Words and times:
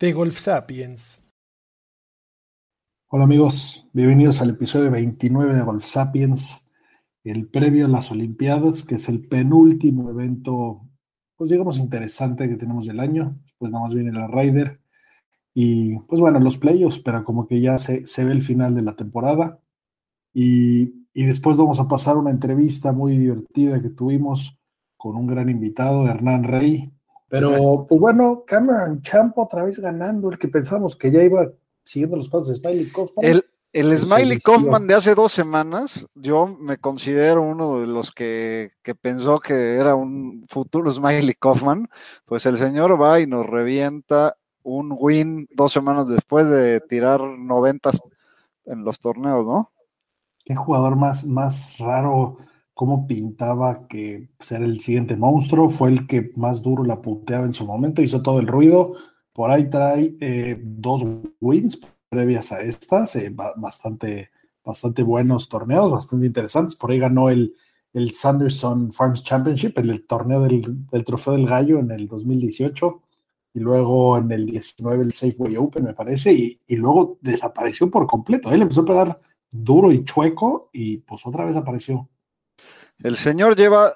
De 0.00 0.14
Golf 0.14 0.38
Sapiens. 0.38 1.20
Hola 3.10 3.24
amigos, 3.24 3.86
bienvenidos 3.92 4.40
al 4.40 4.48
episodio 4.48 4.90
29 4.90 5.54
de 5.54 5.60
Golf 5.60 5.84
Sapiens, 5.84 6.56
el 7.22 7.48
previo 7.48 7.84
a 7.84 7.88
las 7.90 8.10
Olimpiadas, 8.10 8.86
que 8.86 8.94
es 8.94 9.10
el 9.10 9.28
penúltimo 9.28 10.08
evento, 10.08 10.88
pues 11.36 11.50
digamos, 11.50 11.78
interesante 11.78 12.48
que 12.48 12.56
tenemos 12.56 12.86
del 12.86 12.98
año. 12.98 13.38
Pues 13.58 13.70
nada 13.72 13.84
más 13.84 13.94
viene 13.94 14.10
la 14.10 14.26
Ryder 14.26 14.80
y 15.52 15.98
pues 15.98 16.18
bueno, 16.18 16.40
los 16.40 16.56
playoffs, 16.56 17.00
pero 17.00 17.22
como 17.22 17.46
que 17.46 17.60
ya 17.60 17.76
se, 17.76 18.06
se 18.06 18.24
ve 18.24 18.32
el 18.32 18.42
final 18.42 18.74
de 18.74 18.82
la 18.82 18.96
temporada. 18.96 19.60
Y, 20.32 21.08
y 21.12 21.24
después 21.26 21.58
vamos 21.58 21.78
a 21.78 21.88
pasar 21.88 22.16
una 22.16 22.30
entrevista 22.30 22.92
muy 22.92 23.18
divertida 23.18 23.82
que 23.82 23.90
tuvimos 23.90 24.58
con 24.96 25.16
un 25.16 25.26
gran 25.26 25.50
invitado, 25.50 26.08
Hernán 26.08 26.44
Rey. 26.44 26.90
Pero, 27.30 27.86
pues 27.88 28.00
bueno, 28.00 28.44
Cameron 28.46 29.00
Champ 29.00 29.38
otra 29.38 29.64
vez 29.64 29.78
ganando, 29.78 30.30
el 30.30 30.38
que 30.38 30.48
pensamos 30.48 30.94
que 30.94 31.10
ya 31.10 31.22
iba 31.22 31.48
siguiendo 31.82 32.16
los 32.18 32.28
pasos 32.28 32.48
de 32.48 32.54
Smiley 32.56 32.90
Kaufman. 32.90 33.24
El, 33.24 33.44
el 33.72 33.88
Pues 33.88 34.00
Smiley. 34.00 34.38
Kaufman 34.40 34.86
de 34.86 34.94
hace 34.94 35.14
dos 35.14 35.32
semanas, 35.32 36.06
yo 36.14 36.46
me 36.46 36.76
considero 36.76 37.42
uno 37.42 37.80
de 37.80 37.86
los 37.86 38.10
que, 38.10 38.70
que 38.82 38.94
pensó 38.94 39.38
que 39.38 39.76
era 39.76 39.94
un 39.94 40.44
futuro 40.48 40.90
Smiley 40.92 41.34
Kaufman, 41.34 41.88
pues 42.24 42.46
el 42.46 42.58
señor 42.58 43.00
va 43.00 43.20
y 43.20 43.26
nos 43.26 43.46
revienta 43.46 44.36
un 44.62 44.94
win 44.98 45.48
dos 45.54 45.72
semanas 45.72 46.08
después 46.08 46.48
de 46.50 46.80
tirar 46.80 47.20
noventas 47.20 48.00
en 48.66 48.84
los 48.84 48.98
torneos, 48.98 49.46
¿no? 49.46 49.72
Qué 50.44 50.54
jugador 50.54 50.96
más, 50.96 51.24
más 51.24 51.78
raro, 51.78 52.38
cómo 52.80 53.06
pintaba 53.06 53.86
que 53.88 54.30
pues, 54.38 54.52
era 54.52 54.64
el 54.64 54.80
siguiente 54.80 55.14
monstruo, 55.14 55.68
fue 55.68 55.90
el 55.90 56.06
que 56.06 56.30
más 56.36 56.62
duro 56.62 56.82
la 56.82 57.02
puteaba 57.02 57.44
en 57.44 57.52
su 57.52 57.66
momento, 57.66 58.00
hizo 58.00 58.22
todo 58.22 58.40
el 58.40 58.46
ruido. 58.46 58.94
Por 59.34 59.50
ahí 59.50 59.68
trae 59.68 60.16
eh, 60.18 60.58
dos 60.62 61.04
wins 61.42 61.78
previas 62.08 62.52
a 62.52 62.62
estas, 62.62 63.16
eh, 63.16 63.28
ba- 63.30 63.52
bastante, 63.58 64.30
bastante 64.64 65.02
buenos 65.02 65.46
torneos, 65.50 65.90
bastante 65.90 66.24
interesantes. 66.24 66.74
Por 66.74 66.90
ahí 66.90 66.98
ganó 66.98 67.28
el, 67.28 67.54
el 67.92 68.14
Sanderson 68.14 68.92
Farms 68.92 69.24
Championship, 69.24 69.76
el, 69.78 69.90
el 69.90 70.06
torneo 70.06 70.40
del, 70.40 70.88
del 70.90 71.04
Trofeo 71.04 71.34
del 71.34 71.44
Gallo 71.46 71.80
en 71.80 71.90
el 71.90 72.08
2018, 72.08 73.02
y 73.52 73.60
luego 73.60 74.16
en 74.16 74.32
el 74.32 74.46
19 74.46 75.04
el 75.04 75.12
Safeway 75.12 75.58
Open, 75.58 75.84
me 75.84 75.92
parece, 75.92 76.32
y, 76.32 76.58
y 76.66 76.76
luego 76.76 77.18
desapareció 77.20 77.90
por 77.90 78.06
completo. 78.06 78.50
Él 78.50 78.62
empezó 78.62 78.80
a 78.80 78.84
pegar 78.86 79.20
duro 79.50 79.92
y 79.92 80.02
chueco 80.02 80.70
y 80.72 80.96
pues 80.96 81.26
otra 81.26 81.44
vez 81.44 81.56
apareció. 81.56 82.08
El 83.02 83.16
señor 83.16 83.56
lleva 83.56 83.94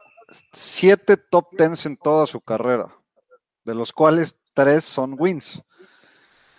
siete 0.53 1.19
top 1.19 1.57
tens 1.57 1.85
en 1.85 1.97
toda 1.97 2.27
su 2.27 2.41
carrera, 2.41 2.89
de 3.65 3.75
los 3.75 3.93
cuales 3.93 4.37
tres 4.55 4.85
son 4.85 5.17
wins. 5.19 5.63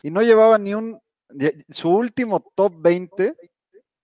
Y 0.04 0.12
no 0.12 0.22
llevaba 0.22 0.60
ni 0.60 0.76
un. 0.76 1.00
Su 1.70 1.90
último 1.90 2.46
top 2.54 2.74
20 2.78 3.34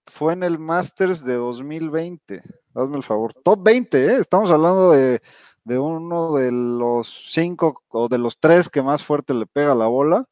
fue 0.07 0.33
en 0.33 0.41
el 0.43 0.57
Masters 0.57 1.23
de 1.23 1.35
2020. 1.35 2.41
Hazme 2.73 2.97
el 2.97 3.03
favor. 3.03 3.33
Top 3.43 3.61
20, 3.63 4.05
¿eh? 4.05 4.17
Estamos 4.17 4.49
hablando 4.49 4.91
de, 4.91 5.21
de 5.63 5.77
uno 5.77 6.33
de 6.33 6.51
los 6.51 7.31
cinco 7.31 7.83
o 7.89 8.07
de 8.07 8.17
los 8.17 8.39
tres 8.39 8.69
que 8.69 8.81
más 8.81 9.03
fuerte 9.03 9.35
le 9.35 9.45
pega 9.45 9.75
la 9.75 9.87
bola. 9.87 10.25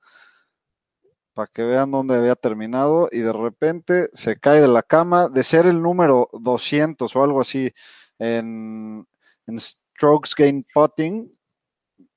Para 1.39 1.47
que 1.53 1.63
vean 1.63 1.89
dónde 1.89 2.17
había 2.17 2.35
terminado. 2.35 3.07
Y 3.13 3.19
de 3.19 3.31
repente 3.31 4.09
se 4.11 4.37
cae 4.37 4.59
de 4.59 4.67
la 4.67 4.83
cama 4.83 5.29
de 5.29 5.41
ser 5.43 5.67
el 5.67 5.81
número 5.81 6.27
200 6.33 7.15
o 7.15 7.23
algo 7.23 7.39
así 7.39 7.71
en, 8.17 9.07
en 9.47 9.57
strokes 9.57 10.31
gain 10.37 10.65
putting, 10.73 11.31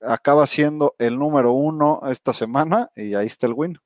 acaba 0.01 0.45
siendo 0.49 0.97
el 0.99 1.17
número 1.17 1.53
uno 1.53 2.01
esta 2.09 2.33
semana 2.33 2.91
y 2.97 3.15
ahí 3.15 3.27
está 3.27 3.47
el 3.47 3.53
win. 3.53 3.79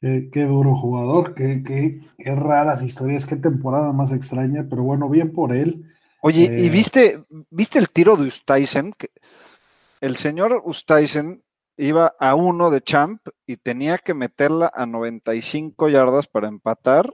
Qué, 0.00 0.30
qué 0.32 0.46
duro 0.46 0.74
jugador, 0.74 1.34
qué, 1.34 1.62
qué, 1.62 2.00
qué 2.16 2.34
raras 2.34 2.82
historias, 2.82 3.26
qué 3.26 3.36
temporada 3.36 3.92
más 3.92 4.10
extraña, 4.10 4.66
pero 4.70 4.84
bueno, 4.84 5.10
bien 5.10 5.34
por 5.34 5.52
él. 5.52 5.84
Oye, 6.22 6.50
¿y 6.50 6.68
Eh, 6.68 6.70
viste, 6.70 7.22
viste 7.50 7.78
el 7.78 7.90
tiro 7.90 8.16
de 8.16 8.28
Ustaisen? 8.28 8.94
Que 8.96 9.10
el 10.00 10.16
señor 10.16 10.62
Ustaisen 10.64 11.42
iba 11.78 12.12
a 12.18 12.34
uno 12.34 12.70
de 12.70 12.82
champ 12.82 13.26
y 13.46 13.56
tenía 13.56 13.96
que 13.98 14.12
meterla 14.12 14.70
a 14.74 14.84
95 14.84 15.88
yardas 15.88 16.26
para 16.26 16.48
empatar. 16.48 17.10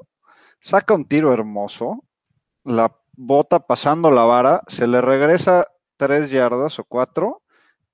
Saca 0.61 0.95
un 0.95 1.05
tiro 1.05 1.33
hermoso, 1.33 2.03
la 2.65 2.97
bota 3.17 3.61
pasando 3.61 4.11
la 4.11 4.25
vara, 4.25 4.63
se 4.67 4.87
le 4.87 5.01
regresa 5.01 5.67
tres 5.97 6.31
yardas 6.31 6.79
o 6.79 6.85
cuatro 6.85 7.43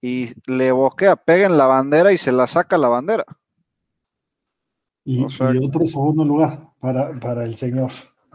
y 0.01 0.33
le 0.47 0.73
boquea, 0.73 1.17
pega 1.17 1.47
en 1.47 1.59
la 1.59 1.67
bandera 1.67 2.13
y 2.13 2.19
se 2.19 2.33
la 2.33 2.47
saca 2.47 2.79
la 2.79 2.89
bandera. 2.89 3.27
Y, 5.05 5.25
O 5.25 5.29
sea- 5.29 5.53
y 5.53 5.59
otro 5.59 5.87
segundo 5.87 6.25
lugar 6.25 6.69
para, 6.79 7.13
para 7.19 7.45
el 7.45 7.57
señor. 7.57 7.91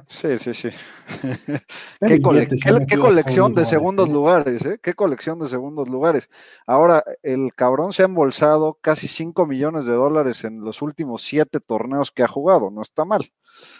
Sí, 0.07 0.37
sí, 0.39 0.53
sí. 0.53 0.69
Qué 2.05 2.19
¿Qué, 2.19 2.21
cole- 2.21 2.41
billetes 2.41 2.61
qué- 2.61 2.69
ha 2.69 2.73
qué 2.73 2.79
metido 2.79 3.01
colección 3.01 3.55
de 3.55 3.65
segundos 3.65 4.05
segundos 4.05 4.09
lugares, 4.09 4.65
¿eh? 4.65 4.79
Qué 4.81 4.93
colección 4.93 5.39
de 5.39 5.47
segundos 5.49 5.87
lugares. 5.89 6.29
Ahora, 6.67 7.03
el 7.23 7.53
cabrón 7.55 7.91
se 7.93 8.03
ha 8.03 8.05
embolsado 8.05 8.77
casi 8.81 9.07
5 9.07 9.47
millones 9.47 9.85
de 9.85 9.93
dólares 9.93 10.43
en 10.43 10.61
los 10.61 10.81
últimos 10.83 11.23
siete 11.23 11.59
torneos 11.59 12.11
que 12.11 12.23
ha 12.23 12.27
jugado. 12.27 12.69
No 12.69 12.81
está 12.83 13.03
mal. 13.05 13.31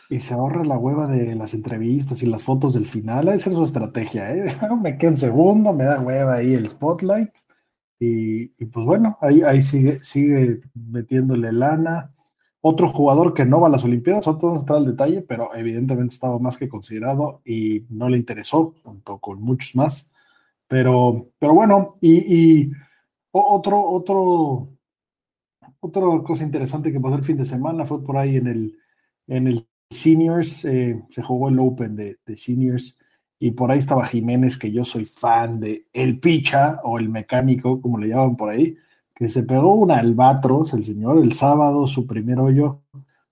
Y 0.09 0.19
se 0.19 0.33
ahorra 0.33 0.63
la 0.63 0.77
hueva 0.77 1.07
de 1.07 1.35
las 1.35 1.53
entrevistas 1.53 2.21
y 2.21 2.27
las 2.27 2.43
fotos 2.43 2.73
del 2.73 2.85
final. 2.85 3.27
Esa 3.29 3.49
es 3.49 3.55
su 3.55 3.63
estrategia, 3.63 4.31
¿eh? 4.33 4.55
Me 4.81 4.97
quedo 4.97 5.11
en 5.11 5.17
segundo, 5.17 5.73
me 5.73 5.85
da 5.85 5.99
hueva 5.99 6.35
ahí 6.35 6.53
el 6.53 6.69
spotlight. 6.69 7.31
Y, 7.99 8.53
y 8.63 8.65
pues 8.67 8.85
bueno, 8.85 9.17
ahí, 9.21 9.43
ahí 9.43 9.63
sigue, 9.63 10.03
sigue 10.03 10.61
metiéndole 10.75 11.51
lana. 11.53 12.14
Otro 12.67 12.89
jugador 12.89 13.35
que 13.35 13.45
no 13.45 13.61
va 13.61 13.67
a 13.67 13.69
las 13.69 13.83
Olimpiadas, 13.83 14.25
otro 14.25 14.49
no 14.49 14.55
está 14.55 14.73
al 14.75 14.87
detalle, 14.87 15.21
pero 15.21 15.53
evidentemente 15.53 16.15
estaba 16.15 16.39
más 16.39 16.57
que 16.57 16.67
considerado 16.67 17.43
y 17.45 17.85
no 17.89 18.09
le 18.09 18.17
interesó, 18.17 18.73
junto 18.83 19.19
con 19.19 19.39
muchos 19.39 19.75
más. 19.75 20.11
Pero, 20.67 21.27
pero 21.37 21.53
bueno, 21.53 21.97
y, 22.01 22.71
otro, 23.29 23.79
otro, 23.83 24.69
otra 25.79 26.01
cosa 26.23 26.43
interesante 26.43 26.91
que 26.91 26.99
pasó 26.99 27.17
el 27.17 27.23
fin 27.23 27.37
de 27.37 27.45
semana 27.45 27.85
fue 27.85 28.03
por 28.03 28.17
ahí 28.17 28.37
en 28.37 28.47
el, 28.47 28.79
en 29.27 29.45
el 29.45 29.67
Seniors, 29.91 30.65
eh, 30.65 31.03
se 31.11 31.21
jugó 31.21 31.49
el 31.49 31.59
Open 31.59 31.95
de, 31.95 32.17
de 32.25 32.35
Seniors 32.35 32.97
y 33.37 33.51
por 33.51 33.69
ahí 33.69 33.77
estaba 33.77 34.07
Jiménez, 34.07 34.57
que 34.57 34.71
yo 34.71 34.83
soy 34.83 35.05
fan 35.05 35.59
de 35.59 35.85
el 35.93 36.19
picha 36.19 36.79
o 36.83 36.97
el 36.97 37.09
mecánico, 37.09 37.79
como 37.79 37.99
le 37.99 38.07
llaman 38.07 38.35
por 38.35 38.49
ahí, 38.49 38.75
que 39.15 39.29
se 39.29 39.43
pegó 39.43 39.73
un 39.73 39.91
albatros, 39.91 40.73
el 40.73 40.83
señor, 40.83 41.17
el 41.17 41.33
sábado, 41.33 41.87
su 41.87 42.05
primer 42.05 42.39
hoyo, 42.39 42.81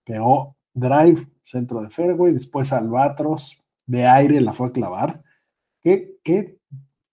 pegó 0.06 0.56
drive, 0.74 1.28
centro 1.44 1.82
de 1.82 1.90
fairway, 1.90 2.34
después 2.34 2.72
albatros, 2.72 3.62
de 3.86 4.08
aire 4.08 4.40
la 4.40 4.54
fue 4.54 4.68
a 4.68 4.72
clavar. 4.72 5.24
¿Qué, 5.82 6.16
qué 6.24 6.58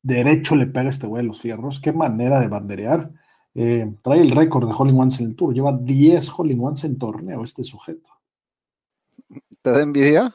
derecho 0.02 0.55
le 0.55 0.67
pega 0.67 0.88
este 0.88 1.08
güey 1.08 1.22
a 1.22 1.26
los 1.26 1.40
fierros? 1.40 1.81
¿Qué 1.81 1.93
manera 1.93 2.40
de 2.40 2.49
banderear? 2.49 3.11
Eh, 3.55 3.93
trae 4.02 4.20
el 4.20 4.31
récord 4.31 4.69
de 4.69 4.75
Holling 4.76 4.99
Ones 4.99 5.19
en 5.19 5.26
el 5.26 5.37
Tour, 5.37 5.52
lleva 5.52 5.76
10 5.76 6.31
Holling 6.37 6.61
Ones 6.61 6.84
en 6.84 6.96
torneo 6.96 7.43
este 7.43 7.64
sujeto. 7.64 8.08
¿Te 9.62 9.70
da 9.73 9.82
envidia? 9.82 10.32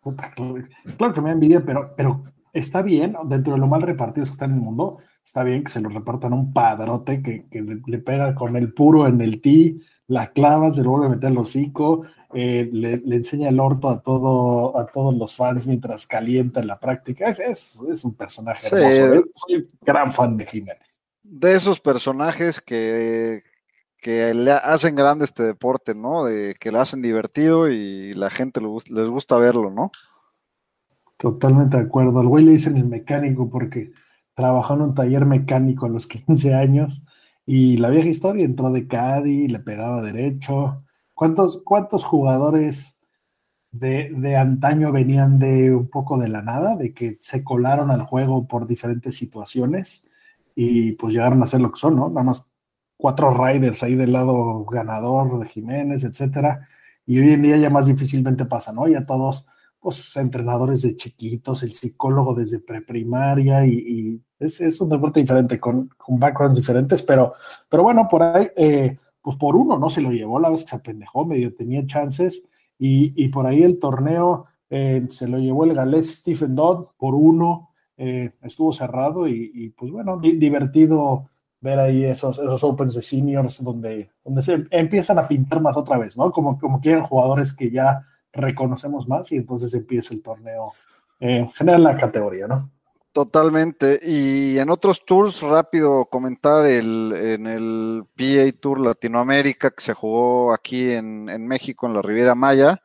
Puta, 0.00 0.30
claro, 0.30 0.54
claro 0.96 1.14
que 1.14 1.20
me 1.20 1.28
da 1.28 1.32
envidia, 1.32 1.64
pero, 1.64 1.92
pero 1.96 2.22
está 2.52 2.82
bien, 2.82 3.16
dentro 3.26 3.54
de 3.54 3.58
lo 3.58 3.66
mal 3.66 3.82
repartidos 3.82 4.28
que 4.28 4.34
están 4.34 4.52
en 4.52 4.58
el 4.58 4.62
mundo, 4.62 4.98
está 5.24 5.42
bien 5.44 5.64
que 5.64 5.72
se 5.72 5.80
lo 5.80 5.88
repartan 5.88 6.32
a 6.32 6.36
un 6.36 6.52
padrote 6.52 7.22
que, 7.22 7.46
que 7.48 7.62
le, 7.62 7.80
le 7.86 7.98
pega 7.98 8.34
con 8.34 8.56
el 8.56 8.72
puro 8.72 9.06
en 9.08 9.20
el 9.20 9.40
tee, 9.40 9.80
la 10.06 10.30
clava, 10.32 10.72
se 10.72 10.82
lo 10.82 10.90
vuelve 10.90 11.06
a 11.06 11.10
meter 11.10 11.30
al 11.30 11.38
hocico, 11.38 12.02
eh, 12.34 12.68
le, 12.72 12.98
le 12.98 13.16
enseña 13.16 13.48
el 13.48 13.58
orto 13.58 13.88
a, 13.88 14.00
todo, 14.02 14.78
a 14.78 14.86
todos 14.86 15.14
los 15.16 15.34
fans 15.34 15.66
mientras 15.66 16.06
calienta 16.06 16.60
en 16.60 16.66
la 16.66 16.78
práctica. 16.78 17.26
Es, 17.28 17.40
es, 17.40 17.80
es 17.88 18.04
un 18.04 18.14
personaje 18.14 18.68
Sí. 18.68 18.74
hermoso. 18.76 19.14
¿eh? 19.14 19.22
Soy 19.34 19.70
gran 19.82 20.12
fan 20.12 20.36
de 20.36 20.46
Jiménez. 20.46 21.00
De 21.22 21.54
esos 21.54 21.80
personajes 21.80 22.60
que, 22.60 23.42
que 23.98 24.34
le 24.34 24.50
hacen 24.52 24.94
grande 24.94 25.24
este 25.24 25.42
deporte, 25.42 25.94
¿no? 25.94 26.24
De 26.24 26.54
que 26.60 26.70
le 26.70 26.78
hacen 26.78 27.00
divertido 27.02 27.70
y 27.70 28.12
la 28.14 28.28
gente 28.30 28.60
les 28.60 29.08
gusta 29.08 29.36
verlo, 29.38 29.70
¿no? 29.70 29.90
Totalmente 31.16 31.76
de 31.76 31.84
acuerdo. 31.84 32.18
Al 32.20 32.26
güey 32.28 32.44
le 32.44 32.52
dicen 32.52 32.76
el 32.76 32.84
mecánico 32.84 33.48
porque 33.48 33.92
trabajó 34.34 34.74
en 34.74 34.82
un 34.82 34.94
taller 34.94 35.26
mecánico 35.26 35.86
a 35.86 35.88
los 35.88 36.06
15 36.08 36.54
años 36.54 37.04
y 37.46 37.76
la 37.76 37.90
vieja 37.90 38.08
historia 38.08 38.44
entró 38.44 38.70
de 38.70 38.86
Caddy, 38.88 39.48
le 39.48 39.58
pegaba 39.60 40.02
derecho. 40.02 40.82
¿Cuántos, 41.14 41.62
cuántos 41.64 42.04
jugadores 42.04 43.00
de, 43.70 44.10
de, 44.16 44.36
antaño 44.36 44.92
venían 44.92 45.38
de 45.38 45.74
un 45.74 45.88
poco 45.88 46.18
de 46.18 46.28
la 46.28 46.42
nada, 46.42 46.76
de 46.76 46.94
que 46.94 47.18
se 47.20 47.44
colaron 47.44 47.90
al 47.90 48.02
juego 48.04 48.46
por 48.46 48.66
diferentes 48.66 49.16
situaciones 49.16 50.04
y 50.54 50.92
pues 50.92 51.12
llegaron 51.14 51.42
a 51.42 51.46
ser 51.46 51.60
lo 51.60 51.72
que 51.72 51.80
son, 51.80 51.96
¿no? 51.96 52.08
Nada 52.08 52.22
más 52.24 52.46
cuatro 52.96 53.30
riders 53.30 53.82
ahí 53.82 53.94
del 53.94 54.12
lado 54.12 54.64
ganador 54.64 55.38
de 55.38 55.46
Jiménez, 55.46 56.04
etcétera. 56.04 56.68
Y 57.06 57.20
hoy 57.20 57.30
en 57.32 57.42
día 57.42 57.56
ya 57.56 57.70
más 57.70 57.86
difícilmente 57.86 58.44
pasa, 58.46 58.72
¿no? 58.72 58.88
Ya 58.88 59.04
todos, 59.04 59.46
pues, 59.84 60.16
entrenadores 60.16 60.80
de 60.80 60.96
chiquitos, 60.96 61.62
el 61.62 61.74
psicólogo 61.74 62.32
desde 62.32 62.58
preprimaria 62.58 63.66
y, 63.66 64.18
es, 64.38 64.80
un 64.80 64.88
deporte 64.88 65.20
diferente, 65.20 65.60
con, 65.60 65.90
con, 65.98 66.18
backgrounds 66.18 66.56
diferentes, 66.56 67.02
pero, 67.02 67.34
bueno, 67.70 68.08
por 68.10 68.22
ahí, 68.22 68.48
eh, 68.56 68.96
pues 69.20 69.36
por 69.36 69.56
uno 69.56 69.78
no 69.78 69.90
se 69.90 70.00
lo 70.00 70.10
llevó, 70.10 70.40
la 70.40 70.48
vez 70.48 70.62
que 70.62 70.70
se 70.70 70.76
apendejó, 70.76 71.26
medio 71.26 71.54
tenía 71.54 71.84
chances, 71.84 72.48
y, 72.78 73.28
por 73.28 73.46
ahí 73.46 73.62
el 73.62 73.78
torneo 73.78 74.46
eh, 74.70 75.06
se 75.10 75.28
lo 75.28 75.38
llevó 75.38 75.64
el 75.64 75.74
galés 75.74 76.20
Stephen 76.20 76.54
Dodd 76.54 76.86
por 76.96 77.14
uno, 77.14 77.68
eh, 77.98 78.32
estuvo 78.40 78.72
cerrado 78.72 79.28
y, 79.28 79.68
pues 79.76 79.92
bueno, 79.92 80.16
di 80.16 80.38
divertido 80.38 81.28
ver 81.60 81.78
ahí 81.78 82.04
esos, 82.04 82.38
Opens 82.64 82.94
de 82.94 83.02
seniors 83.02 83.62
donde, 83.62 84.08
donde 84.24 84.40
se 84.40 84.64
empiezan 84.70 85.18
a 85.18 85.28
pintar 85.28 85.60
más 85.60 85.76
otra 85.76 85.98
vez, 85.98 86.16
¿no? 86.16 86.32
Como, 86.32 86.58
como 86.58 86.80
quieren 86.80 87.04
jugadores 87.04 87.52
que 87.52 87.70
ya 87.70 88.06
reconocemos 88.34 89.08
más 89.08 89.30
y 89.32 89.36
entonces 89.36 89.72
empieza 89.74 90.14
el 90.14 90.22
torneo 90.22 90.72
eh, 91.20 91.48
general 91.54 91.82
la 91.82 91.96
categoría, 91.96 92.46
¿no? 92.46 92.70
Totalmente. 93.12 94.00
Y 94.02 94.58
en 94.58 94.70
otros 94.70 95.04
tours, 95.04 95.40
rápido 95.42 96.06
comentar 96.06 96.66
el, 96.66 97.12
en 97.16 97.46
el 97.46 98.04
PA 98.16 98.58
Tour 98.60 98.80
Latinoamérica 98.80 99.70
que 99.70 99.82
se 99.84 99.94
jugó 99.94 100.52
aquí 100.52 100.90
en, 100.90 101.28
en 101.28 101.46
México, 101.46 101.86
en 101.86 101.94
la 101.94 102.02
Riviera 102.02 102.34
Maya. 102.34 102.82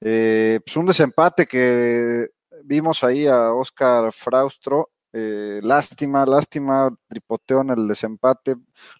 Eh, 0.00 0.60
pues 0.64 0.76
un 0.76 0.86
desempate 0.86 1.46
que 1.46 2.28
vimos 2.62 3.02
ahí 3.02 3.26
a 3.26 3.52
Oscar 3.52 4.12
Fraustro 4.12 4.86
eh, 5.18 5.60
lástima, 5.62 6.26
lástima, 6.26 6.94
tripoteo 7.08 7.62
en 7.62 7.70
el 7.70 7.88
desempate. 7.88 8.54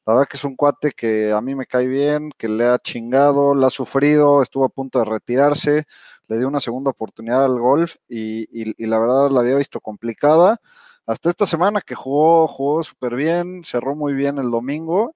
La 0.06 0.14
verdad 0.14 0.26
que 0.26 0.38
es 0.38 0.44
un 0.44 0.56
cuate 0.56 0.92
que 0.92 1.30
a 1.30 1.42
mí 1.42 1.54
me 1.54 1.66
cae 1.66 1.86
bien, 1.86 2.30
que 2.38 2.48
le 2.48 2.64
ha 2.64 2.78
chingado, 2.78 3.54
le 3.54 3.66
ha 3.66 3.70
sufrido, 3.70 4.42
estuvo 4.42 4.64
a 4.64 4.70
punto 4.70 4.98
de 4.98 5.04
retirarse, 5.04 5.84
le 6.28 6.38
dio 6.38 6.48
una 6.48 6.60
segunda 6.60 6.90
oportunidad 6.90 7.44
al 7.44 7.60
golf 7.60 7.96
y, 8.08 8.44
y, 8.44 8.72
y 8.82 8.86
la 8.86 8.98
verdad 8.98 9.30
la 9.30 9.40
había 9.40 9.56
visto 9.56 9.78
complicada. 9.78 10.58
Hasta 11.04 11.28
esta 11.28 11.44
semana 11.44 11.82
que 11.82 11.94
jugó, 11.94 12.46
jugó 12.46 12.82
súper 12.82 13.14
bien, 13.14 13.62
cerró 13.62 13.94
muy 13.94 14.14
bien 14.14 14.38
el 14.38 14.50
domingo 14.50 15.14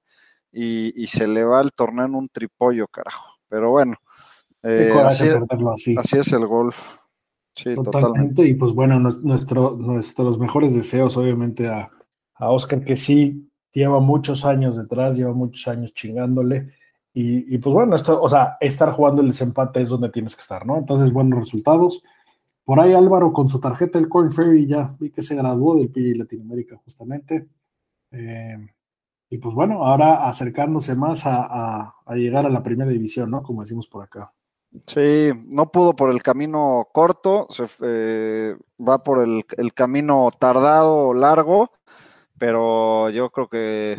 y, 0.53 0.93
y, 1.03 1.07
se 1.07 1.27
le 1.27 1.45
va 1.45 1.63
el 1.63 1.73
torneo 1.73 2.05
en 2.05 2.15
un 2.15 2.29
tripollo, 2.29 2.87
carajo. 2.89 3.39
Pero 3.49 3.71
bueno, 3.71 3.97
eh, 4.63 4.93
así, 5.03 5.31
así. 5.73 5.95
así 5.97 6.19
es 6.19 6.31
el 6.35 6.47
golf. 6.47 6.99
Sí, 7.55 7.75
totalmente. 7.75 7.91
totalmente. 7.91 8.49
Y 8.49 8.55
pues 8.55 8.73
bueno, 8.73 8.99
nuestro, 8.99 9.77
nuestros 9.77 10.39
mejores 10.39 10.75
deseos, 10.75 11.17
obviamente, 11.17 11.69
a, 11.69 11.91
a, 12.35 12.51
Oscar, 12.51 12.85
que 12.85 12.97
sí 12.97 13.51
lleva 13.73 14.01
muchos 14.01 14.45
años 14.45 14.77
detrás, 14.77 15.17
lleva 15.17 15.33
muchos 15.33 15.67
años 15.69 15.93
chingándole. 15.95 16.75
Y, 17.13 17.55
y, 17.55 17.59
pues 17.59 17.75
bueno, 17.75 17.97
esto, 17.97 18.21
o 18.23 18.29
sea, 18.29 18.57
estar 18.61 18.93
jugando 18.93 19.21
el 19.23 19.29
desempate 19.29 19.83
es 19.83 19.89
donde 19.89 20.11
tienes 20.11 20.37
que 20.37 20.43
estar, 20.43 20.65
¿no? 20.65 20.79
Entonces, 20.79 21.13
buenos 21.13 21.41
resultados. 21.41 22.03
Por 22.65 22.79
ahí 22.79 22.93
Álvaro 22.93 23.33
con 23.33 23.49
su 23.49 23.59
tarjeta 23.59 23.99
del 23.99 24.09
Corn 24.09 24.31
Ferry 24.31 24.67
ya 24.67 24.95
vi 24.99 25.11
que 25.11 25.23
se 25.23 25.35
graduó 25.35 25.77
del 25.77 25.91
PGA 25.91 26.19
Latinoamérica 26.19 26.77
justamente. 26.85 27.49
Eh, 28.13 28.59
y 29.29 29.39
pues 29.39 29.55
bueno, 29.55 29.85
ahora 29.85 30.29
acercándose 30.29 30.95
más 30.95 31.27
a, 31.27 31.47
a, 31.47 31.95
a 32.05 32.15
llegar 32.15 32.47
a 32.47 32.51
la 32.51 32.63
primera 32.63 32.91
división, 32.91 33.31
¿no? 33.31 33.43
Como 33.43 33.63
decimos 33.63 33.89
por 33.89 34.05
acá. 34.05 34.33
Sí, 34.87 35.31
no 35.53 35.73
pudo 35.73 35.97
por 35.97 36.13
el 36.13 36.23
camino 36.23 36.89
corto, 36.93 37.49
se 37.51 37.67
eh, 37.83 38.57
va 38.79 39.03
por 39.03 39.21
el, 39.21 39.75
camino 39.75 40.31
tardado 40.39 41.13
largo, 41.13 41.73
pero 42.39 43.11
yo 43.11 43.31
creo 43.31 43.49
que 43.49 43.97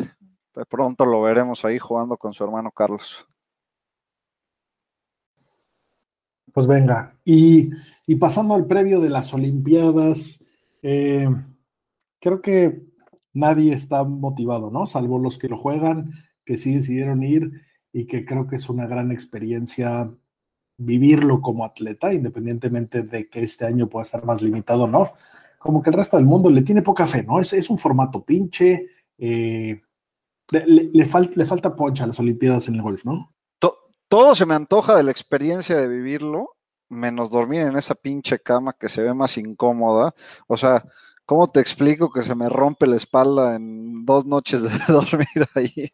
pronto 0.70 1.04
lo 1.04 1.20
veremos 1.20 1.64
ahí 1.64 1.78
jugando 1.78 2.16
con 2.16 2.32
su 2.32 2.44
hermano 2.44 2.70
Carlos. 2.70 3.26
Pues 6.54 6.66
venga, 6.66 7.16
y, 7.24 7.70
y 8.06 8.16
pasando 8.16 8.54
al 8.54 8.66
previo 8.66 9.00
de 9.00 9.10
las 9.10 9.32
Olimpiadas, 9.34 10.42
eh, 10.82 11.28
creo 12.18 12.40
que 12.40 12.82
nadie 13.34 13.74
está 13.74 14.04
motivado, 14.04 14.70
¿no? 14.70 14.86
Salvo 14.86 15.18
los 15.18 15.38
que 15.38 15.48
lo 15.48 15.58
juegan, 15.58 16.12
que 16.46 16.56
sí 16.56 16.74
decidieron 16.74 17.22
ir 17.22 17.62
y 17.92 18.06
que 18.06 18.24
creo 18.24 18.46
que 18.46 18.56
es 18.56 18.68
una 18.70 18.86
gran 18.86 19.12
experiencia 19.12 20.10
vivirlo 20.84 21.40
como 21.40 21.64
atleta, 21.64 22.12
independientemente 22.12 23.02
de 23.02 23.28
que 23.28 23.42
este 23.42 23.64
año 23.64 23.88
pueda 23.88 24.04
estar 24.04 24.24
más 24.24 24.42
limitado 24.42 24.84
o 24.84 24.88
no. 24.88 25.12
Como 25.58 25.82
que 25.82 25.90
el 25.90 25.96
resto 25.96 26.16
del 26.16 26.26
mundo 26.26 26.50
le 26.50 26.62
tiene 26.62 26.82
poca 26.82 27.06
fe, 27.06 27.22
¿no? 27.22 27.40
Es, 27.40 27.52
es 27.52 27.70
un 27.70 27.78
formato 27.78 28.24
pinche, 28.24 28.88
eh, 29.18 29.80
le, 30.50 30.66
le, 30.66 30.90
le, 30.92 31.06
fal, 31.06 31.30
le, 31.34 31.46
falta 31.46 31.74
poncha 31.74 32.04
a 32.04 32.08
las 32.08 32.18
Olimpiadas 32.18 32.68
en 32.68 32.74
el 32.74 32.82
golf, 32.82 33.04
¿no? 33.04 33.32
To, 33.58 33.76
todo 34.08 34.34
se 34.34 34.46
me 34.46 34.54
antoja 34.54 34.96
de 34.96 35.04
la 35.04 35.12
experiencia 35.12 35.76
de 35.76 35.88
vivirlo, 35.88 36.56
menos 36.88 37.30
dormir 37.30 37.62
en 37.62 37.76
esa 37.76 37.94
pinche 37.94 38.40
cama 38.40 38.74
que 38.78 38.88
se 38.88 39.02
ve 39.02 39.14
más 39.14 39.38
incómoda. 39.38 40.14
O 40.46 40.56
sea, 40.56 40.84
¿cómo 41.24 41.48
te 41.48 41.60
explico 41.60 42.10
que 42.10 42.22
se 42.22 42.34
me 42.34 42.48
rompe 42.48 42.86
la 42.86 42.96
espalda 42.96 43.56
en 43.56 44.04
dos 44.04 44.26
noches 44.26 44.62
de 44.62 44.70
dormir 44.92 45.48
ahí? 45.54 45.92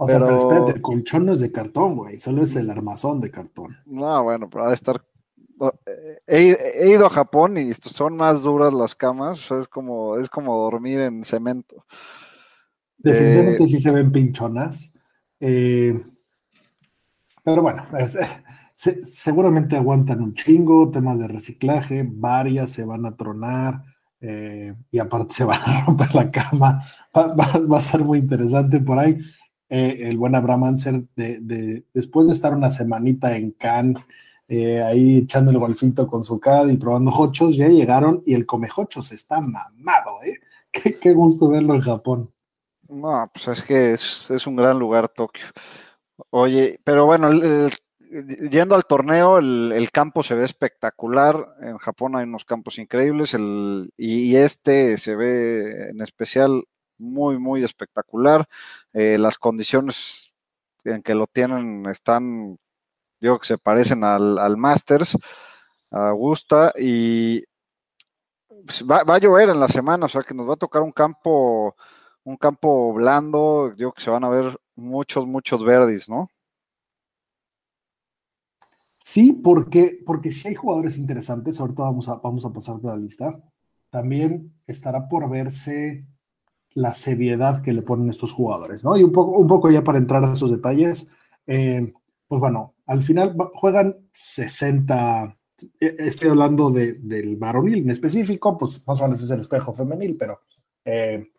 O 0.00 0.06
pero... 0.06 0.18
sea, 0.18 0.26
pero 0.28 0.38
espérate, 0.38 0.72
el 0.76 0.82
colchón 0.82 1.26
no 1.26 1.32
es 1.32 1.40
de 1.40 1.52
cartón, 1.52 1.96
güey, 1.96 2.20
solo 2.20 2.44
es 2.44 2.54
el 2.54 2.70
armazón 2.70 3.20
de 3.20 3.30
cartón. 3.30 3.76
No, 3.84 4.22
bueno, 4.22 4.48
pero 4.48 4.64
ha 4.64 4.68
de 4.68 4.74
estar. 4.74 5.04
He, 6.26 6.56
he, 6.76 6.90
ido 6.90 7.06
a 7.06 7.10
Japón 7.10 7.58
y 7.58 7.74
son 7.74 8.16
más 8.16 8.44
duras 8.44 8.72
las 8.72 8.94
camas, 8.94 9.40
o 9.40 9.42
sea, 9.42 9.58
es 9.58 9.66
como, 9.66 10.16
es 10.16 10.30
como 10.30 10.56
dormir 10.56 11.00
en 11.00 11.24
cemento. 11.24 11.84
Definitivamente 12.96 13.64
eh... 13.64 13.68
sí 13.68 13.80
se 13.80 13.90
ven 13.90 14.12
pinchonas. 14.12 14.94
Eh, 15.40 16.00
pero 17.42 17.62
bueno, 17.62 17.84
es, 17.98 18.16
se, 18.74 19.04
seguramente 19.04 19.76
aguantan 19.76 20.22
un 20.22 20.34
chingo, 20.34 20.92
temas 20.92 21.18
de 21.18 21.26
reciclaje, 21.26 22.08
varias 22.08 22.70
se 22.70 22.84
van 22.84 23.04
a 23.04 23.16
tronar. 23.16 23.82
Eh, 24.20 24.74
y 24.92 24.98
aparte 25.00 25.34
se 25.34 25.44
van 25.44 25.60
a 25.62 25.84
romper 25.86 26.14
la 26.14 26.30
cama, 26.30 26.84
va, 27.16 27.34
va, 27.34 27.58
va 27.58 27.78
a 27.78 27.80
estar 27.80 28.04
muy 28.04 28.18
interesante 28.18 28.78
por 28.78 28.98
ahí 28.98 29.18
eh, 29.68 29.98
el 30.02 30.16
buen 30.16 30.34
Abraham 30.34 30.64
Anser, 30.64 31.04
de, 31.14 31.40
de, 31.40 31.84
después 31.92 32.26
de 32.26 32.32
estar 32.32 32.54
una 32.54 32.72
semanita 32.72 33.36
en 33.36 33.52
Cannes, 33.52 34.02
eh, 34.48 34.82
ahí 34.82 35.18
echando 35.18 35.50
el 35.50 35.58
golfito 35.58 36.06
con 36.06 36.24
su 36.24 36.40
CAD 36.40 36.68
y 36.68 36.78
probando 36.78 37.10
hochos, 37.10 37.54
ya 37.54 37.68
llegaron 37.68 38.22
y 38.24 38.34
el 38.34 38.46
comejochos 38.46 39.12
está 39.12 39.40
mamado, 39.40 40.22
¿eh? 40.24 40.40
Qué, 40.72 40.98
qué, 40.98 41.12
gusto 41.12 41.48
verlo 41.48 41.74
en 41.74 41.80
Japón. 41.80 42.30
No, 42.88 43.30
pues 43.32 43.48
es 43.48 43.62
que 43.62 43.92
es, 43.92 44.30
es 44.30 44.46
un 44.46 44.54
gran 44.54 44.78
lugar 44.78 45.08
Tokio. 45.08 45.46
Oye, 46.30 46.78
pero 46.84 47.06
bueno, 47.06 47.28
el, 47.28 47.42
el, 47.42 48.50
yendo 48.50 48.74
al 48.74 48.84
torneo, 48.84 49.38
el, 49.38 49.72
el, 49.74 49.90
campo 49.90 50.22
se 50.22 50.34
ve 50.34 50.44
espectacular. 50.44 51.54
En 51.60 51.78
Japón 51.78 52.16
hay 52.16 52.24
unos 52.24 52.44
campos 52.44 52.78
increíbles 52.78 53.34
y, 53.34 53.90
y, 53.96 54.36
este 54.36 54.96
se 54.98 55.16
ve 55.16 55.90
en 55.90 56.00
especial 56.00 56.64
muy, 56.98 57.38
muy 57.38 57.64
espectacular. 57.64 58.46
Eh, 58.92 59.18
las 59.18 59.38
condiciones 59.38 60.34
en 60.84 61.02
que 61.02 61.14
lo 61.14 61.26
tienen 61.26 61.86
están, 61.86 62.58
yo 63.20 63.38
que 63.38 63.46
se 63.46 63.58
parecen 63.58 64.04
al, 64.04 64.38
al 64.38 64.56
Masters, 64.56 65.16
a 65.90 66.10
Augusta, 66.10 66.72
y 66.76 67.44
pues 68.64 68.84
va, 68.84 69.00
a 69.00 69.18
llover 69.18 69.48
en 69.48 69.60
la 69.60 69.68
semana, 69.68 70.06
o 70.06 70.08
sea 70.08 70.22
que 70.22 70.34
nos 70.34 70.48
va 70.48 70.54
a 70.54 70.56
tocar 70.56 70.82
un 70.82 70.92
campo, 70.92 71.74
un 72.24 72.36
campo 72.36 72.92
blando, 72.92 73.74
yo 73.76 73.92
que 73.92 74.02
se 74.02 74.10
van 74.10 74.24
a 74.24 74.28
ver 74.28 74.58
muchos, 74.74 75.26
muchos 75.26 75.64
verdes, 75.64 76.08
¿no? 76.08 76.28
Sí, 78.98 79.32
porque, 79.32 80.02
porque 80.04 80.30
si 80.30 80.48
hay 80.48 80.54
jugadores 80.54 80.98
interesantes, 80.98 81.58
ahorita 81.58 81.82
vamos 81.82 82.08
a, 82.08 82.16
vamos 82.16 82.44
a 82.44 82.52
pasar 82.52 82.78
por 82.78 82.90
la 82.90 82.98
lista. 82.98 83.42
También 83.88 84.52
estará 84.66 85.08
por 85.08 85.30
verse 85.30 86.06
la 86.78 86.94
seriedad 86.94 87.60
que 87.60 87.72
le 87.72 87.82
ponen 87.82 88.08
estos 88.08 88.32
jugadores, 88.32 88.84
¿no? 88.84 88.96
Y 88.96 89.02
un 89.02 89.10
poco, 89.10 89.36
un 89.36 89.48
poco 89.48 89.68
ya 89.68 89.82
para 89.82 89.98
entrar 89.98 90.24
a 90.24 90.32
esos 90.32 90.50
detalles, 90.50 91.10
eh, 91.46 91.92
pues 92.28 92.40
bueno, 92.40 92.76
al 92.86 93.02
final 93.02 93.34
juegan 93.52 93.96
60, 94.12 95.36
eh, 95.80 95.96
estoy 95.98 96.28
hablando 96.28 96.70
de, 96.70 96.94
del 96.94 97.36
varonil 97.36 97.80
en 97.80 97.90
específico, 97.90 98.56
pues 98.56 98.86
más 98.86 99.00
o 99.00 99.04
menos 99.04 99.22
es 99.22 99.30
el 99.30 99.40
espejo 99.40 99.74
femenil, 99.74 100.16
pero 100.16 100.40
eh, 100.84 101.32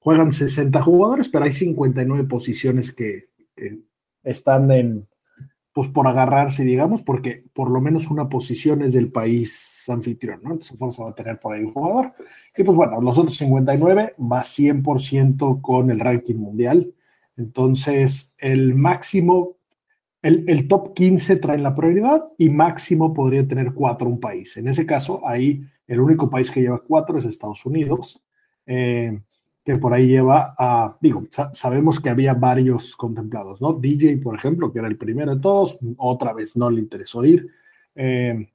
juegan 0.00 0.32
60 0.32 0.82
jugadores, 0.82 1.28
pero 1.28 1.44
hay 1.44 1.52
59 1.52 2.24
posiciones 2.24 2.92
que 2.92 3.30
están 4.24 4.72
en, 4.72 5.08
pues 5.72 5.88
por 5.88 6.06
agarrarse, 6.08 6.64
digamos, 6.64 7.02
porque 7.02 7.44
por 7.52 7.70
lo 7.70 7.80
menos 7.80 8.10
una 8.10 8.28
posición 8.28 8.82
es 8.82 8.92
del 8.92 9.12
país 9.12 9.84
anfitrión, 9.88 10.40
¿no? 10.42 10.52
Entonces 10.52 10.78
Fuerza 10.78 11.04
va 11.04 11.10
a 11.10 11.14
tener 11.14 11.38
por 11.38 11.54
ahí 11.54 11.62
un 11.62 11.72
jugador. 11.72 12.12
Y 12.56 12.64
pues 12.64 12.76
bueno, 12.76 13.00
los 13.00 13.16
otros 13.18 13.36
59 13.36 14.14
va 14.20 14.42
100% 14.42 15.60
con 15.60 15.90
el 15.90 16.00
ranking 16.00 16.36
mundial. 16.36 16.92
Entonces, 17.36 18.34
el 18.38 18.74
máximo, 18.74 19.56
el, 20.22 20.44
el, 20.48 20.68
top 20.68 20.94
15 20.94 21.36
trae 21.36 21.58
la 21.58 21.74
prioridad 21.74 22.24
y 22.36 22.50
máximo 22.50 23.14
podría 23.14 23.46
tener 23.46 23.72
cuatro 23.72 24.08
un 24.08 24.20
país. 24.20 24.56
En 24.56 24.68
ese 24.68 24.84
caso, 24.84 25.26
ahí 25.26 25.62
el 25.86 26.00
único 26.00 26.28
país 26.28 26.50
que 26.50 26.60
lleva 26.60 26.82
cuatro 26.82 27.18
es 27.18 27.24
Estados 27.24 27.64
Unidos. 27.64 28.22
Eh, 28.66 29.20
que 29.64 29.76
por 29.76 29.92
ahí 29.92 30.06
lleva 30.06 30.54
a, 30.58 30.96
digo, 31.00 31.24
sabemos 31.52 32.00
que 32.00 32.08
había 32.08 32.34
varios 32.34 32.96
contemplados, 32.96 33.60
¿no? 33.60 33.74
DJ, 33.74 34.18
por 34.18 34.34
ejemplo, 34.34 34.72
que 34.72 34.78
era 34.78 34.88
el 34.88 34.96
primero 34.96 35.34
de 35.34 35.40
todos, 35.40 35.78
otra 35.98 36.32
vez 36.32 36.56
no 36.56 36.70
le 36.70 36.80
interesó 36.80 37.24
ir. 37.24 37.48
Eh, 37.94 38.48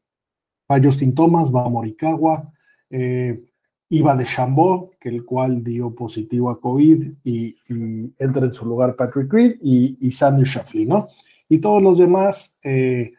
a 0.67 0.81
Justin 0.81 1.13
Thomas, 1.13 1.53
va 1.53 1.65
a 1.65 1.69
Morikawa, 1.69 2.51
eh, 2.89 3.43
iba 3.89 4.15
de 4.15 4.25
Chambó, 4.25 4.91
que 5.00 5.09
el 5.09 5.24
cual 5.24 5.63
dio 5.63 5.93
positivo 5.93 6.50
a 6.50 6.59
COVID 6.59 7.13
y, 7.24 7.55
entra 8.17 8.45
en 8.45 8.53
su 8.53 8.65
lugar 8.65 8.95
Patrick 8.95 9.31
Reed 9.31 9.57
y, 9.62 9.97
y 10.01 10.12
Sandy 10.12 10.45
¿no? 10.85 11.07
Y 11.47 11.59
todos 11.59 11.81
los 11.81 12.00
demás 12.00 12.57
eh, 12.63 13.13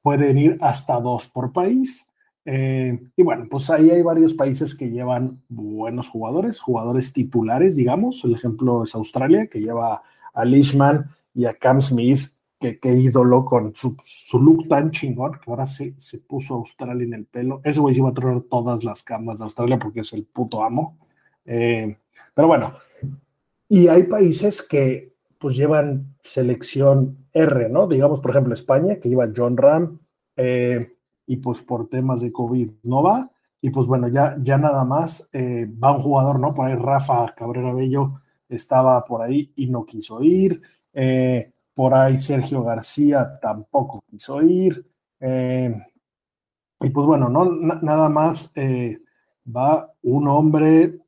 pueden 0.00 0.38
ir 0.38 0.58
hasta 0.60 1.00
dos 1.00 1.26
por 1.26 1.52
país. 1.52 2.05
Eh, 2.48 2.98
y 3.16 3.22
bueno, 3.24 3.48
pues 3.50 3.68
ahí 3.70 3.90
hay 3.90 4.02
varios 4.02 4.32
países 4.32 4.76
que 4.76 4.88
llevan 4.88 5.42
buenos 5.48 6.08
jugadores, 6.08 6.60
jugadores 6.60 7.12
titulares, 7.12 7.74
digamos. 7.74 8.24
El 8.24 8.36
ejemplo 8.36 8.84
es 8.84 8.94
Australia, 8.94 9.48
que 9.48 9.60
lleva 9.60 10.02
a 10.32 10.44
Leishman 10.44 11.10
y 11.34 11.44
a 11.44 11.54
Cam 11.54 11.82
Smith, 11.82 12.30
que, 12.60 12.78
que 12.78 12.94
ídolo 12.94 13.44
con 13.44 13.74
su, 13.74 13.96
su, 14.04 14.40
look 14.40 14.68
tan 14.68 14.92
chingón, 14.92 15.32
que 15.32 15.50
ahora 15.50 15.66
se, 15.66 15.94
se 15.98 16.18
puso 16.18 16.54
Australia 16.54 17.04
en 17.04 17.14
el 17.14 17.26
pelo. 17.26 17.60
Ese 17.64 17.80
güey 17.80 17.96
iba 17.96 18.10
a 18.10 18.14
traer 18.14 18.42
todas 18.42 18.84
las 18.84 19.02
camas 19.02 19.38
de 19.38 19.44
Australia 19.44 19.78
porque 19.78 20.00
es 20.00 20.12
el 20.12 20.24
puto 20.24 20.62
amo. 20.62 20.98
Eh, 21.44 21.96
pero 22.32 22.46
bueno, 22.46 22.74
y 23.68 23.88
hay 23.88 24.04
países 24.04 24.62
que 24.62 25.16
pues 25.38 25.56
llevan 25.56 26.14
selección 26.22 27.26
R, 27.32 27.68
¿no? 27.68 27.86
Digamos, 27.88 28.20
por 28.20 28.30
ejemplo, 28.30 28.54
España, 28.54 28.96
que 28.96 29.08
lleva 29.08 29.28
John 29.36 29.56
Ram. 29.56 29.98
Eh, 30.36 30.95
y 31.26 31.36
pues 31.36 31.62
por 31.62 31.88
temas 31.88 32.20
de 32.20 32.32
COVID 32.32 32.70
no 32.84 33.02
va. 33.02 33.30
Y 33.60 33.70
pues 33.70 33.86
bueno, 33.86 34.08
ya, 34.08 34.36
ya 34.40 34.58
nada 34.58 34.84
más 34.84 35.28
eh, 35.32 35.66
va 35.66 35.92
un 35.92 36.00
jugador, 36.00 36.38
¿no? 36.38 36.54
Por 36.54 36.68
ahí 36.68 36.76
Rafa 36.76 37.34
Cabrera 37.34 37.74
Bello 37.74 38.20
estaba 38.48 39.04
por 39.04 39.22
ahí 39.22 39.52
y 39.56 39.68
no 39.68 39.84
quiso 39.84 40.22
ir. 40.22 40.62
Eh, 40.92 41.52
por 41.74 41.94
ahí 41.94 42.20
Sergio 42.20 42.62
García 42.62 43.38
tampoco 43.40 44.04
quiso 44.08 44.40
ir. 44.42 44.86
Eh, 45.18 45.74
y 46.80 46.90
pues 46.90 47.06
bueno, 47.06 47.28
no, 47.28 47.44
nada 47.44 48.08
más 48.08 48.52
va 48.54 49.92
un 50.02 50.28
hombre. 50.28 51.00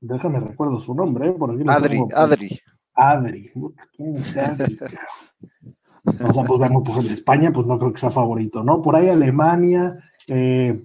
déjame 0.00 0.40
recuerdo 0.40 0.80
su 0.80 0.94
nombre. 0.94 1.32
Por 1.32 1.50
Adri, 1.70 2.00
Adri. 2.12 2.60
Adri. 2.94 3.52
¿Quién 3.94 4.16
es 4.16 4.36
Adri? 4.36 4.78
O 6.18 6.32
sea, 6.32 6.44
pues 6.44 6.70
pues 6.84 7.06
España, 7.12 7.52
pues 7.52 7.66
no 7.66 7.78
creo 7.78 7.92
que 7.92 8.00
sea 8.00 8.10
favorito, 8.10 8.62
¿no? 8.62 8.82
Por 8.82 8.96
ahí 8.96 9.08
Alemania, 9.08 9.98
eh, 10.26 10.82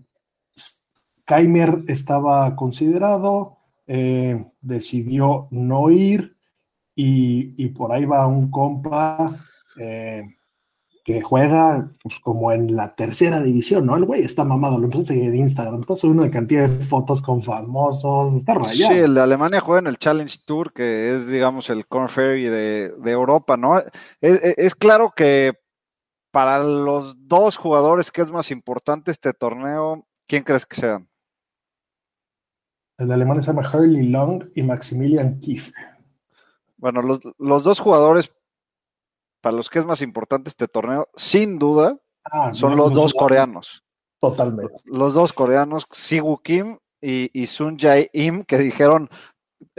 Keimer 1.25 1.83
estaba 1.87 2.55
considerado, 2.55 3.57
eh, 3.87 4.45
decidió 4.61 5.47
no 5.51 5.89
ir 5.89 6.35
y, 6.95 7.53
y, 7.63 7.69
por 7.69 7.91
ahí 7.91 8.05
va 8.05 8.27
un 8.27 8.49
compa 8.49 9.37
eh, 9.77 10.23
que 11.05 11.21
juega 11.21 11.91
pues 12.01 12.19
como 12.19 12.51
en 12.51 12.75
la 12.75 12.95
tercera 12.95 13.39
división, 13.39 13.85
¿no? 13.85 13.95
El 13.95 14.05
güey 14.05 14.23
está 14.23 14.43
mamado, 14.43 14.79
lo 14.79 14.85
empecé 14.85 15.03
a 15.03 15.05
seguir 15.05 15.25
en 15.25 15.35
Instagram, 15.35 15.81
está 15.81 15.95
subiendo 15.95 16.23
una 16.23 16.31
cantidad 16.31 16.67
de 16.67 16.83
fotos 16.83 17.21
con 17.21 17.43
famosos, 17.43 18.33
está 18.33 18.55
rayado. 18.55 18.73
Sí, 18.73 18.99
el 19.01 19.13
de 19.13 19.21
Alemania 19.21 19.59
juega 19.59 19.81
en 19.81 19.87
el 19.87 19.99
Challenge 19.99 20.35
Tour, 20.45 20.73
que 20.73 21.13
es, 21.13 21.27
digamos, 21.27 21.69
el 21.69 21.85
Corn 21.85 22.09
Ferry 22.09 22.45
de, 22.45 22.91
de 22.97 23.11
Europa, 23.11 23.55
¿no? 23.55 23.77
Es, 24.19 24.43
es, 24.57 24.73
claro 24.73 25.13
que 25.15 25.53
para 26.31 26.63
los 26.63 27.15
dos 27.27 27.55
jugadores 27.55 28.09
que 28.09 28.23
es 28.23 28.31
más 28.31 28.49
importante 28.49 29.11
este 29.11 29.31
torneo, 29.31 30.07
¿quién 30.25 30.41
crees 30.41 30.65
que 30.65 30.75
sean? 30.77 31.07
El 32.97 33.09
de 33.09 33.13
Alemania 33.13 33.43
se 33.43 33.53
llama 33.53 33.69
Hurley 33.71 34.07
Long 34.09 34.45
y 34.55 34.63
Maximilian 34.63 35.39
Kiefer. 35.39 35.75
Bueno, 36.77 37.03
los, 37.03 37.19
los 37.37 37.63
dos 37.63 37.79
jugadores 37.79 38.33
para 39.45 39.57
los 39.57 39.69
que 39.69 39.77
es 39.77 39.85
más 39.85 40.01
importante 40.01 40.49
este 40.49 40.67
torneo, 40.67 41.07
sin 41.15 41.59
duda, 41.59 41.99
ah, 42.23 42.51
son 42.51 42.75
los 42.75 42.91
dos 42.93 43.13
coreanos. 43.13 43.83
Totalmente. 44.19 44.73
Los 44.85 45.13
dos 45.13 45.33
coreanos, 45.33 45.85
Sigu 45.91 46.39
Kim 46.39 46.79
y, 46.99 47.45
Sun 47.45 47.77
Jae 47.77 48.09
Im, 48.11 48.41
que 48.41 48.57
dijeron, 48.57 49.07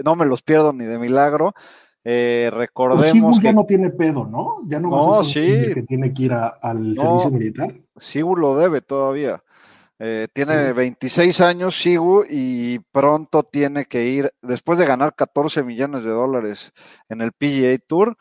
no 0.05 0.15
me 0.15 0.25
los 0.25 0.43
pierdo 0.43 0.73
ni 0.73 0.85
de 0.85 1.01
milagro. 1.01 1.53
Eh, 2.05 2.49
recordemos 2.53 3.39
pues 3.39 3.43
ya 3.43 3.53
no 3.53 3.65
tiene 3.65 3.91
pedo, 3.91 4.25
¿no? 4.25 4.59
Ya 4.69 4.79
no, 4.79 4.89
no 4.89 5.25
sí. 5.25 5.73
que 5.75 5.83
tiene 5.83 6.15
que 6.15 6.23
ir 6.23 6.33
al 6.33 6.95
servicio 6.97 7.31
militar. 7.33 7.75
Sigu 7.97 8.37
lo 8.37 8.57
debe 8.57 8.83
todavía. 8.83 9.43
Eh, 9.99 10.29
tiene 10.33 10.75
26 10.75 11.41
años, 11.41 11.75
Sigu, 11.75 12.23
y 12.31 12.79
pronto 12.93 13.43
tiene 13.43 13.87
que 13.87 14.05
ir, 14.05 14.33
después 14.43 14.79
de 14.79 14.87
ganar 14.87 15.17
14 15.17 15.65
millones 15.65 16.05
de 16.05 16.11
dólares 16.11 16.73
en 17.09 17.21
el 17.21 17.33
PGA 17.33 17.77
Tour, 17.85 18.17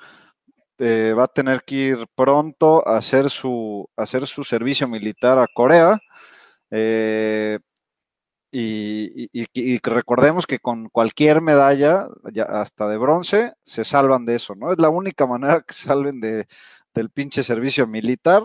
eh, 0.79 1.13
va 1.17 1.25
a 1.25 1.27
tener 1.27 1.63
que 1.63 1.75
ir 1.75 1.97
pronto 2.15 2.87
a 2.87 2.97
hacer 2.97 3.29
su, 3.29 3.89
hacer 3.95 4.27
su 4.27 4.43
servicio 4.43 4.87
militar 4.87 5.39
a 5.39 5.47
Corea. 5.53 5.99
Eh, 6.71 7.59
y, 8.51 9.79
recordemos 9.83 10.47
que 10.47 10.59
con 10.59 10.89
cualquier 10.89 11.41
medalla, 11.41 12.07
hasta 12.47 12.87
de 12.87 12.97
bronce, 12.97 13.53
se 13.63 13.83
salvan 13.83 14.25
de 14.25 14.35
eso, 14.35 14.55
¿no? 14.55 14.71
Es 14.71 14.79
la 14.79 14.89
única 14.89 15.27
manera 15.27 15.61
que 15.61 15.73
salven 15.73 16.21
de, 16.21 16.47
del 16.93 17.09
pinche 17.11 17.43
servicio 17.43 17.87
militar. 17.87 18.43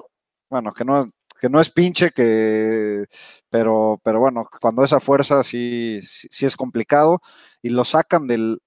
Bueno, 0.50 0.72
que 0.72 0.84
no, 0.84 1.10
que 1.40 1.48
no 1.48 1.60
es 1.60 1.70
pinche, 1.70 2.10
que, 2.10 3.06
pero, 3.50 4.00
pero 4.04 4.20
bueno, 4.20 4.46
cuando 4.60 4.84
esa 4.84 5.00
fuerza 5.00 5.42
sí, 5.44 6.00
sí 6.02 6.46
es 6.46 6.56
complicado 6.56 7.20
y 7.62 7.70
lo 7.70 7.84
sacan 7.84 8.26
del, 8.26 8.60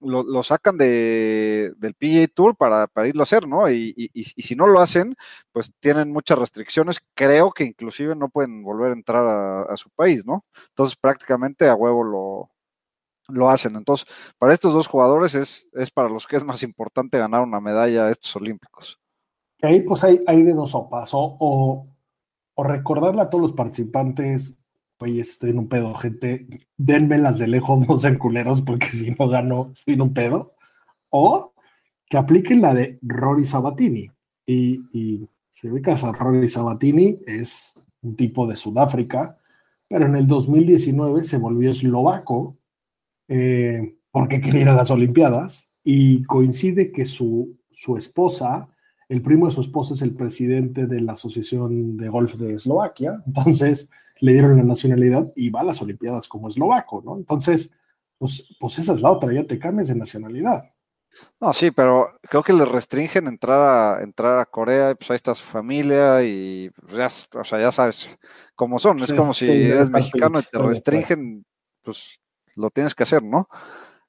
lo, 0.00 0.42
sacan 0.42 0.78
de, 0.78 1.72
del 1.76 1.94
PGA 1.94 2.26
Tour 2.32 2.56
para, 2.56 2.86
para, 2.86 3.08
irlo 3.08 3.22
a 3.22 3.24
hacer, 3.24 3.46
¿no? 3.46 3.70
Y, 3.70 3.94
y, 3.96 4.24
si 4.24 4.56
no 4.56 4.66
lo 4.66 4.80
hacen, 4.80 5.14
pues 5.52 5.72
tienen 5.80 6.12
muchas 6.12 6.38
restricciones. 6.38 7.00
Creo 7.14 7.50
que 7.50 7.64
inclusive 7.64 8.16
no 8.16 8.28
pueden 8.28 8.62
volver 8.62 8.90
a 8.90 8.94
entrar 8.94 9.26
a, 9.26 9.76
su 9.76 9.90
país, 9.90 10.26
¿no? 10.26 10.44
Entonces 10.68 10.96
prácticamente 10.96 11.68
a 11.68 11.74
huevo 11.74 12.04
lo, 12.04 12.50
lo 13.28 13.50
hacen. 13.50 13.76
Entonces, 13.76 14.06
para 14.38 14.54
estos 14.54 14.72
dos 14.72 14.86
jugadores 14.86 15.34
es, 15.34 15.68
es 15.74 15.90
para 15.90 16.08
los 16.08 16.26
que 16.26 16.36
es 16.36 16.44
más 16.44 16.62
importante 16.62 17.18
ganar 17.18 17.42
una 17.42 17.60
medalla 17.60 18.06
a 18.06 18.10
estos 18.10 18.34
Olímpicos. 18.36 18.98
Ahí 19.62 19.80
pues 19.80 20.02
hay, 20.04 20.20
hay 20.26 20.42
de 20.42 20.54
dos 20.54 20.70
sopas, 20.70 21.10
o, 21.12 21.86
o 22.54 22.64
recordarle 22.64 23.22
a 23.22 23.28
todos 23.28 23.42
los 23.42 23.52
participantes 23.52 24.56
oye, 25.00 25.20
estoy 25.20 25.50
en 25.50 25.58
un 25.58 25.68
pedo, 25.68 25.94
gente, 25.94 26.46
las 26.78 27.38
de 27.38 27.48
lejos, 27.48 27.80
no 27.88 27.98
sean 27.98 28.18
culeros, 28.18 28.60
porque 28.60 28.86
si 28.86 29.10
no 29.10 29.28
gano, 29.28 29.72
estoy 29.74 29.94
en 29.94 30.02
un 30.02 30.14
pedo. 30.14 30.54
O 31.08 31.52
que 32.06 32.16
apliquen 32.16 32.60
la 32.60 32.74
de 32.74 32.98
Rory 33.02 33.44
Sabatini. 33.44 34.10
Y, 34.46 34.80
y 34.92 35.28
si 35.50 35.68
ubicas 35.68 36.04
a 36.04 36.12
Rory 36.12 36.48
Sabatini, 36.48 37.18
es 37.26 37.74
un 38.02 38.16
tipo 38.16 38.46
de 38.46 38.56
Sudáfrica, 38.56 39.38
pero 39.88 40.06
en 40.06 40.16
el 40.16 40.26
2019 40.26 41.24
se 41.24 41.36
volvió 41.38 41.70
eslovaco 41.70 42.56
eh, 43.28 43.96
porque 44.10 44.40
quería 44.42 44.62
ir 44.62 44.68
a 44.68 44.74
las 44.74 44.90
Olimpiadas 44.90 45.72
y 45.84 46.22
coincide 46.24 46.92
que 46.92 47.06
su, 47.06 47.56
su 47.70 47.96
esposa, 47.96 48.68
el 49.08 49.22
primo 49.22 49.46
de 49.46 49.52
su 49.52 49.60
esposa 49.60 49.94
es 49.94 50.02
el 50.02 50.14
presidente 50.14 50.86
de 50.86 51.00
la 51.00 51.12
Asociación 51.12 51.96
de 51.96 52.08
Golf 52.08 52.34
de 52.36 52.54
Eslovaquia, 52.54 53.22
entonces 53.26 53.88
le 54.20 54.32
dieron 54.32 54.56
la 54.56 54.62
nacionalidad 54.62 55.32
y 55.34 55.50
va 55.50 55.60
a 55.60 55.64
las 55.64 55.82
Olimpiadas 55.82 56.28
como 56.28 56.48
eslovaco, 56.48 57.02
¿no? 57.04 57.16
Entonces, 57.16 57.70
pues, 58.18 58.54
pues 58.58 58.78
esa 58.78 58.92
es 58.92 59.00
la 59.00 59.10
otra, 59.10 59.32
ya 59.32 59.44
te 59.44 59.58
cambias 59.58 59.88
de 59.88 59.94
nacionalidad. 59.94 60.64
No, 61.40 61.52
sí, 61.52 61.70
pero 61.70 62.06
creo 62.22 62.42
que 62.42 62.52
le 62.52 62.64
restringen 62.64 63.26
entrar 63.26 63.60
a 63.60 64.02
entrar 64.02 64.38
a 64.38 64.46
Corea, 64.46 64.94
pues 64.94 65.10
ahí 65.10 65.16
está 65.16 65.34
su 65.34 65.44
familia 65.44 66.22
y 66.22 66.70
pues, 66.70 66.94
ya, 66.94 67.40
o 67.40 67.44
sea, 67.44 67.58
ya 67.58 67.72
sabes 67.72 68.18
cómo 68.54 68.78
son. 68.78 69.00
es 69.00 69.12
como 69.12 69.34
si 69.34 69.50
eres 69.50 69.90
mexicano 69.90 70.40
y 70.40 70.42
te 70.42 70.58
restringen, 70.58 71.44
pues 71.82 72.20
lo 72.54 72.70
tienes 72.70 72.94
que 72.94 73.02
hacer, 73.02 73.22
¿no? 73.22 73.48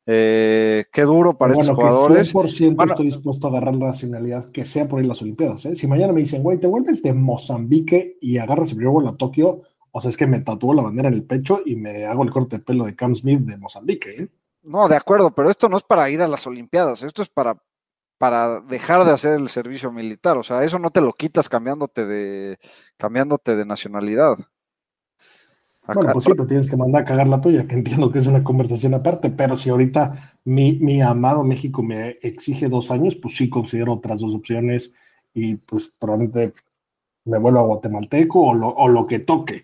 Eh, 0.06 0.86
qué 0.91 1.03
duro 1.03 1.38
para 1.38 1.53
estos 1.53 1.70
jugadores. 1.75 2.34
100% 2.34 2.89
estoy 2.89 3.06
dispuesto 3.06 3.48
a 3.48 3.50
agarrar 3.51 3.75
la 3.75 3.88
nacionalidad 3.88 4.51
que 4.51 4.65
sea 4.65 4.88
por 4.88 5.00
ir 5.00 5.06
a 5.06 5.10
las 5.10 5.22
Olimpiadas. 5.22 5.65
¿eh? 5.65 5.75
Si 5.75 5.88
mañana 5.88 6.12
me 6.12 6.22
dicen, 6.22 6.44
güey, 6.44 6.60
te 6.60 6.68
vuelves 6.68 7.01
de 7.03 7.13
Mozambique 7.13 8.18
y 8.20 8.38
agarras 8.38 8.70
el 8.70 8.77
primer 8.77 8.94
vuelo 8.94 9.10
a 9.10 9.18
Tokio, 9.18 9.62
o 9.91 10.01
sea, 10.01 10.10
es 10.10 10.17
que 10.17 10.27
me 10.27 10.39
tatuó 10.39 10.74
la 10.74 10.83
bandera 10.83 11.10
en 11.10 11.15
el 11.15 11.24
pecho 11.24 11.62
y 11.65 11.75
me 11.75 12.05
hago 12.05 12.24
el 12.24 12.31
corte 12.31 12.57
de 12.57 12.63
pelo 12.63 12.86
de 12.86 12.95
Cam 12.95 13.13
Smith 13.13 13.41
de 13.41 13.57
Mozambique. 13.57 14.10
¿eh? 14.10 14.27
No, 14.63 14.88
de 14.88 14.95
acuerdo, 14.95 15.33
pero 15.36 15.50
esto 15.50 15.69
no 15.69 15.77
es 15.77 15.83
para 15.83 16.10
ir 16.10 16.21
a 16.21 16.27
las 16.27 16.45
Olimpiadas, 16.48 17.03
esto 17.03 17.21
es 17.21 17.29
para 17.29 17.57
para 18.21 18.62
dejar 18.62 19.03
de 19.03 19.13
hacer 19.13 19.39
el 19.39 19.50
servicio 19.50 19.91
militar. 19.91 20.38
O 20.38 20.43
sea, 20.43 20.63
eso 20.63 20.77
no 20.77 20.91
te 20.91 21.01
lo 21.01 21.12
quitas 21.12 21.50
cambiándote 21.50 22.05
de, 22.05 22.60
cambiándote 22.95 23.55
de 23.55 23.65
nacionalidad. 23.65 24.38
Bueno, 25.88 26.13
pues 26.13 26.25
sí, 26.25 26.31
pero 26.31 26.45
tienes 26.45 26.69
que 26.69 26.77
mandar 26.77 27.01
a 27.01 27.05
cagar 27.05 27.27
la 27.27 27.41
tuya, 27.41 27.67
que 27.67 27.74
entiendo 27.74 28.12
que 28.12 28.19
es 28.19 28.27
una 28.27 28.43
conversación 28.43 28.93
aparte, 28.93 29.31
pero 29.31 29.57
si 29.57 29.71
ahorita 29.71 30.38
mi, 30.43 30.74
mi 30.74 31.01
amado 31.01 31.43
México 31.43 31.81
me 31.81 32.19
exige 32.21 32.69
dos 32.69 32.91
años, 32.91 33.15
pues 33.15 33.36
sí 33.36 33.50
considero 33.50 33.93
otras 33.93 34.21
dos 34.21 34.36
opciones 34.36 34.93
y 35.33 35.55
pues 35.55 35.91
probablemente 35.98 36.53
me 37.25 37.38
vuelvo 37.40 37.60
a 37.60 37.63
guatemalteco 37.63 38.40
o 38.42 38.54
lo, 38.54 38.68
o 38.70 38.88
lo 38.88 39.06
que 39.08 39.20
toque. 39.20 39.63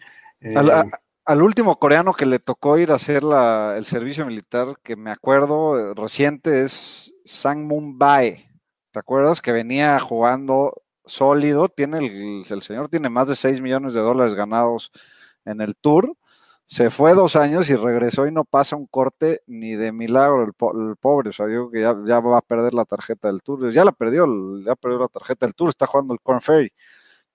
Al, 0.55 0.69
Eh, 0.69 0.73
a- 0.73 0.85
al 1.25 1.41
último 1.41 1.77
coreano 1.77 2.13
que 2.13 2.25
le 2.25 2.39
tocó 2.39 2.77
ir 2.77 2.91
a 2.91 2.95
hacer 2.95 3.23
la- 3.23 3.75
el 3.77 3.85
servicio 3.85 4.25
militar, 4.25 4.75
que 4.83 4.95
me 4.95 5.11
acuerdo 5.11 5.77
eh, 5.79 5.93
reciente, 5.95 6.63
es 6.63 7.13
Sang 7.25 7.65
Moon 7.67 7.97
Bae. 7.97 8.49
¿Te 8.91 8.99
acuerdas? 8.99 9.41
Que 9.41 9.51
venía 9.51 9.99
jugando 9.99 10.73
sólido. 11.05 11.67
Tiene 11.69 11.97
el, 11.99 12.45
el 12.49 12.61
señor 12.61 12.87
tiene 12.89 13.09
más 13.09 13.27
de 13.27 13.35
6 13.35 13.59
millones 13.61 13.93
de 13.93 13.99
dólares 13.99 14.33
ganados 14.35 14.91
en 15.45 15.59
el 15.61 15.75
tour. 15.75 16.13
Se 16.65 16.89
fue 16.89 17.13
dos 17.13 17.35
años 17.37 17.69
y 17.69 17.75
regresó 17.75 18.27
y 18.27 18.31
no 18.31 18.43
pasa 18.43 18.75
un 18.75 18.87
corte 18.87 19.41
ni 19.47 19.75
de 19.75 19.91
milagro 19.93 20.43
el, 20.43 20.53
po- 20.53 20.73
el 20.77 20.95
pobre. 20.97 21.29
O 21.29 21.33
sea, 21.33 21.45
yo 21.47 21.69
creo 21.69 21.71
que 21.71 21.81
ya, 21.81 21.95
ya 22.05 22.19
va 22.19 22.37
a 22.39 22.41
perder 22.41 22.73
la 22.73 22.83
tarjeta 22.85 23.29
del 23.29 23.41
tour. 23.41 23.71
Ya 23.71 23.85
la 23.85 23.91
perdió, 23.93 24.25
ya 24.65 24.75
perdió 24.75 24.99
la 24.99 25.07
tarjeta 25.07 25.45
del 25.45 25.55
tour. 25.55 25.69
Está 25.69 25.85
jugando 25.87 26.13
el 26.13 26.19
Corn 26.21 26.41
Ferry. 26.41 26.71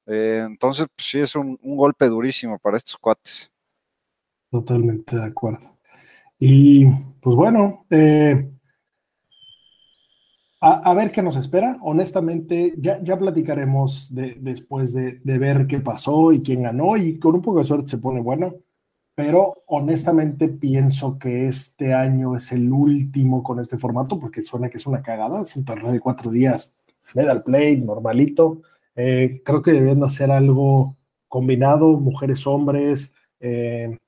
Eh, 0.06 0.44
entonces, 0.46 0.86
pues, 0.94 1.08
sí 1.08 1.20
es 1.20 1.34
un, 1.36 1.58
un 1.62 1.76
golpe 1.76 2.06
durísimo 2.08 2.58
para 2.58 2.76
estos 2.76 2.96
cuates. 2.96 3.50
Totalmente 4.50 5.16
de 5.16 5.24
acuerdo. 5.24 5.78
Y 6.38 6.86
pues 7.20 7.36
bueno, 7.36 7.86
eh, 7.90 8.50
a, 10.60 10.90
a 10.90 10.94
ver 10.94 11.10
qué 11.10 11.22
nos 11.22 11.36
espera. 11.36 11.78
Honestamente, 11.82 12.74
ya, 12.78 13.02
ya 13.02 13.18
platicaremos 13.18 14.14
de- 14.14 14.36
después 14.40 14.92
de, 14.92 15.20
de 15.24 15.38
ver 15.38 15.66
qué 15.66 15.80
pasó 15.80 16.32
y 16.32 16.40
quién 16.42 16.62
ganó 16.62 16.96
y 16.96 17.18
con 17.18 17.34
un 17.34 17.42
poco 17.42 17.58
de 17.58 17.64
suerte 17.64 17.90
se 17.90 17.98
pone 17.98 18.20
bueno. 18.20 18.54
Pero 19.14 19.62
honestamente 19.66 20.48
pienso 20.48 21.18
que 21.18 21.46
este 21.46 21.94
año 21.94 22.36
es 22.36 22.52
el 22.52 22.72
último 22.72 23.42
con 23.42 23.60
este 23.60 23.78
formato 23.78 24.18
porque 24.18 24.42
suena 24.42 24.70
que 24.70 24.78
es 24.78 24.86
una 24.86 25.02
cagada. 25.02 25.42
Es 25.42 25.56
un 25.56 25.64
torneo 25.64 25.92
de 25.92 26.00
cuatro 26.00 26.30
días, 26.30 26.74
medal 27.14 27.42
play, 27.42 27.78
normalito. 27.78 28.62
Eh, 28.94 29.42
creo 29.44 29.62
que 29.62 29.72
debiendo 29.72 30.06
hacer 30.06 30.30
algo 30.30 30.96
combinado, 31.28 31.98
mujeres-hombres. 31.98 33.14
Eh, 33.40 33.98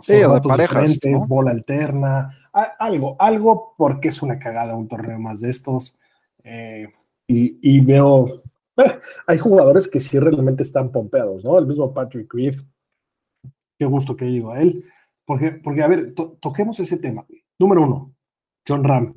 Sí, 0.00 0.14
de 0.14 0.40
parejas, 0.48 0.98
¿no? 1.04 1.26
bola 1.28 1.52
alterna, 1.52 2.48
a- 2.52 2.74
algo, 2.80 3.16
algo 3.18 3.74
porque 3.78 4.08
es 4.08 4.22
una 4.22 4.38
cagada 4.38 4.76
un 4.76 4.88
torneo 4.88 5.18
más 5.20 5.40
de 5.40 5.50
estos. 5.50 5.96
Eh, 6.42 6.92
y, 7.28 7.58
y 7.62 7.80
veo, 7.80 8.42
eh, 8.76 8.98
hay 9.26 9.38
jugadores 9.38 9.88
que 9.88 10.00
sí 10.00 10.18
realmente 10.18 10.62
están 10.64 10.90
pompeados, 10.90 11.44
¿no? 11.44 11.58
El 11.58 11.66
mismo 11.66 11.94
Patrick 11.94 12.32
Reed, 12.34 12.56
qué 13.78 13.84
gusto 13.86 14.16
que 14.16 14.24
he 14.26 14.30
ido 14.30 14.50
a 14.50 14.60
él, 14.60 14.84
porque, 15.24 15.52
porque 15.52 15.82
a 15.82 15.88
ver, 15.88 16.12
to- 16.12 16.36
toquemos 16.40 16.78
ese 16.80 16.98
tema. 16.98 17.24
Número 17.58 17.82
uno, 17.82 18.12
John 18.68 18.84
Ram. 18.84 19.14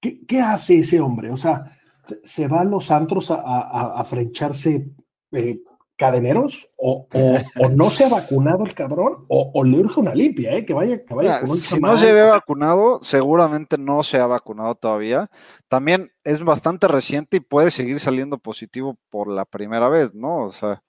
¿Qué, 0.00 0.24
qué 0.26 0.40
hace 0.40 0.78
ese 0.78 1.00
hombre? 1.00 1.30
O 1.30 1.36
sea, 1.36 1.75
¿se 2.24 2.48
va 2.48 2.60
a 2.60 2.64
los 2.64 2.90
antros 2.90 3.30
a, 3.30 3.36
a, 3.36 4.00
a- 4.00 4.04
frencharse 4.04 4.88
eh, 5.32 5.60
cadeneros 5.96 6.68
o, 6.76 7.08
o, 7.12 7.36
o 7.64 7.68
no 7.70 7.90
se 7.90 8.04
ha 8.04 8.08
vacunado 8.10 8.64
el 8.64 8.74
cabrón 8.74 9.24
o, 9.28 9.50
o 9.54 9.64
le 9.64 9.78
urge 9.78 9.98
una 10.00 10.14
limpia, 10.14 10.54
¿eh? 10.54 10.66
que 10.66 10.74
vaya, 10.74 11.02
que 11.04 11.14
vaya 11.14 11.40
con 11.40 11.50
un 11.50 11.56
si 11.56 11.74
chamán, 11.76 11.92
no 11.92 11.96
se 11.96 12.12
ve 12.12 12.22
vacunado, 12.22 12.98
seguramente 13.00 13.78
no 13.78 14.02
se 14.02 14.18
ha 14.20 14.26
vacunado 14.26 14.74
todavía. 14.74 15.30
También 15.68 16.10
es 16.22 16.44
bastante 16.44 16.86
reciente 16.86 17.38
y 17.38 17.40
puede 17.40 17.70
seguir 17.70 17.98
saliendo 17.98 18.36
positivo 18.38 18.98
por 19.08 19.28
la 19.28 19.44
primera 19.46 19.88
vez, 19.88 20.14
¿no? 20.14 20.44
O 20.44 20.52
sea, 20.52 20.82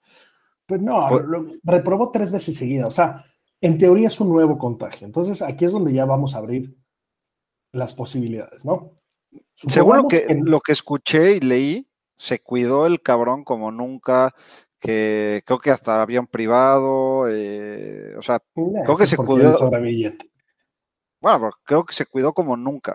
Pues 0.66 0.82
no, 0.82 1.06
Pues- 1.08 1.24
lo- 1.24 1.46
reprobó 1.64 2.10
tres 2.10 2.30
veces 2.30 2.58
seguidas. 2.58 2.88
O 2.88 2.90
sea, 2.90 3.24
en 3.62 3.78
teoría 3.78 4.08
es 4.08 4.20
un 4.20 4.28
nuevo 4.28 4.58
contagio. 4.58 5.06
Entonces, 5.06 5.40
aquí 5.40 5.64
es 5.64 5.72
donde 5.72 5.92
ya 5.94 6.04
vamos 6.04 6.34
a 6.34 6.38
abrir 6.38 6.76
las 7.72 7.94
posibilidades, 7.94 8.64
¿no? 8.64 8.92
Según 9.54 9.96
lo 9.96 10.02
Supongamos 10.02 10.12
que, 10.26 10.40
lo 10.50 10.60
que 10.60 10.72
escuché 10.72 11.36
y 11.36 11.40
leí, 11.40 11.88
se 12.16 12.40
cuidó 12.40 12.86
el 12.86 13.00
cabrón 13.00 13.44
como 13.44 13.70
nunca, 13.70 14.34
que 14.80 15.42
creo 15.44 15.58
que 15.58 15.70
hasta 15.70 16.02
había 16.02 16.20
un 16.20 16.26
privado, 16.26 17.26
eh, 17.28 18.14
o 18.16 18.22
sea, 18.22 18.38
Nah, 18.54 18.82
creo 18.84 18.96
que 18.96 19.06
se 19.06 19.16
porque 19.16 19.32
cuidó- 19.32 19.70
bueno, 21.20 21.38
pero 21.40 21.50
creo 21.64 21.84
que 21.84 21.92
se 21.94 22.06
cuidó 22.06 22.32
como 22.32 22.56
nunca. 22.56 22.94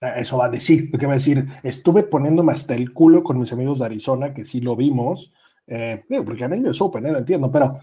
Ah, 0.00 0.18
Eso 0.18 0.38
va 0.38 0.46
a 0.46 0.50
decir, 0.50 0.88
lo 0.92 0.98
que 0.98 1.06
va 1.06 1.12
a 1.12 1.16
decir, 1.16 1.46
estuve 1.62 2.02
poniéndome 2.04 2.52
hasta 2.52 2.74
el 2.74 2.92
culo 2.92 3.22
con 3.22 3.38
mis 3.38 3.52
amigos 3.52 3.78
de 3.78 3.84
Arizona, 3.84 4.32
que 4.32 4.44
sí 4.44 4.60
lo 4.60 4.74
vimos, 4.74 5.32
eh, 5.66 6.04
porque 6.24 6.44
en 6.44 6.54
ellos 6.54 6.76
es 6.76 6.80
open, 6.80 7.06
eh, 7.06 7.12
lo 7.12 7.18
entiendo, 7.18 7.50
pero 7.52 7.78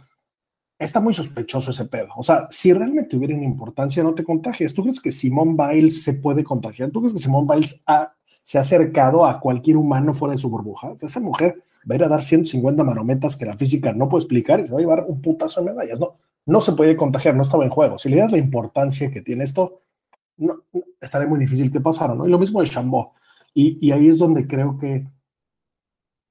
está 0.80 1.00
muy 1.00 1.14
sospechoso 1.14 1.72
ese 1.72 1.86
pedo. 1.86 2.10
O 2.16 2.24
sea, 2.24 2.48
si 2.52 2.72
realmente 2.74 3.16
hubiera 3.18 3.36
una 3.36 3.46
importancia, 3.46 4.04
no 4.04 4.14
te 4.14 4.24
contagias. 4.24 4.74
¿Tú 4.74 4.84
crees 4.84 5.00
que 5.00 5.12
Simón 5.12 5.58
Biles 5.58 6.04
se 6.04 6.14
puede 6.14 6.44
contagiar? 6.44 6.92
¿Tú 6.92 7.02
crees 7.02 7.14
que 7.14 7.20
Simón 7.20 7.48
Biles 7.48 7.84
se 8.44 8.58
ha 8.58 8.62
acercado 8.62 9.26
a 9.26 9.40
cualquier 9.40 9.78
humano 9.78 10.14
fuera 10.14 10.34
de 10.34 10.40
su 10.40 10.50
burbuja? 10.50 10.96
Esa 11.02 11.20
mujer 11.20 11.64
va 11.90 11.94
a 11.94 11.96
ir 11.96 12.04
a 12.04 12.08
dar 12.08 12.22
150 12.22 12.84
marometas 12.84 13.36
que 13.36 13.46
la 13.46 13.58
física 13.58 13.94
no 13.94 14.08
puede 14.10 14.24
explicar 14.24 14.60
y 14.60 14.68
se 14.68 14.72
va 14.72 14.78
a 14.78 14.82
llevar 14.82 15.06
un 15.08 15.22
putazo 15.22 15.62
de 15.62 15.72
medallas. 15.72 16.00
No, 16.00 16.18
no 16.46 16.62
se 16.62 16.74
puede 16.74 16.96
contagiar, 16.96 17.36
no 17.36 17.44
estaba 17.44 17.64
en 17.66 17.70
juego. 17.70 17.98
Si 17.98 18.10
le 18.10 18.18
das 18.18 18.32
la 18.32 18.38
importancia 18.38 19.12
que 19.12 19.22
tiene 19.22 19.44
esto, 19.44 19.82
no, 20.38 20.64
estaría 21.02 21.28
muy 21.28 21.40
difícil 21.40 21.72
que 21.72 21.82
pasara, 21.82 22.16
¿no? 22.16 22.28
Y 22.28 22.30
lo 22.30 22.40
mismo 22.40 22.62
de 22.62 22.70
Chambó. 22.70 23.14
Y, 23.54 23.92
ahí 23.92 24.08
es 24.08 24.20
donde 24.20 24.48
creo 24.48 24.78
que, 24.78 25.08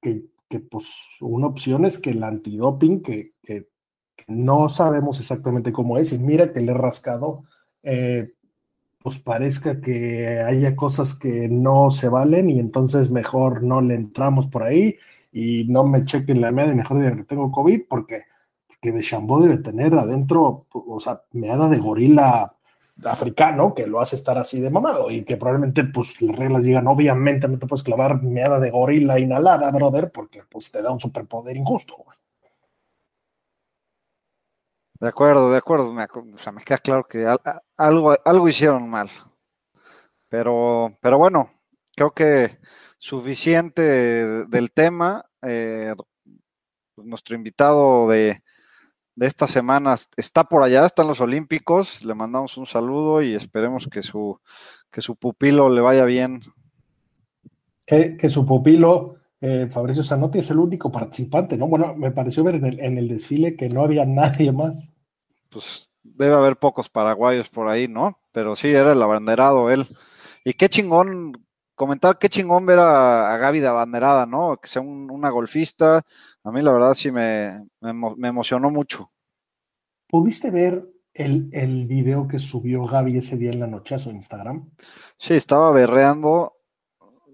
que, 0.01 0.25
que, 0.47 0.59
pues 0.61 0.85
una 1.19 1.47
opción 1.47 1.83
es 1.83 1.99
que 1.99 2.11
el 2.11 2.23
antidoping, 2.23 3.01
que, 3.01 3.33
que, 3.43 3.67
que 4.17 4.25
no 4.27 4.67
sabemos 4.67 5.19
exactamente 5.21 5.71
cómo 5.71 5.97
es, 5.97 6.11
y 6.11 6.19
mira 6.19 6.51
que 6.51 6.59
le 6.59 6.71
he 6.71 6.75
rascado, 6.75 7.45
eh, 7.83 8.33
pues 9.01 9.19
parezca 9.19 9.79
que 9.79 10.39
haya 10.39 10.75
cosas 10.75 11.13
que 11.15 11.47
no 11.47 11.91
se 11.91 12.09
valen 12.09 12.49
y 12.49 12.59
entonces 12.59 13.09
mejor 13.09 13.63
no 13.63 13.79
le 13.79 13.95
entramos 13.95 14.47
por 14.47 14.63
ahí 14.63 14.97
y 15.31 15.65
no 15.69 15.85
me 15.85 16.03
chequen 16.03 16.41
la 16.41 16.51
media 16.51 16.75
mejor 16.75 16.99
digan 16.99 17.17
que 17.17 17.23
tengo 17.23 17.51
COVID 17.51 17.83
porque, 17.87 18.23
porque 18.67 18.91
de 18.91 19.01
Chambó 19.01 19.39
debe 19.39 19.59
tener 19.59 19.93
adentro, 19.93 20.65
o 20.71 20.99
sea, 20.99 21.21
meada 21.31 21.69
de 21.69 21.77
gorila 21.77 22.53
africano 23.05 23.73
que 23.73 23.87
lo 23.87 24.01
hace 24.01 24.15
estar 24.15 24.37
así 24.37 24.59
de 24.59 24.71
mamado 24.71 25.11
y 25.11 25.23
que 25.23 25.37
probablemente 25.37 25.83
pues 25.85 26.21
las 26.21 26.35
reglas 26.35 26.63
digan 26.63 26.87
obviamente 26.87 27.47
no 27.47 27.59
te 27.59 27.67
puedes 27.67 27.83
clavar 27.83 28.21
meada 28.23 28.59
de 28.59 28.71
gorila 28.71 29.19
inhalada, 29.19 29.71
brother, 29.71 30.11
porque 30.11 30.41
pues 30.49 30.71
te 30.71 30.81
da 30.81 30.91
un 30.91 30.99
superpoder 30.99 31.55
injusto. 31.55 31.95
güey. 32.03 32.16
De 34.99 35.07
acuerdo, 35.07 35.51
de 35.51 35.57
acuerdo. 35.57 35.93
Me, 35.93 36.03
o 36.03 36.37
sea, 36.37 36.51
me 36.51 36.63
queda 36.63 36.77
claro 36.77 37.03
que 37.07 37.25
algo, 37.77 38.15
algo 38.25 38.47
hicieron 38.49 38.89
mal. 38.89 39.09
Pero, 40.29 40.97
pero 41.01 41.17
bueno, 41.17 41.49
creo 41.95 42.11
que 42.11 42.57
suficiente 42.97 43.81
de- 43.81 44.45
del 44.47 44.71
tema. 44.71 45.25
Eh, 45.41 45.93
nuestro 46.97 47.35
invitado 47.35 48.09
de, 48.09 48.41
de 49.15 49.27
esta 49.27 49.45
semana 49.47 49.95
está 50.15 50.43
por 50.45 50.63
allá, 50.63 50.85
está 50.85 51.03
en 51.03 51.09
los 51.09 51.21
Olímpicos. 51.21 52.03
Le 52.03 52.15
mandamos 52.15 52.57
un 52.57 52.65
saludo 52.65 53.21
y 53.21 53.35
esperemos 53.35 53.87
que 53.87 54.01
su, 54.01 54.39
que 54.91 55.01
su 55.01 55.15
pupilo 55.15 55.69
le 55.69 55.81
vaya 55.81 56.05
bien. 56.05 56.41
Que, 57.85 58.17
que 58.17 58.29
su 58.29 58.45
pupilo, 58.45 59.16
eh, 59.41 59.67
Fabricio 59.71 60.03
Zanotti, 60.03 60.39
es 60.39 60.49
el 60.51 60.59
único 60.59 60.91
participante, 60.91 61.57
¿no? 61.57 61.67
Bueno, 61.67 61.95
me 61.95 62.11
pareció 62.11 62.43
ver 62.43 62.55
en 62.55 62.65
el, 62.65 62.79
en 62.79 62.97
el 62.97 63.07
desfile 63.07 63.55
que 63.55 63.69
no 63.69 63.83
había 63.83 64.05
nadie 64.05 64.51
más. 64.51 64.91
Pues 65.49 65.89
debe 66.03 66.35
haber 66.35 66.57
pocos 66.57 66.89
paraguayos 66.89 67.49
por 67.49 67.67
ahí, 67.67 67.87
¿no? 67.87 68.19
Pero 68.31 68.55
sí, 68.55 68.69
era 68.69 68.91
el 68.93 69.01
abanderado 69.01 69.71
él. 69.71 69.87
Y 70.43 70.53
qué 70.53 70.69
chingón, 70.69 71.45
comentar 71.75 72.17
qué 72.17 72.29
chingón 72.29 72.65
ver 72.65 72.79
a, 72.79 73.33
a 73.33 73.37
Gaby 73.37 73.59
de 73.59 73.67
abanderada, 73.67 74.25
¿no? 74.25 74.57
Que 74.57 74.67
sea 74.69 74.81
un- 74.81 75.09
una 75.11 75.29
golfista. 75.29 76.01
A 76.43 76.51
mí 76.51 76.61
la 76.61 76.71
verdad 76.71 76.93
sí 76.93 77.11
me, 77.11 77.67
me 77.81 78.27
emocionó 78.27 78.69
mucho. 78.71 79.11
¿Pudiste 80.09 80.51
ver 80.51 80.85
el, 81.13 81.49
el 81.53 81.87
video 81.87 82.27
que 82.27 82.39
subió 82.39 82.85
Gaby 82.85 83.17
ese 83.19 83.37
día 83.37 83.51
en 83.51 83.59
la 83.61 83.67
noche 83.67 83.95
a 83.95 83.99
su 83.99 84.11
Instagram? 84.11 84.69
Sí, 85.17 85.33
estaba 85.35 85.71
berreando. 85.71 86.56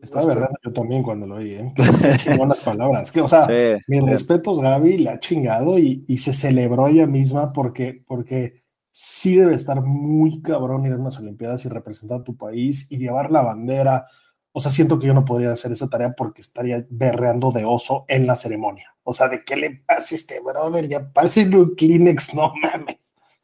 Estaba 0.04 0.24
Este- 0.24 0.36
verdad 0.36 0.52
yo 0.62 0.74
también 0.74 1.02
cuando 1.02 1.26
lo 1.26 1.36
oí, 1.36 1.54
¿eh? 1.54 1.74
Qué, 1.76 2.32
chingonas 2.32 2.60
palabras. 2.60 3.10
Que, 3.10 3.22
o 3.22 3.28
sea, 3.28 3.48
Sí, 3.48 3.82
mis 3.88 4.04
respetos, 4.04 4.60
Gaby, 4.60 4.98
la 4.98 5.14
ha 5.14 5.20
chingado 5.20 5.80
y, 5.80 6.04
y 6.08 6.18
se 6.18 6.34
celebró 6.34 6.88
ella 6.88 7.08
misma 7.08 7.54
porque, 7.54 8.04
porque 8.06 8.64
sí 8.92 9.38
debe 9.38 9.56
estar 9.56 9.82
muy 9.82 10.42
cabrón 10.42 10.86
ir 10.86 10.92
a 10.92 10.98
unas 10.98 11.18
Olimpiadas 11.20 11.64
y 11.64 11.70
representar 11.70 12.20
a 12.20 12.24
tu 12.24 12.36
país 12.36 12.86
y 12.92 12.98
llevar 12.98 13.32
la 13.32 13.42
bandera. 13.42 14.06
O 14.52 14.60
sea, 14.60 14.74
siento 14.74 15.00
que 15.00 15.08
yo 15.08 15.14
no 15.14 15.24
podría 15.24 15.54
hacer 15.54 15.72
esa 15.72 15.90
tarea 15.90 16.12
porque 16.12 16.42
estaría 16.42 16.86
berreando 16.90 17.52
de 17.52 17.64
oso 17.64 18.04
en 18.10 18.28
la 18.28 18.36
ceremonia. 18.36 18.94
O 19.04 19.14
sea, 19.14 19.30
¿de 19.30 19.44
qué 19.46 19.56
le 19.56 19.84
pasa 19.88 20.14
a 20.14 20.18
este 20.18 20.42
brother? 20.42 20.90
Ya 20.90 21.10
pásenle 21.12 21.58
un 21.58 21.76
Kleenex, 21.76 22.36
no 22.36 22.54
mames. 22.62 22.98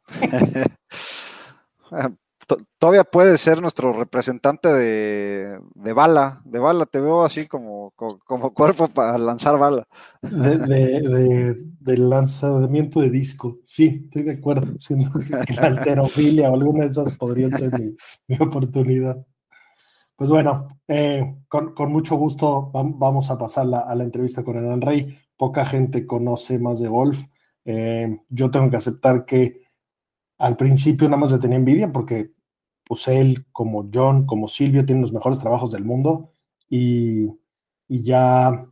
todavía 2.78 3.04
puede 3.04 3.36
ser 3.38 3.60
nuestro 3.60 3.92
representante 3.92 4.72
de, 4.72 5.60
bala, 5.94 6.40
de 6.44 6.58
bala, 6.58 6.86
te 6.86 7.00
veo 7.00 7.22
así 7.22 7.46
como, 7.46 7.92
como, 7.92 8.18
cuerpo 8.54 8.88
para 8.88 9.18
lanzar 9.18 9.58
bala. 9.58 9.86
De, 10.22 11.96
lanzamiento 11.96 13.00
de 13.00 13.10
disco, 13.10 13.58
sí, 13.64 14.02
estoy 14.04 14.22
de 14.22 14.32
acuerdo, 14.32 14.78
siendo 14.78 15.10
que 15.18 15.54
la 15.54 15.62
alterofilia 15.62 16.50
o 16.50 16.54
alguna 16.54 16.84
de 16.84 16.90
esas 16.90 17.16
podrían 17.16 17.52
ser 17.52 17.70
mi, 18.28 18.36
oportunidad. 18.38 19.24
Pues 20.16 20.28
bueno, 20.28 20.68
eh, 20.86 21.36
con, 21.48 21.74
mucho 21.90 22.16
gusto 22.16 22.70
vamos 22.72 23.30
a 23.30 23.38
pasar 23.38 23.66
a 23.72 23.94
la 23.94 24.04
entrevista 24.04 24.44
con 24.44 24.56
Hernán 24.56 24.82
Rey. 24.82 25.18
Poca 25.36 25.64
gente 25.64 26.06
conoce 26.06 26.58
más 26.58 26.78
de 26.78 26.88
golf. 26.88 27.24
Eh, 27.64 28.20
yo 28.28 28.50
tengo 28.50 28.68
que 28.70 28.76
aceptar 28.76 29.24
que 29.24 29.62
al 30.40 30.56
principio 30.56 31.08
nada 31.08 31.20
más 31.20 31.30
le 31.30 31.38
tenía 31.38 31.58
envidia 31.58 31.92
porque 31.92 32.32
pues 32.90 33.06
él, 33.06 33.46
como 33.52 33.88
John, 33.94 34.26
como 34.26 34.48
Silvio, 34.48 34.84
tienen 34.84 35.02
los 35.02 35.12
mejores 35.12 35.38
trabajos 35.38 35.70
del 35.70 35.84
mundo 35.84 36.32
y, 36.68 37.28
ya, 37.88 38.66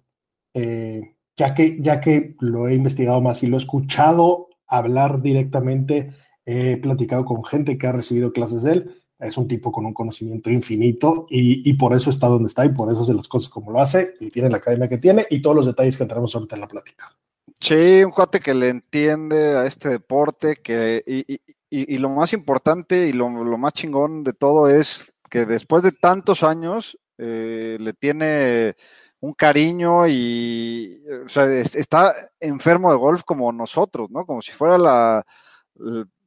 eh, 0.55 1.15
ya, 1.37 1.55
que, 1.55 1.79
ya 1.81 2.01
que 2.01 2.35
lo 2.41 2.67
he 2.67 2.75
investigado 2.75 3.21
más 3.21 3.45
y 3.45 3.47
lo 3.47 3.57
he 3.57 3.61
escuchado 3.61 4.49
hablar 4.67 5.23
directamente, 5.23 6.11
he 6.45 6.79
platicado 6.79 7.25
con 7.25 7.45
gente 7.45 7.79
que 7.79 7.87
ha 7.87 7.93
recibido 7.93 8.33
clases 8.33 8.65
de 8.65 8.73
él, 8.73 9.03
es 9.21 9.39
un 9.39 9.47
tipo 9.47 9.71
con 9.71 9.87
un 9.87 9.95
conocimiento 9.95 10.51
infinito 10.51 11.29
y, 11.31 11.73
por 11.75 11.95
eso 11.95 12.11
está 12.11 12.27
donde 12.27 12.49
está 12.49 12.65
y 12.65 12.71
por 12.71 12.91
eso 12.91 13.03
hace 13.03 13.15
las 13.15 13.29
cosas 13.29 13.49
como 13.49 13.71
lo 13.71 13.81
hace 13.81 14.15
y 14.19 14.31
tiene 14.31 14.51
la 14.51 14.57
academia 14.57 14.89
que 14.89 14.99
tiene 14.99 15.29
y 15.31 15.41
todos 15.41 15.55
los 15.55 15.67
detalles 15.67 15.97
que 15.97 16.03
entramos 16.03 16.35
ahorita 16.35 16.57
en 16.57 16.61
la 16.61 16.67
plática. 16.67 17.17
Sí, 17.61 18.03
un 18.03 18.11
cuate 18.11 18.41
que 18.41 18.53
le 18.53 18.69
entiende 18.69 19.57
a 19.57 19.65
este 19.65 19.91
deporte, 19.91 20.57
que, 20.57 21.05
y, 21.07 21.41
lo 21.71 22.11
más 22.11 22.33
importante 22.33 23.09
y 23.09 23.13
lo, 23.13 23.29
más 23.31 23.73
chingón 23.73 24.25
de 24.25 24.33
todo 24.33 24.69
es 24.69 25.13
que 25.31 25.45
después 25.45 25.83
de 25.83 25.93
tantos 25.93 26.43
años 26.43 26.99
eh, 27.19 27.77
le 27.81 27.93
tiene 27.93 28.77
un 29.21 29.33
cariño 29.35 30.07
y 30.07 31.03
sea, 31.27 31.45
está 31.45 32.13
enfermo 32.41 32.91
de 32.91 32.97
golf 32.99 33.23
como 33.25 33.53
nosotros, 33.53 34.11
¿no? 34.11 34.25
Como 34.25 34.43
si 34.43 34.53
fuera 34.53 34.79
la, 34.79 35.27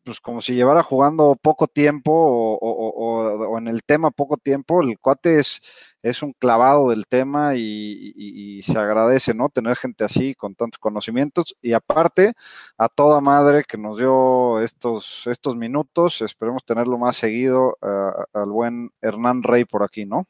pues 0.03 0.19
como 0.19 0.41
si 0.41 0.53
llevara 0.53 0.83
jugando 0.83 1.37
poco 1.41 1.67
tiempo 1.67 2.11
o, 2.13 3.57
en 3.57 3.67
el 3.67 3.83
tema 3.83 4.11
poco 4.11 4.37
tiempo, 4.37 4.81
el 4.81 4.99
cuate 4.99 5.39
es, 5.39 5.61
es 6.01 6.23
un 6.23 6.33
clavado 6.33 6.89
del 6.89 7.07
tema 7.07 7.55
y, 7.55 8.61
se 8.63 8.77
agradece, 8.77 9.33
¿no? 9.33 9.49
Tener 9.49 9.75
gente 9.75 10.03
así 10.03 10.35
con 10.35 10.55
tantos 10.55 10.79
conocimientos 10.79 11.55
y 11.61 11.73
aparte 11.73 12.33
a 12.77 12.89
toda 12.89 13.21
madre 13.21 13.63
que 13.67 13.77
nos 13.77 13.97
dio 13.97 14.61
estos, 14.61 15.25
estos 15.27 15.55
minutos, 15.55 16.21
esperemos 16.21 16.63
tenerlo 16.63 16.97
más 16.97 17.15
seguido 17.15 17.77
al 17.81 18.49
buen 18.49 18.91
Hernán 19.01 19.43
Rey 19.43 19.65
por 19.65 19.83
aquí, 19.83 20.05
¿no? 20.05 20.27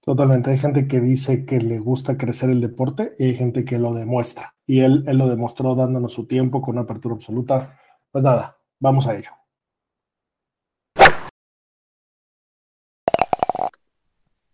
Totalmente, 0.00 0.50
hay 0.50 0.58
gente 0.58 0.86
que 0.86 1.00
dice 1.00 1.44
que 1.44 1.60
le 1.60 1.80
gusta 1.80 2.16
crecer 2.16 2.48
el 2.48 2.60
deporte 2.60 3.14
y 3.18 3.24
hay 3.24 3.34
gente 3.36 3.64
que 3.64 3.78
lo 3.78 3.92
demuestra. 3.92 4.54
Y 4.64 4.80
él, 4.80 5.04
él 5.06 5.18
lo 5.18 5.28
demostró 5.28 5.74
dándonos 5.74 6.12
su 6.12 6.26
tiempo 6.26 6.62
con 6.62 6.76
una 6.76 6.82
apertura 6.82 7.16
absoluta 7.16 7.76
pues 8.16 8.24
nada, 8.24 8.56
vamos 8.80 9.06
a 9.06 9.14
ello. 9.14 9.28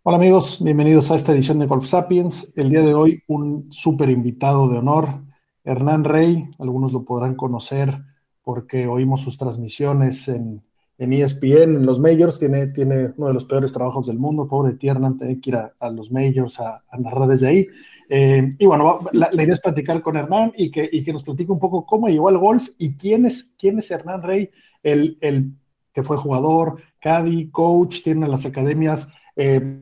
Hola 0.04 0.16
amigos, 0.16 0.58
bienvenidos 0.60 1.12
a 1.12 1.14
esta 1.14 1.30
edición 1.30 1.60
de 1.60 1.66
Golf 1.66 1.86
Sapiens. 1.86 2.52
El 2.56 2.70
día 2.70 2.82
de 2.82 2.92
hoy 2.92 3.22
un 3.28 3.68
súper 3.70 4.10
invitado 4.10 4.68
de 4.68 4.78
honor, 4.78 5.20
Hernán 5.62 6.02
Rey. 6.02 6.50
Algunos 6.58 6.92
lo 6.92 7.04
podrán 7.04 7.36
conocer 7.36 8.02
porque 8.42 8.88
oímos 8.88 9.20
sus 9.20 9.38
transmisiones 9.38 10.26
en 10.26 10.64
ESPN, 10.98 11.76
en 11.76 11.86
los 11.86 12.00
majors, 12.00 12.40
tiene, 12.40 12.66
tiene 12.66 13.12
uno 13.16 13.28
de 13.28 13.34
los 13.34 13.44
peores 13.44 13.72
trabajos 13.72 14.08
del 14.08 14.18
mundo, 14.18 14.48
pobre 14.48 14.74
Tiernan, 14.74 15.18
tiene 15.18 15.40
que 15.40 15.50
ir 15.50 15.56
a, 15.56 15.90
los 15.90 16.10
majors 16.10 16.58
a, 16.58 16.82
narrar 16.98 17.28
desde 17.28 17.46
ahí. 17.46 17.68
Eh, 18.08 18.50
y 18.58 18.66
bueno, 18.66 18.98
la, 19.12 19.30
idea 19.32 19.54
es 19.54 19.60
platicar 19.60 20.02
con 20.02 20.16
Hernán 20.16 20.52
y 20.56 20.72
que, 20.72 20.90
y 20.90 21.04
que 21.04 21.12
nos 21.12 21.22
platique 21.22 21.52
un 21.52 21.60
poco 21.60 21.86
cómo 21.86 22.08
llegó 22.08 22.28
al 22.28 22.38
golf 22.38 22.70
y 22.76 22.96
quién 22.96 23.24
es, 23.24 23.54
quién 23.56 23.78
es 23.78 23.88
Hernán 23.88 24.22
Rey, 24.22 24.50
el, 24.82 25.16
el 25.20 25.52
que 25.94 26.02
fue 26.02 26.16
jugador, 26.16 26.82
caddy, 27.00 27.50
coach, 27.50 28.02
tiene 28.02 28.26
las 28.26 28.44
academias 28.46 29.08
eh, 29.36 29.78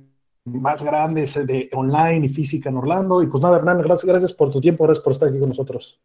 más 0.52 0.82
grandes 0.82 1.34
de 1.46 1.70
online 1.72 2.26
y 2.26 2.28
física 2.28 2.70
en 2.70 2.76
Orlando. 2.76 3.22
Y 3.22 3.26
pues 3.26 3.42
nada, 3.42 3.58
Hernán, 3.58 3.78
gracias, 3.78 4.04
gracias 4.04 4.32
por 4.32 4.50
tu 4.50 4.60
tiempo, 4.60 4.84
gracias 4.84 5.04
por 5.04 5.12
estar 5.12 5.28
aquí 5.28 5.38
con 5.38 5.48
nosotros. 5.50 6.00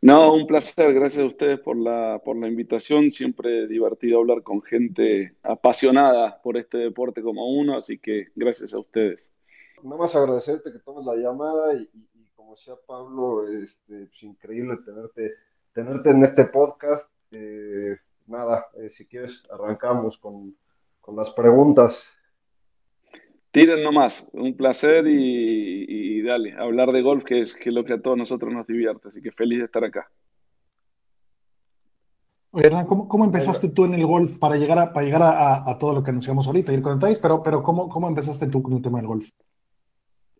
No, 0.00 0.34
un 0.34 0.46
placer, 0.46 0.94
gracias 0.94 1.24
a 1.24 1.26
ustedes 1.26 1.58
por 1.60 1.76
la, 1.76 2.20
por 2.24 2.36
la 2.36 2.48
invitación, 2.48 3.10
siempre 3.10 3.66
divertido 3.66 4.18
hablar 4.18 4.42
con 4.42 4.62
gente 4.62 5.36
apasionada 5.42 6.40
por 6.42 6.56
este 6.56 6.78
deporte 6.78 7.22
como 7.22 7.50
uno, 7.50 7.76
así 7.76 7.98
que 7.98 8.28
gracias 8.34 8.72
a 8.74 8.78
ustedes. 8.78 9.30
Nada 9.82 9.96
más 9.96 10.14
agradecerte 10.14 10.72
que 10.72 10.78
tomes 10.78 11.04
la 11.04 11.16
llamada 11.16 11.74
y, 11.74 11.88
como 12.34 12.54
decía 12.54 12.74
Pablo, 12.86 13.48
este, 13.48 14.04
es 14.04 14.08
pues, 14.08 14.22
increíble 14.22 14.78
tenerte, 14.84 15.32
tenerte 15.72 16.10
en 16.10 16.24
este 16.24 16.44
podcast. 16.46 17.10
Eh, 17.32 17.96
nada, 18.26 18.66
eh, 18.78 18.88
si 18.88 19.06
quieres 19.06 19.42
arrancamos 19.50 20.18
con, 20.18 20.56
con 21.00 21.16
las 21.16 21.30
preguntas. 21.30 22.02
Tiren 23.56 23.82
nomás, 23.82 24.28
un 24.34 24.54
placer 24.54 25.06
y, 25.08 26.20
dale, 26.20 26.52
hablar 26.58 26.92
de 26.92 27.00
golf, 27.00 27.24
que 27.24 27.40
es, 27.40 27.54
que 27.54 27.70
lo 27.70 27.86
que 27.86 27.94
a 27.94 28.02
todos 28.02 28.14
nosotros 28.14 28.52
nos 28.52 28.66
divierte, 28.66 29.08
así 29.08 29.22
que 29.22 29.32
feliz 29.32 29.60
de 29.60 29.64
estar 29.64 29.82
acá. 29.82 30.10
Oye, 32.50 32.66
Hernán, 32.66 32.84
¿cómo, 32.84 33.24
empezaste 33.24 33.70
tú 33.70 33.86
en 33.86 33.94
el 33.94 34.04
golf 34.04 34.36
para 34.36 34.56
llegar 34.56 34.78
a, 34.78 34.92
para 34.92 35.06
llegar 35.06 35.22
a, 35.24 35.78
todo 35.78 35.94
lo 35.94 36.02
que 36.02 36.10
anunciamos 36.10 36.46
ahorita, 36.46 36.70
ir 36.74 36.82
con 36.82 36.98
detalles, 36.98 37.18
pero, 37.18 37.42
pero 37.42 37.62
¿cómo, 37.62 37.88
¿cómo 37.88 38.08
empezaste 38.08 38.46
tú 38.48 38.62
con 38.62 38.74
el 38.74 38.82
tema 38.82 38.98
del 38.98 39.06
golf? 39.06 39.30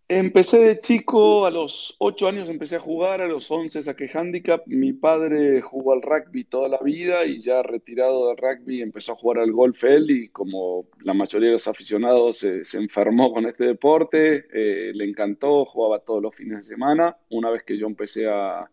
Empecé 0.08 0.60
de 0.60 0.78
chico, 0.78 1.46
a 1.46 1.50
los 1.50 1.96
8 1.98 2.28
años 2.28 2.48
empecé 2.48 2.76
a 2.76 2.80
jugar, 2.80 3.22
a 3.22 3.26
los 3.26 3.50
11 3.50 3.82
saqué 3.82 4.08
handicap. 4.14 4.62
Mi 4.66 4.92
padre 4.92 5.60
jugó 5.60 5.94
al 5.94 6.02
rugby 6.02 6.44
toda 6.44 6.68
la 6.68 6.78
vida 6.78 7.24
y 7.24 7.40
ya 7.40 7.60
retirado 7.64 8.28
del 8.28 8.36
rugby 8.36 8.82
empezó 8.82 9.12
a 9.12 9.16
jugar 9.16 9.40
al 9.40 9.50
golf 9.50 9.82
él 9.82 10.08
y 10.12 10.28
como 10.28 10.86
la 11.00 11.12
mayoría 11.12 11.48
de 11.48 11.54
los 11.54 11.66
aficionados 11.66 12.36
se, 12.38 12.62
enfermó 12.78 13.32
con 13.32 13.46
este 13.46 13.64
deporte, 13.64 14.46
eh, 14.52 14.92
le 14.94 15.04
encantó, 15.06 15.64
jugaba 15.64 15.98
todos 15.98 16.22
los 16.22 16.36
fines 16.36 16.58
de 16.58 16.62
semana. 16.62 17.16
Una 17.30 17.50
vez 17.50 17.64
que 17.64 17.76
yo 17.76 17.88
empecé 17.88 18.28
a, 18.28 18.70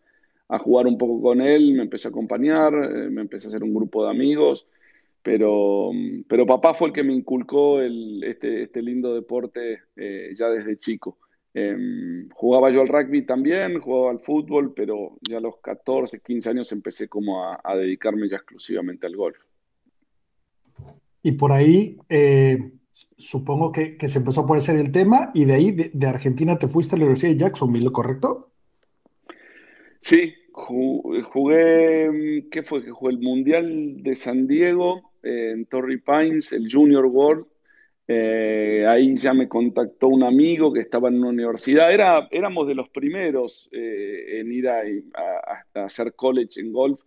jugar 0.60 0.86
un 0.86 0.96
poco 0.96 1.20
con 1.20 1.40
él, 1.40 1.72
me 1.72 1.82
empecé 1.82 2.06
a 2.06 2.10
acompañar, 2.10 2.72
eh, 2.74 3.10
me 3.10 3.22
empecé 3.22 3.48
a 3.48 3.50
hacer 3.50 3.64
un 3.64 3.74
grupo 3.74 4.04
de 4.04 4.10
amigos. 4.10 4.68
Pero, 5.24 5.90
pero 6.28 6.44
papá 6.44 6.74
fue 6.74 6.88
el 6.88 6.92
que 6.92 7.02
me 7.02 7.14
inculcó 7.14 7.80
este, 7.80 8.64
este, 8.64 8.82
lindo 8.82 9.14
deporte 9.14 9.80
eh, 9.96 10.34
ya 10.36 10.50
desde 10.50 10.76
chico. 10.76 11.16
Em, 11.54 12.28
jugaba 12.28 12.70
yo 12.70 12.82
al 12.82 12.88
rugby 12.88 13.22
también, 13.24 13.80
jugaba 13.80 14.10
al 14.10 14.20
fútbol, 14.20 14.74
pero 14.74 15.16
ya 15.26 15.38
a 15.38 15.40
los 15.40 15.56
14, 15.62 16.20
15 16.20 16.50
años 16.50 16.70
empecé 16.72 17.08
como 17.08 17.42
a, 17.42 17.74
dedicarme 17.74 18.28
ya 18.28 18.36
exclusivamente 18.36 19.06
al 19.06 19.16
golf. 19.16 19.38
Y 21.22 21.32
por 21.32 21.52
ahí, 21.52 21.96
eh, 22.10 22.72
supongo 23.16 23.72
que, 23.72 23.96
se 24.06 24.18
empezó 24.18 24.42
a 24.42 24.46
poner 24.46 24.68
el 24.68 24.92
tema 24.92 25.30
y 25.32 25.46
de 25.46 25.54
ahí, 25.54 25.72
de, 25.72 26.06
Argentina, 26.06 26.58
te 26.58 26.68
fuiste 26.68 26.96
a 26.96 26.98
la 26.98 27.04
Universidad 27.04 27.32
de 27.32 27.38
Jacksonville, 27.38 27.90
¿correcto? 27.92 28.50
Sí, 30.00 30.34
jugué, 30.52 32.46
¿qué 32.50 32.62
fue? 32.62 32.84
Que 32.84 32.90
jugué 32.90 33.14
el 33.14 33.20
Mundial 33.20 34.02
de 34.02 34.14
San 34.16 34.46
Diego 34.46 35.13
eh, 35.24 35.52
en 35.52 35.66
Torrey 35.66 35.98
Pines, 35.98 36.52
el 36.52 36.70
Junior 36.70 37.06
World, 37.06 37.46
eh, 38.06 38.84
ahí 38.86 39.16
ya 39.16 39.32
me 39.32 39.48
contactó 39.48 40.08
un 40.08 40.22
amigo 40.24 40.72
que 40.72 40.80
estaba 40.80 41.08
en 41.08 41.16
una 41.16 41.28
universidad. 41.28 41.90
Era, 41.90 42.28
éramos 42.30 42.66
de 42.66 42.74
los 42.74 42.90
primeros 42.90 43.68
eh, 43.72 44.40
en 44.40 44.52
ir 44.52 44.68
a, 44.68 44.82
hacer 45.74 46.14
college 46.14 46.60
en 46.60 46.72
golf. 46.72 47.00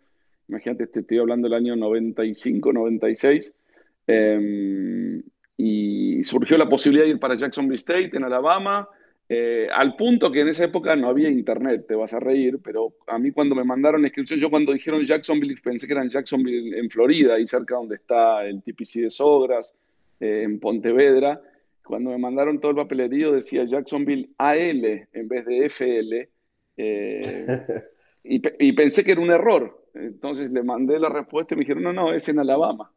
Imagínate, 0.48 0.88
te 0.88 1.02
estoy 1.02 1.20
hablando 1.20 1.48
del 1.48 1.58
año 1.58 1.76
95, 1.76 2.74
96. 2.74 3.54
Em, 4.08 5.22
y 5.58 6.24
surgió 6.24 6.58
la 6.58 6.70
posibilidad 6.70 7.06
de 7.06 7.12
ir 7.12 7.20
para 7.20 7.36
Jacksonville 7.36 7.76
State, 7.76 8.12
en 8.16 8.24
Alabama, 8.24 8.88
eh, 9.30 9.68
al 9.74 9.96
punto 9.98 10.32
que 10.32 10.40
en 10.40 10.48
esa 10.48 10.64
época 10.64 10.96
no 10.96 11.10
había 11.10 11.30
internet, 11.30 11.86
te 11.86 11.96
vas 11.96 12.14
a 12.14 12.20
reír, 12.20 12.60
pero 12.64 12.94
a 13.08 13.20
mí 13.20 13.32
cuando 13.32 13.56
me 13.56 13.66
mandaron 13.66 14.02
la 14.02 14.08
inscripción, 14.08 14.40
yo 14.40 14.50
cuando 14.50 14.72
dijeron 14.72 15.04
Jacksonville 15.04 15.60
pensé 15.62 15.86
que 15.86 15.94
era 15.94 16.02
en 16.02 16.10
Jacksonville, 16.10 16.78
en 16.78 16.90
Florida, 16.90 17.36
ahí 17.36 17.46
cerca 17.46 17.76
donde 17.76 17.96
está 17.96 18.46
el 18.46 18.64
TPC 18.64 19.02
de 19.02 19.10
Sogras 19.10 19.76
eh, 20.22 20.44
en 20.46 20.60
Pontevedra, 20.60 21.42
cuando 21.84 22.12
me 22.12 22.18
mandaron 22.18 22.60
todo 22.60 22.72
el 22.72 22.78
papelerío 22.78 23.34
decía 23.34 23.66
Jacksonville 23.66 24.30
AL 24.38 25.08
en 25.12 25.28
vez 25.28 25.46
de 25.46 25.66
FL, 25.66 26.30
eh, 26.78 27.46
y, 28.24 28.72
pensé 28.74 29.04
que 29.04 29.12
era 29.12 29.22
un 29.22 29.32
error. 29.32 29.84
Entonces 29.94 30.52
le 30.52 30.64
mandé 30.64 31.00
la 31.00 31.10
respuesta 31.10 31.54
y 31.54 31.58
me 31.58 31.62
dijeron, 31.62 31.84
no, 31.84 31.92
no, 31.94 32.14
es 32.14 32.30
en 32.30 32.40
Alabama. 32.40 32.92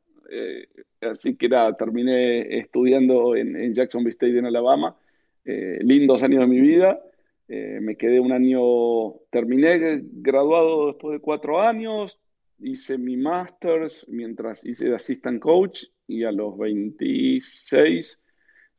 Así 1.01 1.35
que 1.37 1.47
era, 1.47 1.73
terminé 1.77 2.59
estudiando 2.59 3.35
en, 3.35 3.75
Jacksonville 3.75 4.11
State 4.11 4.39
en 4.39 4.47
Alabama. 4.47 4.97
Lindos 5.45 6.23
años 6.23 6.41
de 6.41 6.47
mi 6.47 6.61
vida. 6.61 7.01
me 7.49 7.97
quedé 7.97 8.21
un 8.21 8.33
año, 8.33 9.15
terminé 9.31 10.03
graduado 10.03 10.89
después 10.89 11.15
de 11.15 11.21
cuatro 11.21 11.61
años, 11.61 12.21
hice 12.59 12.99
mi 12.99 13.17
master's 13.17 14.07
mientras 14.09 14.65
hice 14.65 14.89
de 14.89 14.95
assistant 14.95 15.41
coach 15.41 15.85
y 16.07 16.25
a 16.25 16.33
los 16.33 16.59
26, 16.59 18.23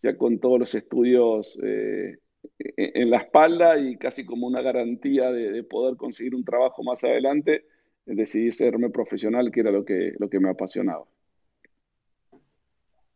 ya 0.03 0.17
con 0.17 0.39
todos 0.39 0.59
los 0.59 0.75
estudios 0.75 1.57
eh, 1.63 2.17
en 2.57 3.09
la 3.09 3.17
espalda 3.17 3.79
y 3.79 3.97
casi 3.97 4.25
como 4.25 4.47
una 4.47 4.61
garantía 4.61 5.31
de, 5.31 5.51
de, 5.51 5.63
poder 5.63 5.95
conseguir 5.95 6.35
un 6.35 6.43
trabajo 6.43 6.83
más 6.83 7.03
adelante, 7.03 7.65
decidí 8.05 8.51
serme 8.51 8.89
profesional, 8.89 9.51
que 9.51 9.59
era 9.61 9.71
lo 9.71 9.85
que, 9.85 10.13
lo 10.17 10.29
que 10.29 10.39
me 10.39 10.49
apasionaba. 10.49 11.05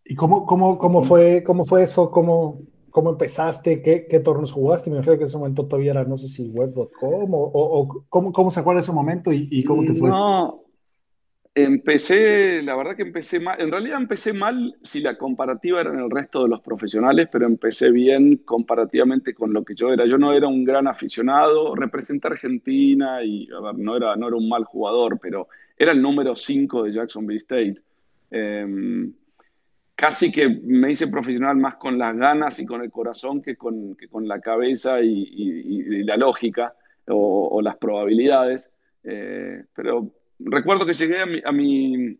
¿Y 0.03 0.15
cómo, 0.15 0.45
cómo, 0.45 0.77
cómo, 0.77 1.03
fue, 1.03 1.43
cómo 1.43 1.65
fue 1.65 1.83
eso? 1.83 2.11
¿Cómo, 2.11 2.61
cómo 2.95 3.09
empezaste? 3.09 3.81
¿Qué, 3.81 4.07
¿Qué 4.09 4.21
torneos 4.21 4.53
jugaste? 4.53 4.89
Me 4.89 4.95
imagino 4.95 5.17
que 5.17 5.23
en 5.23 5.27
ese 5.27 5.37
momento 5.37 5.67
todavía 5.67 5.91
era, 5.91 6.05
no 6.05 6.17
sé 6.17 6.29
si 6.29 6.47
web.com 6.47 7.29
o, 7.33 8.05
¿cómo, 8.07 8.31
cómo 8.31 8.49
se 8.49 8.61
acuerda 8.61 8.79
ese 8.79 8.93
momento 8.93 9.33
y, 9.33 9.65
cómo 9.65 9.83
te 9.83 9.93
fue? 9.95 10.07
No, 10.07 10.63
empecé, 11.53 12.61
la 12.61 12.73
verdad 12.77 12.95
que 12.95 13.01
empecé 13.01 13.41
mal, 13.41 13.59
en 13.59 13.69
realidad 13.69 13.99
empecé 13.99 14.31
mal 14.31 14.77
si 14.81 15.01
la 15.01 15.17
comparativa 15.17 15.81
era 15.81 15.89
en 15.89 15.99
el 15.99 16.09
resto 16.09 16.43
de 16.43 16.47
los 16.47 16.61
profesionales, 16.61 17.27
pero 17.29 17.45
empecé 17.45 17.91
bien 17.91 18.37
comparativamente 18.45 19.33
con 19.33 19.51
lo 19.51 19.65
que 19.65 19.75
yo 19.75 19.91
era. 19.91 20.05
Yo 20.05 20.17
no 20.17 20.31
era 20.31 20.47
un 20.47 20.63
gran 20.63 20.87
aficionado, 20.87 21.75
representé 21.75 22.29
a 22.29 22.31
Argentina 22.31 23.21
y, 23.25 23.49
a 23.51 23.59
ver, 23.59 23.77
no 23.77 23.97
era, 23.97 24.15
no 24.15 24.29
era 24.29 24.37
un 24.37 24.47
mal 24.47 24.63
jugador, 24.63 25.19
pero 25.21 25.49
era 25.77 25.91
el 25.91 26.01
número 26.01 26.33
5 26.33 26.83
de 26.83 26.93
Jacksonville 26.93 27.39
State. 27.39 27.75
Eh, 28.31 29.11
casi 29.95 30.31
que 30.31 30.49
me 30.49 30.91
hice 30.91 31.07
profesional 31.07 31.55
más 31.57 31.75
con 31.75 31.97
las 31.97 32.15
ganas 32.15 32.59
y 32.59 32.65
con 32.65 32.81
el 32.81 32.91
corazón 32.91 33.41
que 33.41 33.55
con, 33.55 33.95
con 34.09 34.27
la 34.27 34.41
cabeza 34.41 34.99
y, 35.01 36.03
la 36.03 36.17
lógica 36.17 36.75
o, 37.07 37.61
las 37.61 37.77
probabilidades. 37.77 38.69
Eh, 39.03 39.63
pero 39.73 40.11
recuerdo 40.39 40.85
que 40.85 40.93
llegué 40.93 41.21
a 41.21 41.25
mi, 41.25 41.41
a 41.43 41.51
mi, 41.51 42.17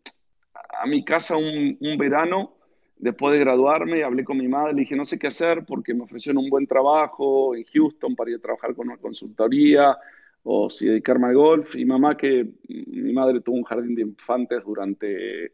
a 0.82 0.86
mi 0.88 1.04
casa 1.04 1.36
un, 1.38 1.78
verano 1.98 2.54
después 2.98 3.34
de 3.34 3.44
graduarme, 3.44 4.04
hablé 4.04 4.24
con 4.24 4.38
mi 4.38 4.48
madre, 4.48 4.74
le 4.74 4.82
dije 4.82 4.96
no 4.96 5.04
sé 5.04 5.20
qué 5.20 5.28
hacer 5.28 5.66
porque 5.66 5.94
me 5.94 6.04
ofrecieron 6.04 6.44
un 6.44 6.50
buen 6.50 6.66
trabajo 6.66 7.56
en 7.56 7.66
Houston 7.66 8.16
para 8.16 8.32
ir 8.32 8.38
a 8.38 8.42
trabajar 8.42 8.74
con 8.74 8.88
una 8.88 8.98
consultoría 8.98 9.98
o 10.44 10.70
si 10.70 10.88
dedicarme 10.88 11.28
al 11.28 11.36
golf. 11.36 11.76
Y 11.76 11.86
mamá, 11.86 12.16
que 12.16 12.48
mi 12.68 13.12
madre 13.12 13.42
tuvo 13.42 13.58
un 13.58 13.64
jardín 13.64 13.96
de 13.96 14.04
infantes 14.04 14.64
durante 14.64 15.52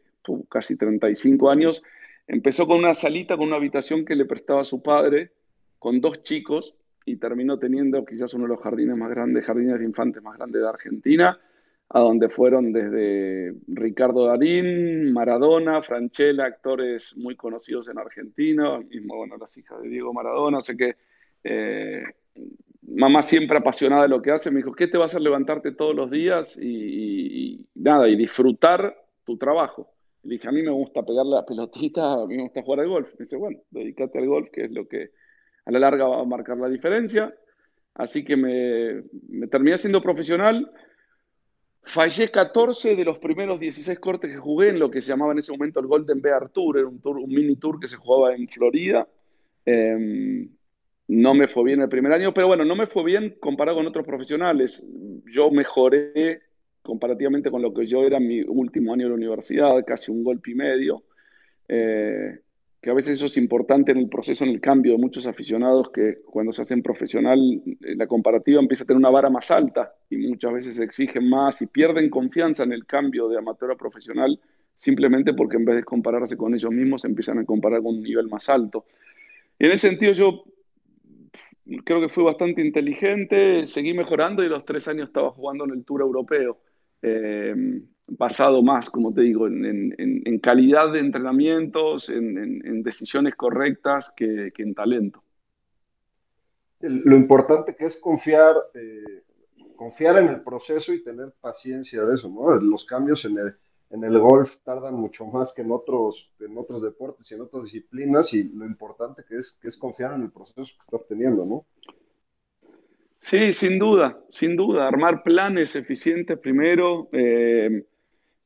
casi 0.48 0.76
35 0.76 1.50
años, 1.50 1.82
Empezó 2.26 2.66
con 2.66 2.78
una 2.78 2.94
salita, 2.94 3.36
con 3.36 3.48
una 3.48 3.56
habitación 3.56 4.04
que 4.04 4.16
le 4.16 4.24
prestaba 4.24 4.62
a 4.62 4.64
su 4.64 4.82
padre, 4.82 5.32
con 5.78 6.00
dos 6.00 6.22
chicos, 6.22 6.76
y 7.04 7.16
terminó 7.16 7.58
teniendo 7.58 8.04
quizás 8.04 8.32
uno 8.34 8.44
de 8.44 8.50
los 8.50 8.60
jardines 8.60 8.96
más 8.96 9.10
grandes, 9.10 9.44
jardines 9.44 9.78
de 9.78 9.84
infantes 9.84 10.22
más 10.22 10.36
grandes 10.36 10.62
de 10.62 10.68
Argentina, 10.68 11.40
a 11.88 12.00
donde 12.00 12.28
fueron 12.28 12.72
desde 12.72 13.54
Ricardo 13.66 14.26
Darín, 14.26 15.12
Maradona, 15.12 15.82
Franchella, 15.82 16.46
actores 16.46 17.14
muy 17.16 17.36
conocidos 17.36 17.88
en 17.88 17.98
Argentina, 17.98 18.78
mismo, 18.78 19.16
bueno, 19.16 19.36
las 19.36 19.56
hijas 19.58 19.82
de 19.82 19.88
Diego 19.88 20.14
Maradona, 20.14 20.60
sé 20.60 20.76
que 20.76 20.96
eh, 21.44 22.02
mamá 22.82 23.22
siempre 23.22 23.58
apasionada 23.58 24.02
de 24.02 24.08
lo 24.08 24.22
que 24.22 24.30
hace, 24.30 24.50
me 24.50 24.58
dijo, 24.58 24.72
¿qué 24.72 24.86
te 24.86 24.96
va 24.96 25.04
a 25.04 25.06
hacer 25.06 25.20
levantarte 25.20 25.72
todos 25.72 25.94
los 25.94 26.10
días 26.10 26.58
y, 26.60 27.66
nada, 27.74 28.08
y 28.08 28.16
disfrutar 28.16 28.96
tu 29.24 29.36
trabajo? 29.36 29.91
Le 30.24 30.34
dije, 30.34 30.48
a 30.48 30.52
mí 30.52 30.62
me 30.62 30.70
gusta 30.70 31.02
pegar 31.02 31.26
la 31.26 31.44
pelotita, 31.44 32.14
a 32.14 32.26
mí 32.26 32.36
me 32.36 32.44
gusta 32.44 32.62
jugar 32.62 32.80
al 32.80 32.88
golf. 32.88 33.08
Me 33.18 33.24
dice, 33.24 33.36
bueno, 33.36 33.58
dedícate 33.70 34.18
al 34.18 34.26
golf, 34.26 34.50
que 34.50 34.64
es 34.64 34.70
lo 34.70 34.86
que 34.86 35.10
a 35.64 35.70
la 35.70 35.78
larga 35.78 36.06
va 36.06 36.20
a 36.20 36.24
marcar 36.24 36.56
la 36.58 36.68
diferencia. 36.68 37.34
Así 37.94 38.24
que 38.24 38.36
me, 38.36 39.48
terminé 39.48 39.76
siendo 39.78 40.00
profesional. 40.00 40.70
Fallé 41.82 42.28
14 42.28 42.94
de 42.94 43.04
los 43.04 43.18
primeros 43.18 43.58
16 43.58 43.98
cortes 43.98 44.30
que 44.30 44.36
jugué 44.36 44.68
en 44.68 44.78
lo 44.78 44.90
que 44.90 45.00
se 45.00 45.08
llamaba 45.08 45.32
en 45.32 45.40
ese 45.40 45.50
momento 45.50 45.80
el 45.80 45.86
Golden 45.86 46.22
Bear 46.22 46.48
Tour, 46.50 46.78
era 46.78 46.86
un, 46.86 47.00
tour, 47.00 47.18
un 47.18 47.28
mini 47.28 47.56
tour 47.56 47.80
que 47.80 47.88
se 47.88 47.96
jugaba 47.96 48.34
en 48.34 48.46
Florida. 48.48 49.08
Eh, 49.66 50.48
no 51.08 51.34
me 51.34 51.48
fue 51.48 51.64
bien 51.64 51.80
el 51.80 51.88
primer 51.88 52.12
año, 52.12 52.32
pero 52.32 52.46
bueno, 52.46 52.64
no 52.64 52.76
me 52.76 52.86
fue 52.86 53.04
bien 53.04 53.36
comparado 53.40 53.78
con 53.78 53.86
otros 53.86 54.06
profesionales. 54.06 54.86
Yo 55.26 55.50
mejoré 55.50 56.42
comparativamente 56.82 57.50
con 57.50 57.62
lo 57.62 57.72
que 57.72 57.86
yo 57.86 58.04
era 58.04 58.20
mi 58.20 58.42
último 58.42 58.92
año 58.92 59.04
de 59.04 59.10
la 59.10 59.16
universidad, 59.16 59.84
casi 59.86 60.10
un 60.10 60.24
golpe 60.24 60.50
y 60.50 60.54
medio, 60.54 61.04
eh, 61.68 62.40
que 62.80 62.90
a 62.90 62.94
veces 62.94 63.12
eso 63.12 63.26
es 63.26 63.36
importante 63.36 63.92
en 63.92 63.98
el 63.98 64.08
proceso, 64.08 64.44
en 64.44 64.50
el 64.50 64.60
cambio 64.60 64.92
de 64.92 64.98
muchos 64.98 65.26
aficionados 65.28 65.90
que 65.90 66.18
cuando 66.24 66.52
se 66.52 66.62
hacen 66.62 66.82
profesional, 66.82 67.38
eh, 67.40 67.94
la 67.94 68.08
comparativa 68.08 68.60
empieza 68.60 68.82
a 68.82 68.86
tener 68.86 68.98
una 68.98 69.10
vara 69.10 69.30
más 69.30 69.50
alta 69.52 69.94
y 70.10 70.16
muchas 70.16 70.52
veces 70.52 70.78
exigen 70.80 71.28
más 71.28 71.62
y 71.62 71.68
pierden 71.68 72.10
confianza 72.10 72.64
en 72.64 72.72
el 72.72 72.84
cambio 72.84 73.28
de 73.28 73.38
amateur 73.38 73.70
a 73.70 73.76
profesional 73.76 74.38
simplemente 74.74 75.32
porque 75.32 75.58
en 75.58 75.64
vez 75.64 75.76
de 75.76 75.84
compararse 75.84 76.36
con 76.36 76.54
ellos 76.54 76.72
mismos 76.72 77.04
empiezan 77.04 77.38
a 77.38 77.44
comparar 77.44 77.82
con 77.82 77.94
un 77.94 78.02
nivel 78.02 78.28
más 78.28 78.48
alto. 78.48 78.84
Y 79.56 79.66
en 79.66 79.72
ese 79.72 79.88
sentido 79.88 80.12
yo 80.12 80.42
creo 81.84 82.00
que 82.00 82.08
fui 82.08 82.24
bastante 82.24 82.62
inteligente, 82.62 83.68
seguí 83.68 83.94
mejorando 83.94 84.42
y 84.42 84.46
a 84.46 84.50
los 84.50 84.64
tres 84.64 84.88
años 84.88 85.06
estaba 85.06 85.30
jugando 85.30 85.64
en 85.64 85.70
el 85.70 85.84
Tour 85.84 86.00
Europeo 86.00 86.58
eh, 87.02 87.54
basado 88.06 88.62
más, 88.62 88.90
como 88.90 89.12
te 89.12 89.22
digo, 89.22 89.46
en, 89.46 90.38
calidad 90.40 90.92
de 90.92 91.00
entrenamientos, 91.00 92.08
en, 92.08 92.82
decisiones 92.82 93.34
correctas 93.34 94.12
que, 94.16 94.52
en 94.56 94.74
talento. 94.74 95.22
Lo 96.80 97.16
importante 97.16 97.76
que 97.76 97.84
es 97.84 97.94
confiar, 97.96 98.56
eh, 98.74 99.22
confiar 99.76 100.18
en 100.18 100.28
el 100.28 100.40
proceso 100.42 100.92
y 100.92 101.02
tener 101.02 101.32
paciencia 101.40 102.04
de 102.04 102.14
eso, 102.14 102.28
¿no? 102.28 102.54
Los 102.56 102.84
cambios 102.84 103.24
en 103.24 103.38
el, 103.38 103.54
en 103.90 104.04
el 104.04 104.18
golf 104.18 104.56
tardan 104.64 104.94
mucho 104.94 105.24
más 105.26 105.52
que 105.52 105.62
en 105.62 105.70
otros, 105.70 106.32
en 106.40 106.56
otros 106.58 106.82
deportes 106.82 107.30
y 107.30 107.34
en 107.34 107.42
otras 107.42 107.64
disciplinas 107.64 108.32
y 108.32 108.44
lo 108.44 108.64
importante 108.64 109.22
que 109.28 109.36
es, 109.36 109.54
que 109.60 109.68
es 109.68 109.76
confiar 109.76 110.14
en 110.14 110.22
el 110.22 110.32
proceso 110.32 110.72
que 110.76 110.82
estás 110.82 111.06
teniendo, 111.06 111.44
¿no? 111.44 111.66
Sí, 113.22 113.52
sin 113.52 113.78
duda, 113.78 114.18
sin 114.30 114.56
duda. 114.56 114.88
Armar 114.88 115.22
planes 115.22 115.76
eficientes 115.76 116.36
primero 116.40 117.08
eh, 117.12 117.84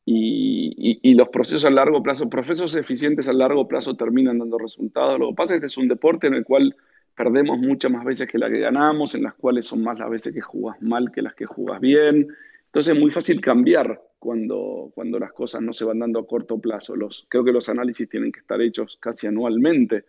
y, 0.05 1.15
los 1.15 1.31
procesos 1.31 1.65
a 1.65 1.71
largo 1.71 2.03
plazo, 2.03 2.29
procesos 2.29 2.75
eficientes 2.77 3.27
a 3.27 3.33
largo 3.33 3.67
plazo 3.67 3.97
terminan 3.97 4.39
dando 4.39 4.59
resultados. 4.59 5.19
Lo 5.19 5.31
que 5.31 5.35
pasa 5.35 5.55
es 5.55 5.61
que 5.61 5.67
es 5.67 5.79
un 5.79 5.89
deporte 5.89 6.27
en 6.27 6.35
el 6.35 6.45
cual 6.45 6.77
perdemos 7.17 7.59
muchas 7.59 7.91
más 7.91 8.05
veces 8.05 8.29
que 8.29 8.37
las 8.39 8.51
que 8.51 8.61
ganamos, 8.61 9.15
en 9.15 9.23
las 9.23 9.33
cuales 9.35 9.65
son 9.65 9.83
más 9.83 9.99
las 9.99 10.11
veces 10.11 10.35
que 10.35 10.43
jugas 10.43 10.81
mal 10.83 11.11
que 11.11 11.23
las 11.23 11.35
que 11.35 11.47
jugas 11.47 11.81
bien. 11.81 12.29
Entonces 12.67 12.95
es 12.95 13.01
muy 13.01 13.11
fácil 13.11 13.41
cambiar 13.41 14.03
cuando, 14.19 14.93
cuando 14.95 15.19
las 15.19 15.33
cosas 15.33 15.63
no 15.63 15.73
se 15.73 15.87
van 15.87 16.01
dando 16.01 16.19
a 16.19 16.27
corto 16.27 16.59
plazo. 16.59 16.95
Creo 17.29 17.45
que 17.45 17.53
los 17.53 17.71
análisis 17.71 18.11
tienen 18.11 18.31
que 18.31 18.41
estar 18.41 18.61
hechos 18.61 18.99
casi 19.01 19.27
anualmente. 19.27 20.05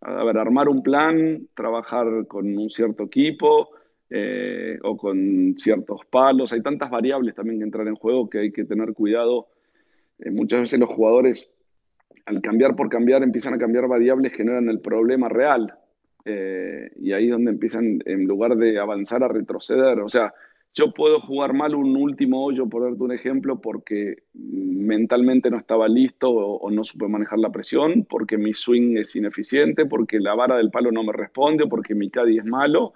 A 0.00 0.24
ver, 0.24 0.38
armar 0.38 0.68
un 0.68 0.82
plan, 0.82 1.46
trabajar 1.54 2.26
con 2.26 2.58
un 2.58 2.68
cierto 2.68 3.04
equipo, 3.04 3.77
eh, 4.10 4.78
o 4.82 4.96
con 4.96 5.54
ciertos 5.58 6.00
palos. 6.08 6.52
Hay 6.54 6.62
tantas 6.62 6.90
variables 6.90 7.34
también 7.34 7.58
que 7.58 7.64
entrar 7.64 7.86
en 7.86 7.94
juego 7.94 8.30
que 8.30 8.38
hay 8.38 8.52
que 8.52 8.64
tener 8.64 8.94
cuidado. 8.94 9.48
Eh, 10.18 10.30
muchas 10.30 10.60
veces 10.60 10.80
los 10.80 10.88
jugadores, 10.88 11.52
al 12.24 12.40
cambiar 12.40 12.74
por 12.74 12.88
cambiar, 12.88 13.22
empiezan 13.22 13.52
a 13.52 13.58
cambiar 13.58 13.86
variables 13.86 14.32
que 14.32 14.44
no 14.44 14.52
eran 14.52 14.70
el 14.70 14.80
problema 14.80 15.28
real. 15.28 15.74
Eh, 16.24 16.90
y 16.96 17.12
ahí 17.12 17.26
es 17.26 17.32
donde 17.32 17.50
empiezan, 17.50 17.98
en 18.06 18.24
lugar 18.24 18.56
de 18.56 18.78
avanzar, 18.78 19.22
a 19.22 19.28
retroceder. 19.28 20.00
O 20.00 20.08
sea, 20.08 20.32
yo 20.72 20.94
puedo 20.94 21.20
jugar 21.20 21.52
mal 21.52 21.74
un 21.74 21.94
último 21.94 22.44
hoyo, 22.46 22.66
por 22.66 22.84
darte 22.84 23.02
un 23.02 23.12
ejemplo, 23.12 23.60
porque 23.60 24.22
mentalmente 24.32 25.50
no 25.50 25.58
estaba 25.58 25.86
listo 25.86 26.30
o, 26.30 26.56
o, 26.56 26.70
no 26.70 26.82
supe 26.82 27.08
manejar 27.08 27.40
la 27.40 27.52
presión, 27.52 28.06
porque 28.08 28.38
mi 28.38 28.54
swing 28.54 28.96
es 28.96 29.14
ineficiente, 29.16 29.84
porque 29.84 30.18
la 30.18 30.34
vara 30.34 30.56
del 30.56 30.70
palo 30.70 30.92
no 30.92 31.04
me 31.04 31.12
responde, 31.12 31.64
o 31.64 31.68
porque 31.68 31.94
mi 31.94 32.08
caddy 32.08 32.38
es 32.38 32.46
malo 32.46 32.94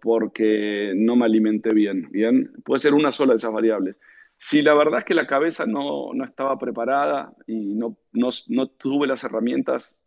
porque 0.00 0.92
no 0.96 1.16
me 1.16 1.24
alimenté 1.24 1.74
bien. 1.74 2.52
Puede 2.64 2.80
ser 2.80 2.94
una 2.94 3.10
sola 3.10 3.32
de 3.32 3.38
esas 3.38 3.52
variables. 3.52 3.98
Si 4.38 4.62
la 4.62 4.74
verdad 4.74 5.00
es 5.00 5.04
que 5.04 5.14
la 5.14 5.26
cabeza 5.26 5.66
no, 5.66 6.14
no 6.14 6.24
estaba 6.24 6.58
preparada 6.58 7.32
y 7.46 7.74
no, 7.74 7.98
no, 8.12 8.30
no, 8.48 8.68
tuve 8.68 9.06
las 9.06 9.22
herramientas 9.22 9.98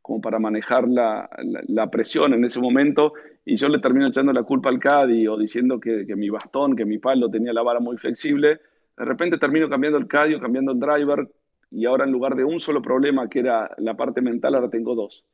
como 0.00 0.20
para 0.20 0.38
manejar 0.38 0.88
la, 0.88 1.28
la, 1.68 1.90
presión 1.90 2.32
en 2.32 2.44
ese 2.44 2.58
momento 2.58 3.12
y 3.44 3.56
yo 3.56 3.68
le 3.68 3.80
termino 3.80 4.06
echando 4.06 4.32
la 4.32 4.42
culpa 4.44 4.70
al 4.70 4.78
caddy 4.78 5.28
o 5.28 5.36
diciendo 5.36 5.78
que, 5.78 6.06
que, 6.06 6.16
mi 6.16 6.30
bastón, 6.30 6.74
que 6.74 6.86
mi 6.86 6.98
palo 6.98 7.30
tenía 7.30 7.52
la 7.52 7.62
vara 7.62 7.80
muy 7.80 7.98
flexible, 7.98 8.60
de 8.96 9.04
repente 9.04 9.36
termino 9.38 9.68
cambiando 9.68 9.98
el 9.98 10.08
caddy 10.08 10.34
o 10.34 10.40
cambiando 10.40 10.72
el 10.72 10.80
driver 10.80 11.28
y 11.70 11.84
ahora 11.84 12.04
en 12.04 12.12
lugar 12.12 12.34
de 12.34 12.44
un 12.44 12.60
solo 12.60 12.80
problema 12.80 13.28
que 13.28 13.40
era 13.40 13.70
la 13.76 13.94
parte 13.94 14.22
mental, 14.22 14.54
ahora 14.54 14.70
tengo 14.70 14.94
dos. 14.94 15.26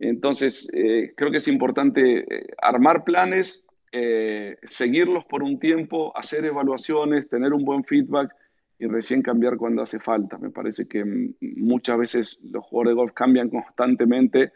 Entonces, 0.00 0.68
eh, 0.72 1.12
creo 1.14 1.30
que 1.30 1.36
es 1.36 1.48
importante 1.48 2.20
eh, 2.20 2.46
armar 2.60 3.04
planes, 3.04 3.66
eh, 3.92 4.56
seguirlos 4.62 5.26
por 5.26 5.42
un 5.42 5.60
tiempo, 5.60 6.16
hacer 6.16 6.46
evaluaciones, 6.46 7.28
tener 7.28 7.52
un 7.52 7.66
buen 7.66 7.84
feedback 7.84 8.34
y 8.78 8.86
recién 8.86 9.20
cambiar 9.20 9.58
cuando 9.58 9.82
hace 9.82 10.00
falta. 10.00 10.38
Me 10.38 10.48
parece 10.48 10.88
que 10.88 11.04
muchas 11.40 11.98
veces 11.98 12.38
los 12.42 12.64
jugadores 12.64 12.92
de 12.92 12.94
golf 12.94 13.12
cambian 13.12 13.50
constantemente 13.50 14.52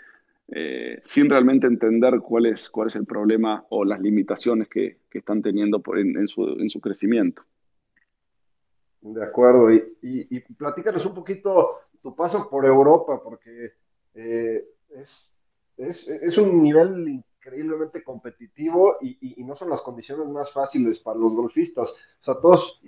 sin 1.03 1.31
realmente 1.31 1.67
entender 1.67 2.21
cuál 2.21 2.45
es, 2.45 2.69
cuál 2.69 2.89
es 2.89 2.97
el 2.97 3.07
problema 3.07 3.65
o 3.71 3.83
las 3.83 3.99
limitaciones 3.99 4.69
que, 4.69 4.99
que 5.11 5.19
están 5.19 5.41
teniendo 5.41 5.81
por, 5.81 5.99
en, 5.99 6.29
su, 6.29 6.45
en 6.61 6.69
su 6.69 6.83
crecimiento. 6.83 7.43
De 9.01 9.25
acuerdo, 9.25 9.73
y, 9.73 9.83
y, 10.03 10.41
platícanos 10.41 11.05
un 11.07 11.15
poquito 11.15 11.81
tu 12.03 12.15
paso 12.15 12.47
por 12.51 12.67
Europa, 12.67 13.23
porque 13.25 13.73
es, 14.15 15.34
es, 15.77 16.07
es, 16.09 16.39
un 16.39 16.63
nivel 16.63 17.09
increíblemente 17.09 18.03
competitivo 18.03 18.97
y, 19.01 19.41
y, 19.41 19.45
no 19.45 19.55
son 19.55 19.71
las 19.71 19.81
condiciones 19.81 20.29
más 20.29 20.51
fáciles 20.53 20.99
para 20.99 21.19
los 21.19 21.33
golfistas. 21.33 21.91
O 21.91 22.25
sea, 22.25 22.35
todos, 22.35 22.81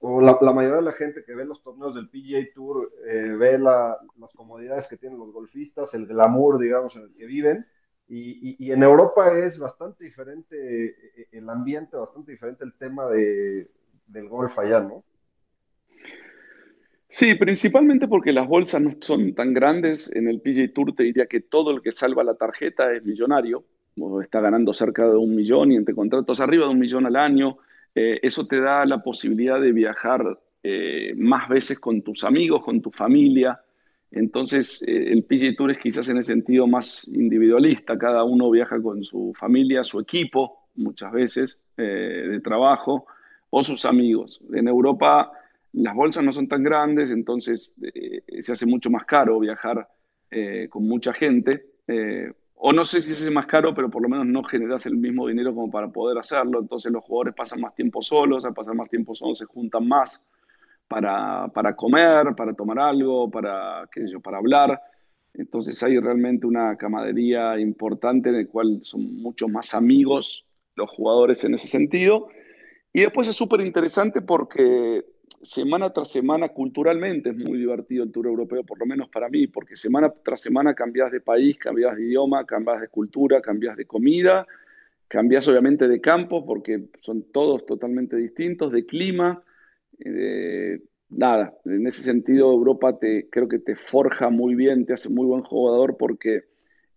o 0.00 0.20
la, 0.20 0.38
la 0.40 0.52
mayoría 0.52 0.76
de 0.76 0.82
la 0.82 0.92
gente 0.92 1.24
que 1.24 1.34
ve 1.34 1.44
los 1.44 1.62
torneos 1.62 1.94
del 1.94 2.08
PGA 2.08 2.52
Tour 2.54 2.92
eh, 3.06 3.34
ve 3.38 3.58
la, 3.58 3.98
las 4.18 4.32
comodidades 4.32 4.86
que 4.86 4.96
tienen 4.96 5.18
los 5.18 5.32
golfistas, 5.32 5.94
el 5.94 6.06
glamour, 6.06 6.58
digamos, 6.58 6.94
en 6.96 7.02
el 7.02 7.14
que 7.14 7.26
viven. 7.26 7.66
Y, 8.06 8.62
y, 8.62 8.70
en 8.70 8.82
Europa 8.82 9.32
es 9.38 9.58
bastante 9.58 10.04
diferente 10.04 10.86
eh, 10.86 11.28
el 11.32 11.48
ambiente, 11.48 11.96
bastante 11.96 12.32
diferente 12.32 12.62
el 12.62 12.74
tema 12.74 13.06
de, 13.06 13.70
del 14.06 14.28
golf 14.28 14.58
allá, 14.58 14.80
¿no? 14.80 15.04
Sí, 17.14 17.36
principalmente 17.36 18.08
porque 18.08 18.32
las 18.32 18.48
bolsas 18.48 18.82
no 18.82 18.96
son 19.00 19.36
tan 19.36 19.54
grandes. 19.54 20.10
En 20.16 20.26
el 20.26 20.40
PGA 20.40 20.72
Tour 20.74 20.96
te 20.96 21.04
diría 21.04 21.26
que 21.26 21.38
todo 21.38 21.70
el 21.70 21.80
que 21.80 21.92
salva 21.92 22.24
la 22.24 22.34
tarjeta 22.34 22.92
es 22.92 23.04
millonario, 23.04 23.64
o 23.96 24.20
está 24.20 24.40
ganando 24.40 24.72
cerca 24.74 25.08
de 25.08 25.16
un 25.16 25.32
millón 25.32 25.70
y 25.70 25.76
entre 25.76 25.94
contratos 25.94 26.40
arriba 26.40 26.66
de 26.66 26.72
un 26.72 26.80
millón 26.80 27.06
al 27.06 27.14
año. 27.14 27.58
Eh, 27.94 28.18
eso 28.20 28.48
te 28.48 28.60
da 28.60 28.84
la 28.84 29.00
posibilidad 29.00 29.60
de 29.60 29.70
viajar 29.70 30.40
eh, 30.64 31.14
más 31.16 31.48
veces 31.48 31.78
con 31.78 32.02
tus 32.02 32.24
amigos, 32.24 32.64
con 32.64 32.82
tu 32.82 32.90
familia. 32.90 33.60
Entonces, 34.10 34.82
eh, 34.82 35.12
el 35.12 35.22
PGA 35.22 35.54
Tour 35.56 35.70
es 35.70 35.78
quizás 35.78 36.08
en 36.08 36.16
el 36.16 36.24
sentido 36.24 36.66
más 36.66 37.06
individualista. 37.06 37.96
Cada 37.96 38.24
uno 38.24 38.50
viaja 38.50 38.82
con 38.82 39.04
su 39.04 39.32
familia, 39.38 39.84
su 39.84 40.00
equipo, 40.00 40.66
muchas 40.74 41.12
veces, 41.12 41.60
de 41.76 42.40
trabajo, 42.42 43.06
o 43.50 43.62
sus 43.62 43.84
amigos. 43.84 44.40
En 44.52 44.66
Europa 44.66 45.30
las 45.74 45.94
bolsas 45.94 46.22
no 46.22 46.32
son 46.32 46.48
tan 46.48 46.62
grandes, 46.62 47.10
entonces 47.10 47.72
eh, 47.82 48.22
se 48.42 48.52
hace 48.52 48.66
mucho 48.66 48.90
más 48.90 49.04
caro 49.04 49.40
viajar 49.40 49.88
eh, 50.30 50.68
con 50.70 50.86
mucha 50.86 51.12
gente. 51.12 51.66
Eh, 51.88 52.32
o 52.54 52.72
no 52.72 52.84
sé 52.84 53.00
si 53.00 53.12
es 53.12 53.30
más 53.30 53.46
caro, 53.46 53.74
pero 53.74 53.90
por 53.90 54.02
lo 54.02 54.08
menos 54.08 54.26
no 54.26 54.42
generas 54.44 54.86
el 54.86 54.96
mismo 54.96 55.26
dinero 55.26 55.54
como 55.54 55.70
para 55.70 55.88
poder 55.88 56.16
hacerlo. 56.18 56.60
Entonces 56.60 56.92
los 56.92 57.04
jugadores 57.04 57.34
pasan 57.34 57.60
más 57.60 57.74
tiempo 57.74 58.00
solos, 58.00 58.44
al 58.44 58.54
pasar 58.54 58.74
más 58.74 58.88
tiempo 58.88 59.14
solos 59.14 59.38
se 59.38 59.46
juntan 59.46 59.86
más 59.86 60.22
para, 60.86 61.48
para 61.48 61.74
comer, 61.74 62.34
para 62.36 62.54
tomar 62.54 62.78
algo, 62.78 63.30
para, 63.30 63.88
qué 63.92 64.02
sé 64.02 64.12
yo, 64.12 64.20
para 64.20 64.38
hablar. 64.38 64.80
Entonces 65.34 65.82
hay 65.82 65.98
realmente 65.98 66.46
una 66.46 66.76
camadería 66.76 67.58
importante 67.58 68.28
en 68.28 68.36
el 68.36 68.48
cual 68.48 68.80
son 68.82 69.16
muchos 69.16 69.50
más 69.50 69.74
amigos 69.74 70.46
los 70.76 70.90
jugadores 70.90 71.42
en 71.44 71.54
ese 71.54 71.66
sentido. 71.66 72.28
Y 72.92 73.00
después 73.00 73.26
es 73.26 73.34
súper 73.34 73.60
interesante 73.60 74.22
porque 74.22 75.04
semana 75.44 75.92
tras 75.92 76.08
semana 76.10 76.48
culturalmente 76.48 77.30
es 77.30 77.36
muy 77.36 77.58
divertido 77.58 78.02
el 78.02 78.10
Tour 78.10 78.26
Europeo, 78.26 78.64
por 78.64 78.78
lo 78.78 78.86
menos 78.86 79.08
para 79.08 79.28
mí, 79.28 79.46
porque 79.46 79.76
semana 79.76 80.12
tras 80.24 80.40
semana 80.40 80.74
cambias 80.74 81.12
de 81.12 81.20
país, 81.20 81.58
cambias 81.58 81.96
de 81.96 82.04
idioma, 82.04 82.44
cambias 82.46 82.80
de 82.80 82.88
cultura, 82.88 83.40
cambias 83.40 83.76
de 83.76 83.84
comida, 83.84 84.46
cambias 85.06 85.46
obviamente 85.48 85.86
de 85.86 86.00
campo, 86.00 86.44
porque 86.44 86.86
son 87.00 87.30
todos 87.30 87.66
totalmente 87.66 88.16
distintos, 88.16 88.72
de 88.72 88.86
clima. 88.86 89.42
Eh, 90.04 90.80
nada, 91.10 91.54
en 91.66 91.86
ese 91.86 92.02
sentido 92.02 92.50
Europa 92.50 92.98
te, 92.98 93.28
creo 93.30 93.46
que 93.46 93.58
te 93.58 93.76
forja 93.76 94.30
muy 94.30 94.54
bien, 94.54 94.86
te 94.86 94.94
hace 94.94 95.10
muy 95.10 95.26
buen 95.26 95.42
jugador 95.42 95.96
porque 95.98 96.44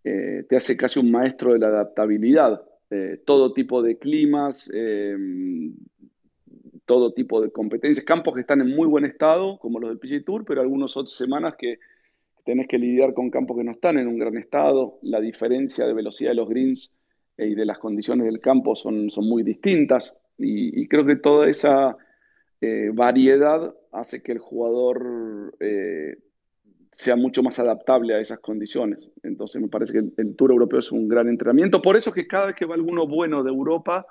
eh, 0.04 0.46
te 0.48 0.56
hace 0.56 0.78
casi 0.78 1.00
un 1.00 1.12
maestro 1.12 1.54
de 1.54 1.60
la 1.60 1.68
adaptabilidad. 1.68 2.62
Eh, 2.90 3.22
todo 3.26 3.52
tipo 3.52 3.82
de 3.82 3.98
climas, 3.98 4.72
todo 6.88 7.12
tipo 7.12 7.42
de 7.42 7.52
competencias, 7.52 8.06
campos 8.06 8.34
que 8.34 8.42
están 8.42 8.62
en 8.62 8.74
muy 8.74 8.88
buen 8.88 9.04
estado, 9.06 9.60
como 9.60 9.80
los 9.80 9.90
del 9.90 10.00
PG 10.00 10.26
Tour, 10.26 10.46
pero 10.46 10.62
algunas 10.62 10.96
otras 10.96 11.16
semanas 11.16 11.56
que 11.58 11.80
tenés 12.46 12.68
que 12.68 12.78
lidiar 12.80 13.14
con 13.14 13.30
campos 13.30 13.58
que 13.58 13.66
no 13.66 13.72
están 13.72 14.00
en 14.00 14.08
un 14.08 14.18
gran 14.18 14.38
estado, 14.38 14.98
la 15.02 15.20
diferencia 15.20 15.86
de 15.86 15.94
velocidad 15.94 16.32
de 16.32 16.36
los 16.36 16.48
greens 16.48 16.94
eh, 17.38 17.48
y 17.48 17.56
de 17.56 17.66
las 17.66 17.78
condiciones 17.78 18.26
del 18.26 18.40
campo 18.40 18.74
son, 18.74 19.12
son 19.12 19.28
muy 19.28 19.44
distintas, 19.44 20.18
y, 20.40 20.88
creo 20.88 21.06
que 21.06 21.16
toda 21.16 21.50
esa 21.50 21.98
eh, 22.62 22.92
variedad 22.94 23.76
hace 23.92 24.22
que 24.22 24.32
el 24.32 24.38
jugador 24.38 25.56
eh, 25.60 26.16
sea 26.92 27.16
mucho 27.16 27.42
más 27.42 27.58
adaptable 27.58 28.14
a 28.14 28.20
esas 28.20 28.40
condiciones. 28.40 29.10
Entonces 29.24 29.60
me 29.60 29.68
parece 29.68 29.94
que 29.94 30.00
el, 30.00 30.14
el 30.16 30.36
Tour 30.36 30.52
Europeo 30.52 30.80
es 30.80 30.92
un 30.92 31.08
gran 31.08 31.28
entrenamiento, 31.28 31.82
por 31.82 31.98
eso 31.98 32.14
que 32.14 32.28
cada 32.28 32.46
vez 32.46 32.56
que 32.56 32.66
va 32.66 32.76
alguno 32.76 33.08
bueno 33.08 33.44
de 33.44 33.50
Europa, 33.50 34.06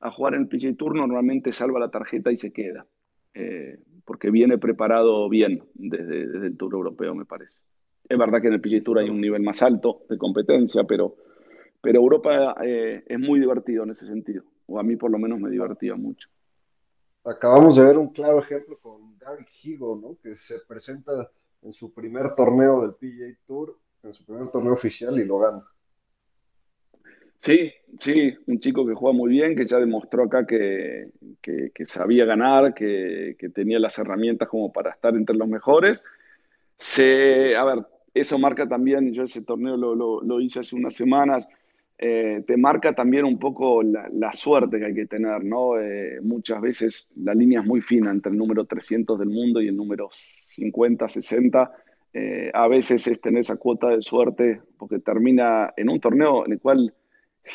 a 0.00 0.10
jugar 0.10 0.34
en 0.34 0.42
el 0.42 0.48
PGA 0.48 0.74
Tour 0.76 0.96
normalmente 0.96 1.52
salva 1.52 1.78
la 1.78 1.90
tarjeta 1.90 2.32
y 2.32 2.36
se 2.36 2.52
queda, 2.52 2.86
eh, 3.34 3.78
porque 4.04 4.30
viene 4.30 4.58
preparado 4.58 5.28
bien 5.28 5.62
desde, 5.74 6.46
el 6.46 6.56
Tour 6.56 6.74
Europeo, 6.74 7.14
me 7.14 7.26
parece. 7.26 7.60
Es 8.08 8.18
verdad 8.18 8.40
que 8.40 8.48
en 8.48 8.54
el 8.54 8.60
PGA 8.60 8.82
Tour 8.82 8.98
hay 8.98 9.10
un 9.10 9.20
nivel 9.20 9.42
más 9.42 9.62
alto 9.62 10.02
de 10.08 10.18
competencia, 10.18 10.84
pero, 10.84 11.16
pero 11.80 12.00
Europa 12.00 12.56
eh, 12.64 13.04
es 13.06 13.20
muy 13.20 13.38
divertido 13.38 13.84
en 13.84 13.90
ese 13.90 14.06
sentido, 14.06 14.44
o 14.66 14.78
a 14.78 14.82
mí 14.82 14.96
por 14.96 15.10
lo 15.10 15.18
menos 15.18 15.38
me 15.38 15.50
divertía 15.50 15.94
mucho. 15.94 16.28
Acabamos 17.24 17.76
de 17.76 17.82
ver 17.82 17.98
un 17.98 18.08
claro 18.08 18.38
ejemplo 18.38 18.78
con 18.80 19.18
Gary 19.18 19.44
Higo, 19.62 19.98
¿no? 20.00 20.16
que 20.22 20.34
se 20.34 20.58
presenta 20.66 21.30
en 21.62 21.72
su 21.72 21.92
primer 21.92 22.34
torneo 22.34 22.80
del 22.80 22.94
PGA 22.94 23.38
Tour, 23.46 23.76
en 24.02 24.14
su 24.14 24.24
primer 24.24 24.50
torneo 24.50 24.72
oficial 24.72 25.18
y 25.20 25.26
lo 25.26 25.38
gana. 25.38 25.62
Sí, 27.40 27.72
sí, 27.98 28.34
un 28.48 28.60
chico 28.60 28.86
que 28.86 28.92
juega 28.92 29.16
muy 29.16 29.30
bien, 29.30 29.56
que 29.56 29.64
ya 29.64 29.78
demostró 29.78 30.24
acá 30.24 30.46
que, 30.46 31.10
sabía 31.86 32.26
ganar, 32.26 32.74
que, 32.74 33.34
tenía 33.54 33.78
las 33.78 33.98
herramientas 33.98 34.46
como 34.46 34.70
para 34.70 34.90
estar 34.90 35.14
entre 35.16 35.36
los 35.36 35.48
mejores. 35.48 36.04
A 37.56 37.64
ver, 37.64 37.86
eso 38.12 38.38
marca 38.38 38.68
también, 38.68 39.12
yo 39.14 39.22
ese 39.22 39.42
torneo 39.42 39.76
lo, 39.76 40.40
hice 40.40 40.60
hace 40.60 40.76
unas 40.76 40.94
semanas, 40.94 41.48
eh, 41.98 42.44
te 42.46 42.58
marca 42.58 42.94
también 42.94 43.24
un 43.24 43.38
poco 43.38 43.82
la, 43.82 44.32
suerte 44.32 44.78
que 44.78 44.86
hay 44.86 44.94
que 44.94 45.06
tener, 45.06 45.42
¿no? 45.42 45.80
Eh, 45.80 46.20
muchas 46.22 46.60
veces 46.60 47.08
la 47.16 47.34
línea 47.34 47.60
es 47.60 47.66
muy 47.66 47.80
fina 47.80 48.10
entre 48.10 48.32
el 48.32 48.38
número 48.38 48.66
300 48.66 49.18
del 49.18 49.28
mundo 49.30 49.62
y 49.62 49.68
el 49.68 49.76
número 49.76 50.08
50, 50.12 51.08
60. 51.08 51.72
Eh, 52.12 52.50
a 52.52 52.68
veces 52.68 53.06
es 53.06 53.20
tener 53.20 53.40
esa 53.40 53.56
cuota 53.56 53.88
de 53.88 54.02
suerte 54.02 54.60
porque 54.76 54.98
termina 54.98 55.72
en 55.76 55.88
un 55.88 56.00
torneo 56.00 56.44
en 56.44 56.52
el 56.52 56.60
cual 56.60 56.92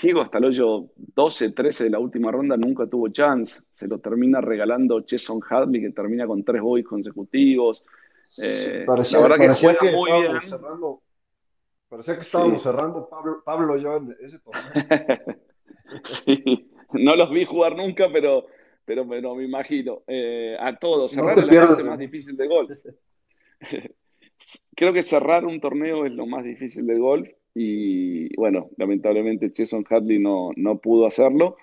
Higo 0.02 0.21
hasta 0.21 0.39
el 0.39 0.45
hoyo 0.45 0.88
12, 0.95 1.52
13 1.52 1.86
de 1.86 1.89
la 1.89 2.00
última 2.00 2.32
ronda 2.32 2.58
nunca 2.58 2.88
tuvo 2.88 3.10
chance. 3.10 3.63
Se 3.71 3.88
lo 3.88 4.00
termina 4.00 4.41
regalando 4.41 5.02
Cheson 5.02 5.39
Hadley, 5.48 5.82
que 5.82 5.91
termina 5.91 6.26
con 6.26 6.43
tres 6.43 6.62
boys 6.62 6.86
consecutivos. 6.86 7.84
Eh, 8.38 8.84
parecía, 8.86 9.19
la 9.19 9.28
verdad 9.28 9.48
que 9.48 9.54
juega 9.54 9.91
muy 9.91 10.12
bien. 10.12 10.41
Cerrando, 10.41 11.02
parecía 11.88 12.15
que 12.15 12.21
estábamos 12.21 12.62
cerrando 12.62 13.08
Pablo, 13.08 13.41
Pablo 13.45 13.78
yo 13.78 13.98
en 13.98 14.15
ese 14.19 14.39
torneo. 14.39 14.63
sí, 16.04 16.69
no 16.93 17.15
los 17.15 17.30
vi 17.30 17.45
jugar 17.45 17.76
nunca, 17.76 18.08
pero, 18.12 18.48
pero, 18.84 19.06
me 19.06 19.43
imagino. 19.43 20.02
Eh, 20.08 20.58
a 20.60 20.76
todos, 20.78 21.12
cerrar 21.12 21.38
es 21.38 21.48
la 21.48 21.67
parte 21.67 21.84
más 21.84 22.00
difícil 22.00 22.36
de 22.36 22.48
golf. 22.48 22.71
Creo 24.76 24.91
que 24.91 25.04
cerrar 25.04 25.45
un 25.45 25.62
torneo 25.62 26.06
es 26.06 26.12
lo 26.12 26.26
más 26.26 26.43
difícil 26.43 26.86
de 26.86 26.98
golf 26.98 27.30
y 27.56 28.36
bueno, 28.36 28.70
lamentablemente 28.78 29.52
Jason 29.56 29.86
Hadley 29.89 30.20
no, 30.20 30.52
no 30.58 30.80
pudo 30.80 31.08
hacerlo, 31.08 31.56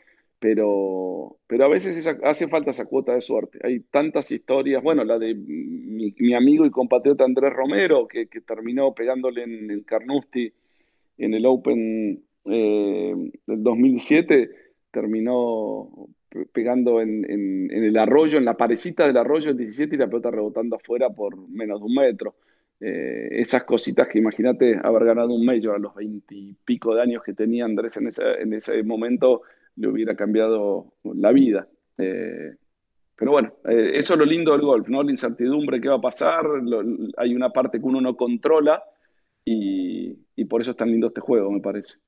pero, 0.43 1.37
pero 1.47 1.67
a 1.67 1.69
veces 1.69 2.05
hace 2.25 2.49
falta 2.49 2.71
esa 2.71 2.87
cuota 2.87 3.15
de 3.15 3.21
suerte. 3.21 3.61
Hay 3.63 3.79
tantas 3.79 4.33
historias, 4.33 4.83
bueno, 4.83 5.05
la 5.05 5.17
de 5.17 5.35
mi, 5.37 6.35
amigo 6.35 6.67
y 6.67 6.71
compatriota 6.71 7.25
Andrés 7.25 7.53
Romero, 7.53 8.09
que, 8.09 8.27
terminó 8.27 8.93
pegándole 8.93 9.45
en 9.45 9.71
el 9.71 9.85
Carnoustie 9.85 10.53
en 11.19 11.35
el 11.35 11.47
Open 11.47 12.25
eh, 12.47 13.15
del 13.47 13.63
2007, 13.63 14.51
terminó 14.91 16.09
pegando 16.53 17.01
en, 17.01 17.31
en, 17.31 17.71
el 17.71 17.97
arroyo, 17.97 18.39
en 18.39 18.47
la 18.47 18.57
parecita 18.57 19.07
del 19.07 19.19
arroyo 19.19 19.51
el 19.51 19.59
17 19.59 19.95
y 19.95 19.99
la 19.99 20.09
pelota 20.09 20.33
rebotando 20.33 20.75
afuera 20.75 21.11
por 21.11 21.37
menos 21.51 21.79
de 21.79 21.87
un 21.87 21.95
metro. 21.95 22.35
Eh, 22.85 23.41
esas 23.41 23.63
cositas 23.63 24.09
que 24.09 24.19
imagínate 24.19 24.77
haber 24.83 25.05
ganado 25.05 25.33
un 25.33 25.45
mayor 25.45 25.77
a 25.77 25.79
los 25.79 25.95
veintipico 25.95 26.97
de 26.97 27.03
años 27.03 27.23
que 27.23 27.33
tenía 27.33 27.65
Andrés 27.65 27.97
en 27.97 28.09
ese, 28.09 28.25
en 28.41 28.53
ese 28.55 28.83
momento, 28.83 29.43
le 29.77 29.87
hubiera 29.87 30.17
cambiado 30.17 30.95
la 31.05 31.31
vida. 31.31 31.69
Eh, 31.97 32.57
pero 33.15 33.31
bueno, 33.31 33.53
eh, 33.69 33.93
eso 33.95 34.15
es 34.15 34.19
lo 34.19 34.25
lindo 34.25 34.51
del 34.51 34.63
golf, 34.63 34.89
¿no? 34.89 35.01
La 35.05 35.13
incertidumbre, 35.13 35.81
qué 35.81 35.89
va 35.89 35.95
a 35.95 36.01
pasar, 36.01 36.45
hay 37.19 37.37
una 37.37 37.51
parte 37.51 37.79
que 37.79 37.87
uno 37.87 38.01
no 38.01 38.17
controla 38.17 38.83
y, 39.45 40.15
por 40.51 40.61
eso 40.61 40.73
es 40.73 40.77
tan 40.77 40.91
lindo 40.91 41.07
este 41.07 41.21
juego, 41.21 41.53
me 41.53 41.61
parece. 41.61 41.99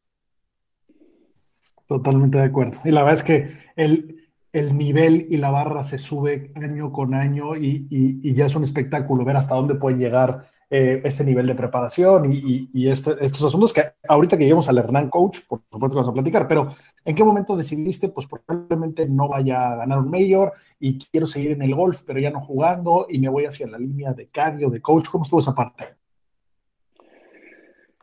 Totalmente 1.86 2.38
de 2.38 2.44
acuerdo. 2.44 2.80
Y 2.84 2.90
la 2.90 3.04
verdad 3.04 3.20
es 3.20 3.22
que 3.22 3.48
el, 3.76 4.24
el 4.52 4.76
nivel 4.76 5.28
y 5.30 5.36
la 5.36 5.52
barra 5.52 5.84
se 5.84 5.98
sube 5.98 6.50
año 6.56 6.90
con 6.90 7.14
año 7.14 7.54
y, 7.54 7.86
y, 7.88 8.34
ya 8.34 8.46
es 8.46 8.56
un 8.56 8.64
espectáculo 8.64 9.24
ver 9.24 9.36
hasta 9.36 9.54
dónde 9.54 9.76
pueden 9.76 10.00
llegar 10.00 10.52
eh, 10.76 11.00
este 11.04 11.22
nivel 11.22 11.46
de 11.46 11.54
preparación 11.54 12.32
y, 12.32 12.88
este, 12.88 13.12
estos 13.20 13.44
asuntos 13.44 13.72
que 13.72 13.92
ahorita 14.08 14.36
que 14.36 14.42
lleguemos 14.42 14.68
al 14.68 14.78
Hernán 14.78 15.08
Coach, 15.08 15.42
por 15.46 15.60
supuesto 15.70 15.90
que 15.90 15.94
vamos 15.94 16.08
a 16.08 16.12
platicar, 16.12 16.48
pero 16.48 16.74
¿en 17.04 17.14
qué 17.14 17.22
momento 17.22 17.56
decidiste, 17.56 18.08
pues 18.08 18.26
probablemente 18.26 19.08
no 19.08 19.28
vaya 19.28 19.70
a 19.70 19.76
ganar 19.76 20.00
un 20.00 20.10
mayor 20.10 20.52
y 20.80 20.98
quiero 20.98 21.28
seguir 21.28 21.52
en 21.52 21.62
el 21.62 21.76
golf, 21.76 22.02
pero 22.04 22.18
ya 22.18 22.32
no 22.32 22.40
jugando 22.40 23.06
y 23.08 23.20
me 23.20 23.28
voy 23.28 23.44
hacia 23.44 23.68
la 23.68 23.78
línea 23.78 24.14
de 24.14 24.26
cardio, 24.30 24.68
de 24.68 24.82
coach? 24.82 25.10
¿Cómo 25.10 25.22
estuvo 25.22 25.38
esa 25.38 25.54
parte? 25.54 25.94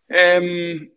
Em, 0.08 0.90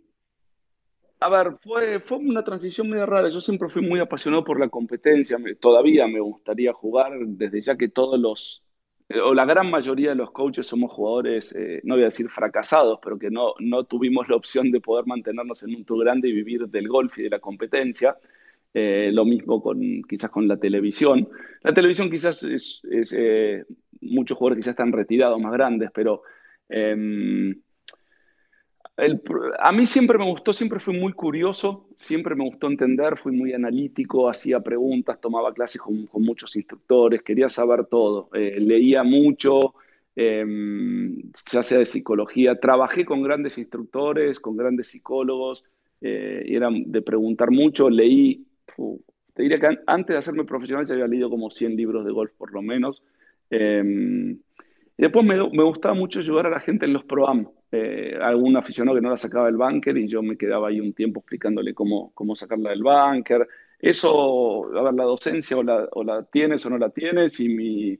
a 1.18 1.28
ver, 1.28 1.54
fue, 1.56 1.98
fue 1.98 2.18
una 2.18 2.44
transición 2.44 2.88
muy 2.88 2.98
rara. 3.00 3.28
Yo 3.30 3.40
siempre 3.40 3.68
fui 3.68 3.82
muy 3.82 3.98
apasionado 3.98 4.44
por 4.44 4.60
la 4.60 4.68
competencia. 4.68 5.38
todavía 5.58 6.06
me 6.06 6.20
gustaría 6.20 6.72
jugar, 6.72 7.14
desde 7.18 7.60
ya 7.60 7.76
que 7.76 7.88
todos 7.88 8.20
los 8.20 8.63
o 9.10 9.34
la 9.34 9.44
gran 9.44 9.70
mayoría 9.70 10.10
de 10.10 10.14
los 10.14 10.30
coaches 10.30 10.66
somos 10.66 10.90
jugadores, 10.92 11.54
eh, 11.54 11.80
no 11.84 11.94
voy 11.94 12.02
a 12.02 12.06
decir 12.06 12.28
fracasados, 12.28 12.98
pero 13.02 13.18
que 13.18 13.30
no, 13.30 13.54
no 13.60 13.84
tuvimos 13.84 14.28
la 14.28 14.36
opción 14.36 14.70
de 14.70 14.80
poder 14.80 15.06
mantenernos 15.06 15.62
en 15.62 15.74
un 15.74 15.84
tour 15.84 16.04
grande 16.04 16.28
y 16.28 16.32
vivir 16.32 16.66
del 16.68 16.88
golf 16.88 17.18
y 17.18 17.24
de 17.24 17.30
la 17.30 17.38
competencia. 17.38 18.16
Eh, 18.72 19.10
lo 19.12 19.24
mismo 19.24 19.62
con 19.62 19.78
quizás 20.08 20.30
con 20.30 20.48
la 20.48 20.56
televisión. 20.56 21.28
La 21.62 21.72
televisión 21.72 22.10
quizás 22.10 22.42
es, 22.42 22.82
eh, 23.12 23.64
muchos 24.00 24.36
jugadores 24.36 24.64
ya 24.64 24.72
están 24.72 24.90
retirados, 24.90 25.40
más 25.40 25.52
grandes, 25.52 25.90
pero 25.94 26.22
em, 28.96 29.20
a 29.58 29.72
mí 29.72 29.86
siempre 29.86 30.18
me 30.18 30.24
gustó, 30.24 30.52
siempre 30.52 30.80
fui 30.80 30.98
muy 30.98 31.12
curioso, 31.12 31.88
siempre 31.96 32.34
me 32.34 32.44
gustó 32.44 32.68
entender, 32.68 33.16
fui 33.16 33.32
muy 33.32 33.52
analítico, 33.52 34.28
hacía 34.28 34.60
preguntas, 34.60 35.20
tomaba 35.20 35.52
clases 35.52 35.80
con, 35.80 36.08
muchos 36.14 36.56
instructores, 36.56 37.22
quería 37.22 37.48
saber 37.48 37.86
todo, 37.86 38.28
eh, 38.34 38.58
leía 38.60 39.02
mucho, 39.02 39.74
em, 40.16 41.22
ya 41.50 41.62
sea 41.62 41.78
de 41.78 41.86
psicología, 41.86 42.58
trabajé 42.60 43.04
con 43.04 43.22
grandes 43.22 43.58
instructores, 43.58 44.40
con 44.40 44.56
grandes 44.56 44.88
psicólogos, 44.88 45.64
eh, 46.00 46.44
era 46.46 46.68
de 46.72 47.02
preguntar 47.02 47.50
mucho, 47.50 47.90
leí, 47.90 48.46
te 49.34 49.42
diría 49.42 49.58
que 49.58 49.78
antes 49.86 50.14
de 50.14 50.18
hacerme 50.18 50.44
profesional 50.44 50.86
ya 50.86 50.94
había 50.94 51.08
leído 51.08 51.30
como 51.30 51.50
100 51.50 51.76
libros 51.76 52.04
de 52.04 52.12
golf 52.12 52.32
por 52.36 52.52
lo 52.52 52.62
menos. 52.62 53.02
Y 54.96 55.02
después 55.02 55.26
me, 55.26 55.64
gustaba 55.64 55.94
mucho 55.94 56.20
ayudar 56.20 56.46
a 56.46 56.50
la 56.50 56.60
gente 56.60 56.86
en 56.86 56.92
los 56.92 57.04
programas 57.04 57.48
eh, 57.72 58.16
algún 58.20 58.56
aficionado 58.56 58.94
que 58.94 59.02
no 59.02 59.10
la 59.10 59.16
sacaba 59.16 59.46
del 59.46 59.56
bunker 59.56 59.96
y 59.96 60.06
yo 60.06 60.22
me 60.22 60.36
quedaba 60.36 60.68
ahí 60.68 60.80
un 60.80 60.92
tiempo 60.92 61.20
explicándole 61.20 61.74
cómo, 61.74 62.12
cómo 62.14 62.36
sacarla 62.36 62.70
del 62.70 62.84
bunker. 62.84 63.48
Eso, 63.80 64.66
a 64.76 64.82
ver, 64.82 64.94
la 64.94 65.04
docencia 65.04 65.56
o 65.56 65.62
la, 65.64 65.88
o 65.92 66.04
la 66.04 66.22
tienes 66.24 66.64
o 66.64 66.70
no 66.70 66.78
la 66.78 66.90
tienes 66.90 67.40
y 67.40 67.48
mi, 67.48 67.98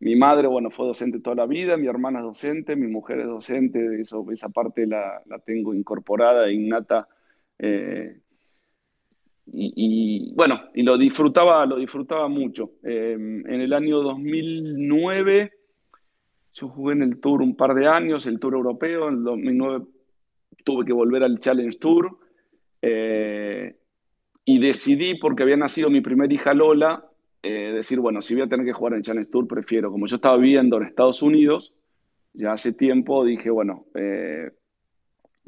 mi, 0.00 0.16
madre, 0.16 0.46
bueno, 0.46 0.70
fue 0.70 0.86
docente 0.86 1.20
toda 1.20 1.36
la 1.36 1.46
vida, 1.46 1.78
mi 1.78 1.86
hermana 1.86 2.18
es 2.18 2.26
docente, 2.26 2.76
mi 2.76 2.88
mujer 2.88 3.20
es 3.20 3.26
docente, 3.26 3.98
eso, 3.98 4.26
esa 4.30 4.50
parte 4.50 4.86
la, 4.86 5.22
la 5.26 5.38
tengo 5.38 5.72
incorporada, 5.72 6.52
innata. 6.52 7.08
Eh, 7.58 8.20
y, 9.46 10.34
bueno, 10.34 10.60
y 10.74 10.82
lo 10.82 10.98
disfrutaba, 10.98 11.64
lo 11.64 11.76
disfrutaba 11.76 12.28
mucho. 12.28 12.72
Eh, 12.82 13.12
en 13.14 13.60
el 13.60 13.72
año 13.72 14.00
2009 14.00 15.63
yo 16.54 16.68
jugué 16.68 16.94
en 16.94 17.02
el 17.02 17.20
Tour 17.20 17.42
un 17.42 17.56
par 17.56 17.74
de 17.74 17.88
años, 17.88 18.26
el 18.26 18.38
Tour 18.38 18.54
europeo, 18.54 19.08
en 19.08 19.14
el 19.14 19.24
2009 19.24 19.84
tuve 20.64 20.84
que 20.84 20.92
volver 20.92 21.24
al 21.24 21.40
Challenge 21.40 21.76
Tour 21.78 22.16
eh, 22.80 23.76
y 24.44 24.58
decidí, 24.60 25.18
porque 25.18 25.42
había 25.42 25.56
nacido 25.56 25.90
mi 25.90 26.00
primera 26.00 26.32
hija 26.32 26.54
Lola, 26.54 27.04
eh, 27.42 27.72
decir, 27.74 27.98
bueno, 27.98 28.22
si 28.22 28.34
voy 28.34 28.44
a 28.44 28.48
tener 28.48 28.64
que 28.64 28.72
jugar 28.72 28.92
en 28.92 28.98
el 28.98 29.02
Challenge 29.02 29.30
Tour, 29.30 29.48
prefiero, 29.48 29.90
como 29.90 30.06
yo 30.06 30.16
estaba 30.16 30.36
viviendo 30.36 30.76
en 30.76 30.84
Estados 30.84 31.22
Unidos, 31.22 31.74
ya 32.32 32.52
hace 32.52 32.72
tiempo 32.72 33.24
dije, 33.24 33.50
bueno, 33.50 33.86
eh, 33.94 34.52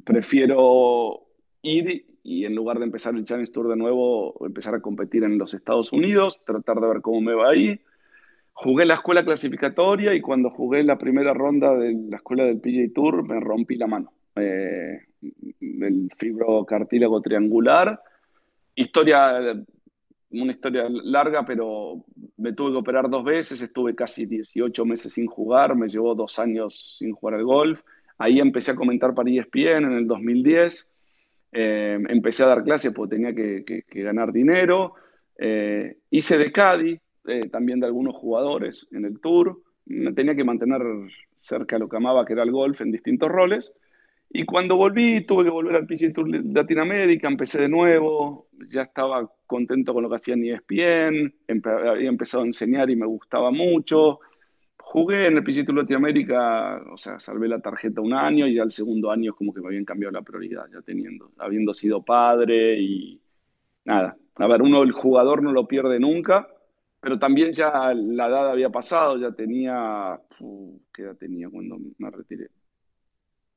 prefiero 0.05 1.23
ir 1.63 2.05
y 2.23 2.45
en 2.45 2.55
lugar 2.57 2.79
de 2.79 2.85
empezar 2.85 3.15
el 3.15 3.25
Challenge 3.25 3.53
Tour 3.53 3.69
de 3.69 3.77
nuevo, 3.77 4.45
empezar 4.45 4.75
a 4.75 4.81
competir 4.81 5.23
en 5.23 5.39
los 5.39 5.55
Estados 5.55 5.93
Unidos, 5.93 6.43
tratar 6.45 6.81
de 6.81 6.89
ver 6.89 7.01
cómo 7.01 7.21
me 7.21 7.35
va 7.35 7.51
ahí 7.51 7.81
jugué 8.59 8.87
la 8.87 8.95
escuela 8.95 9.23
clasificatoria 9.23 10.15
y 10.15 10.23
cuando 10.23 10.49
jugué 10.49 10.83
la 10.83 10.97
primera 10.97 11.35
ronda 11.35 11.75
de 11.75 11.95
la 12.09 12.17
escuela 12.17 12.45
del 12.45 12.59
PJ 12.59 12.95
Tour 12.95 13.23
me 13.29 13.39
rompí 13.39 13.77
la 13.77 13.87
mano. 13.87 14.13
Eh, 14.35 14.99
el 15.61 16.11
fibrocartílago 16.17 17.21
triangular. 17.21 18.01
Historia, 18.75 19.63
una 20.31 20.51
historia 20.51 20.87
larga, 20.89 21.45
pero 21.45 22.03
me 22.39 22.55
tuve 22.55 22.73
que 22.73 22.79
operar 22.79 23.11
dos 23.11 23.25
veces, 23.25 23.61
estuve 23.61 23.95
casi 23.95 24.25
18 24.25 24.87
meses 24.87 25.13
sin 25.13 25.27
jugar, 25.27 25.77
me 25.77 25.89
llevó 25.89 26.15
dos 26.15 26.39
años 26.39 26.97
sin 26.99 27.13
jugar 27.13 27.35
al 27.35 27.45
golf. 27.45 27.83
Ahí 28.17 28.41
empecé 28.41 28.71
a 28.71 28.77
comentar 28.77 29.15
para 29.15 29.31
ESPN 29.31 29.85
en 29.85 29.93
el 29.93 30.07
2010. 30.07 30.91
Eh, 31.53 31.99
empecé 32.09 32.43
a 32.43 32.49
dar 32.49 32.65
clases 32.65 32.91
porque 32.95 33.17
tenía 33.17 33.35
que, 33.35 33.85
ganar 34.03 34.33
dinero. 34.33 34.95
Eh, 35.39 35.99
hice 36.09 36.39
de 36.39 36.51
Cádiz, 36.51 37.01
eh, 37.29 37.49
también 37.51 37.81
de 37.81 37.87
algunos 37.87 38.15
jugadores 38.15 38.87
en 38.93 39.05
el 39.05 39.21
tour. 39.21 39.63
Me 39.87 40.13
tenía 40.13 40.35
que 40.35 40.45
mantener 40.45 40.83
cerca 41.39 41.79
lo 41.79 41.89
que 41.89 41.97
amaba, 41.97 42.25
que 42.25 42.33
era 42.33 42.43
el 42.43 42.51
golf, 42.51 42.81
en 42.81 42.91
distintos 42.91 43.31
roles. 43.31 43.73
Y 44.31 44.45
cuando 44.45 44.77
volví, 44.77 45.25
tuve 45.25 45.45
que 45.45 45.51
volver 45.51 45.77
al 45.77 45.87
PGA 45.87 46.13
Tour 46.13 46.29
Latinoamérica, 46.29 47.29
empecé 47.29 47.63
de 47.63 47.69
nuevo, 47.69 48.49
ya 48.69 48.83
estaba 48.83 49.31
contento 49.47 49.95
con 49.95 50.03
lo 50.03 50.11
que 50.11 50.17
hacía 50.17 50.35
en 50.35 50.45
ESPN, 50.45 51.35
había 51.65 52.09
empezado 52.09 52.43
a 52.43 52.47
enseñar 52.47 52.91
y 52.91 52.97
me 52.97 53.07
gustaba 53.07 53.51
mucho. 53.51 54.21
Jugué 54.79 55.27
en 55.27 55.37
el 55.37 55.45
PGA 55.45 55.65
Tour 55.65 55.77
Latinoamérica, 55.77 56.83
o 56.93 56.97
sea, 56.97 57.21
salvé 57.21 57.49
la 57.49 57.61
tarjeta 57.61 58.01
un 58.01 58.15
año 58.15 58.47
y 58.49 58.59
al 58.59 58.71
segundo 58.71 59.11
año 59.11 59.31
es 59.31 59.37
como 59.37 59.55
que 59.55 59.61
me 59.61 59.69
habían 59.69 59.85
cambiado 59.85 60.13
la 60.13 60.23
prioridad, 60.23 60.67
ya 60.73 60.83
teniendo, 60.83 61.31
habiendo 61.39 61.73
sido 61.73 62.03
padre 62.03 62.81
y 62.81 63.21
nada. 63.85 64.17
A 64.37 64.47
ver, 64.49 64.61
uno, 64.61 64.83
el 64.83 64.93
jugador 64.93 65.43
no 65.43 65.53
lo 65.53 65.67
pierde 65.67 65.99
nunca, 66.01 66.49
pero 67.07 67.21
también 67.21 67.53
ya 67.53 67.95
la 67.95 68.27
edad 68.27 68.51
había 68.51 68.69
pasado, 68.69 69.17
ya 69.17 69.31
tenía, 69.31 70.19
¿qué 70.93 71.03
edad 71.03 71.15
tenía 71.17 71.49
cuando 71.49 71.79
me 71.99 72.11
retiré? 72.11 72.49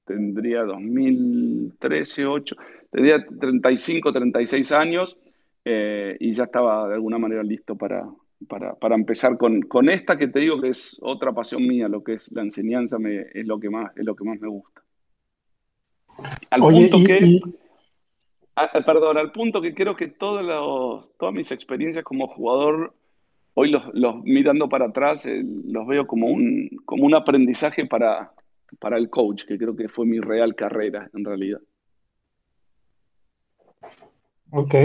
Tendría 0.05 0.61
2013, 0.61 2.27
8, 2.27 2.55
tendría 2.91 3.25
35, 3.25 4.13
36 4.13 4.71
años 4.71 5.17
eh, 5.65 6.15
y 6.19 6.31
ya 6.33 6.43
estaba 6.43 6.89
de 6.89 6.93
alguna 6.93 7.17
manera 7.17 7.41
listo 7.41 7.75
para, 7.75 8.07
para, 8.47 8.95
empezar 8.95 9.35
con, 9.39 9.63
con, 9.63 9.89
esta 9.89 10.15
que 10.15 10.27
te 10.27 10.41
digo 10.41 10.61
que 10.61 10.69
es 10.69 10.99
otra 11.01 11.33
pasión 11.33 11.65
mía, 11.65 11.87
lo 11.87 12.03
que 12.03 12.13
es 12.13 12.31
la 12.31 12.43
enseñanza 12.43 12.99
me, 12.99 13.21
es, 13.33 13.47
lo 13.47 13.59
que 13.59 13.71
más, 13.71 13.97
es 13.97 14.05
lo 14.05 14.15
que 14.15 14.25
más 14.25 14.39
me 14.39 14.47
gusta. 14.47 14.83
Al 16.51 16.61
punto 16.61 16.97
que... 17.03 17.39
Ah, 18.55 18.69
perdón, 18.85 19.17
al 19.17 19.31
punto 19.31 19.59
que 19.59 19.73
creo 19.73 19.95
que 19.95 20.07
todos 20.07 21.15
todas 21.17 21.33
mis 21.33 21.51
experiencias 21.51 22.03
como 22.03 22.27
jugador 22.27 22.93
hoy 23.53 23.71
los, 23.71 24.23
mirando 24.23 24.69
para 24.69 24.85
atrás 24.85 25.25
eh, 25.25 25.43
los 25.43 25.87
veo 25.87 26.07
como 26.07 26.27
un, 26.27 26.69
como 26.85 27.05
un 27.05 27.15
aprendizaje 27.15 27.85
para, 27.85 28.31
para 28.79 28.97
el 28.97 29.09
coach, 29.09 29.45
que 29.45 29.57
creo 29.57 29.75
que 29.75 29.89
fue 29.89 30.05
mi 30.05 30.19
real 30.19 30.55
carrera 30.55 31.09
en 31.13 31.25
realidad. 31.25 31.59
Ok. 34.51 34.75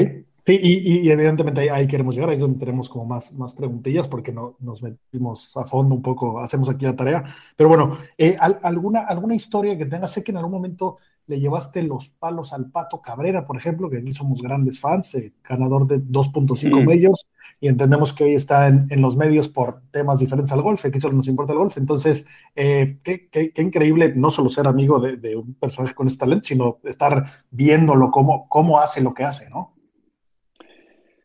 Sí, 0.46 0.60
y, 0.62 1.10
evidentemente 1.10 1.70
ahí, 1.70 1.86
queremos 1.86 2.14
llegar, 2.14 2.28
ahí 2.28 2.34
es 2.34 2.42
donde 2.42 2.58
tenemos 2.58 2.90
como 2.90 3.06
más, 3.06 3.32
más 3.32 3.54
preguntillas 3.54 4.06
porque 4.06 4.30
no, 4.30 4.56
nos 4.60 4.82
metimos 4.82 5.56
a 5.56 5.64
fondo 5.64 5.94
un 5.94 6.02
poco, 6.02 6.38
hacemos 6.38 6.68
aquí 6.68 6.84
la 6.84 6.94
tarea. 6.94 7.24
Pero 7.56 7.70
bueno, 7.70 7.96
eh, 8.18 8.36
¿alguna, 8.38 9.00
¿alguna 9.00 9.34
historia 9.34 9.78
que 9.78 9.86
tengas? 9.86 10.12
Sé 10.12 10.22
que 10.22 10.32
en 10.32 10.36
algún 10.36 10.52
momento 10.52 10.98
le 11.26 11.40
llevaste 11.40 11.82
los 11.82 12.10
palos 12.10 12.52
al 12.52 12.70
Pato 12.70 13.00
Cabrera, 13.00 13.46
por 13.46 13.56
ejemplo, 13.56 13.88
que 13.88 13.98
aquí 13.98 14.12
somos 14.12 14.42
grandes 14.42 14.78
fans, 14.78 15.14
eh, 15.14 15.32
ganador 15.48 15.86
de 15.86 15.98
2.5 16.00 16.84
medios, 16.84 17.26
y 17.60 17.68
entendemos 17.68 18.12
que 18.12 18.24
hoy 18.24 18.34
está 18.34 18.68
en, 18.68 19.00
los 19.00 19.16
medios 19.16 19.48
por 19.48 19.80
temas 19.90 20.20
diferentes 20.20 20.52
al 20.52 20.62
golf, 20.62 20.84
aquí 20.84 21.00
solo 21.00 21.16
nos 21.16 21.28
importa 21.28 21.52
el 21.52 21.58
golf. 21.58 21.78
Entonces, 21.78 22.26
eh, 22.54 22.98
qué, 23.02 23.52
increíble 23.56 24.12
no 24.14 24.30
solo 24.30 24.48
ser 24.48 24.66
amigo 24.66 25.00
de, 25.00 25.36
un 25.36 25.54
personaje 25.54 25.94
con 25.94 26.06
este 26.06 26.20
talento, 26.20 26.44
sino 26.44 26.78
estar 26.84 27.24
viéndolo 27.50 28.10
cómo, 28.10 28.48
cómo 28.48 28.78
hace 28.78 29.02
lo 29.02 29.14
que 29.14 29.24
hace, 29.24 29.48
¿no? 29.48 29.74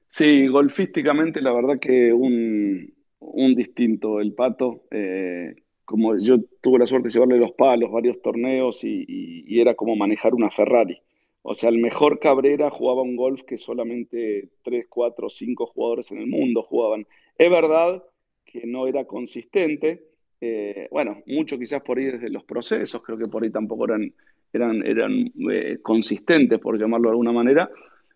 Sí, 0.08 0.48
golfísticamente 0.48 1.42
la 1.42 1.52
verdad 1.52 1.80
que 1.80 2.12
un, 2.14 2.94
un 3.20 3.56
distinto 3.56 4.20
el 4.20 4.34
Pato. 4.34 4.86
Eh, 4.92 5.56
como 5.90 6.16
yo 6.20 6.38
tuve 6.62 6.78
la 6.78 6.86
suerte 6.86 7.08
de 7.08 7.14
llevarle 7.14 7.40
los 7.40 7.54
palos, 7.54 7.92
varios 7.92 8.22
torneos 8.22 8.84
y, 8.84 9.60
era 9.60 9.74
como 9.74 9.96
manejar 9.96 10.36
una 10.36 10.52
Ferrari. 10.52 11.02
O 11.42 11.56
sea, 11.56 11.72
el 11.72 11.80
mejor 11.80 12.20
Cabrera 12.20 12.70
jugaba 12.70 13.02
un 13.02 13.16
golf 13.16 13.42
que 13.42 13.58
solamente 13.58 14.50
3, 14.62 14.86
4, 14.88 15.30
5 15.30 15.66
jugadores 15.66 16.12
en 16.12 16.20
el 16.20 16.28
mundo 16.28 16.62
jugaban. 16.62 17.08
Es 17.36 17.50
verdad 17.50 18.04
que 18.46 18.68
no 18.68 18.86
era 18.86 19.06
consistente. 19.06 20.04
Eh, 20.40 20.88
bueno, 20.92 21.24
mucho 21.26 21.58
quizás 21.58 21.82
por 21.82 21.98
ahí 21.98 22.06
desde 22.06 22.30
los 22.30 22.44
procesos, 22.44 23.02
creo 23.02 23.18
que 23.18 23.26
por 23.26 23.44
ahí 23.44 23.50
tampoco 23.50 23.86
eran, 23.86 24.14
eran, 24.54 24.86
eran 24.86 25.34
eh, 25.52 25.80
consistentes, 25.82 26.60
por 26.60 26.78
llamarlo 26.78 27.10
de 27.10 27.14
alguna 27.14 27.32
manera, 27.32 27.68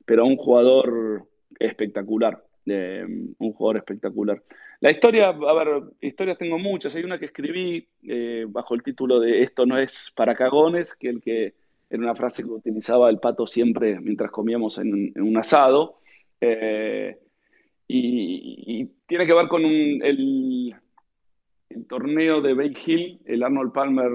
pero 0.06 0.26
un 0.26 0.36
jugador 0.36 1.26
espectacular. 1.58 2.40
Eh, 2.68 3.04
un 3.40 3.54
jugador 3.54 3.78
espectacular. 3.78 4.44
La 4.84 4.92
historia, 4.92 5.30
a 5.30 5.54
ver, 5.54 5.82
historias 6.02 6.38
tengo 6.38 6.60
muchas. 6.60 6.94
Hay 6.94 7.06
una 7.06 7.18
que 7.18 7.28
escribí 7.28 7.88
eh, 8.06 8.46
bajo 8.50 8.76
el 8.76 8.84
título 8.84 9.22
de 9.22 9.42
Esto 9.42 9.66
no 9.66 9.78
es 9.78 10.12
para 10.14 10.36
cagones, 10.36 10.94
que 10.94 11.08
el 11.08 11.22
que 11.22 11.54
era 11.90 12.04
una 12.04 12.16
frase 12.16 12.44
que 12.44 12.50
utilizaba 12.50 13.10
el 13.10 13.20
pato 13.20 13.48
siempre 13.48 13.98
mientras 14.02 14.30
comíamos 14.30 14.78
en, 14.80 15.14
un 15.16 15.38
asado. 15.38 16.00
Eh, 16.42 17.18
y, 17.88 18.86
tiene 19.06 19.26
que 19.26 19.34
ver 19.34 19.48
con 19.48 19.64
el, 19.64 20.76
torneo 21.88 22.42
de 22.42 22.54
Bay 22.54 22.76
Hill, 22.86 23.22
el 23.24 23.42
Arnold 23.42 23.72
Palmer, 23.72 24.12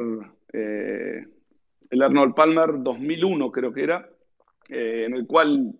el 0.53 2.03
Arnold 2.03 2.35
Palmer 2.35 2.83
2001 2.83 3.51
creo 3.53 3.73
que 3.73 3.85
era, 3.85 4.07
en 4.69 5.15
el 5.15 5.27
cual 5.27 5.73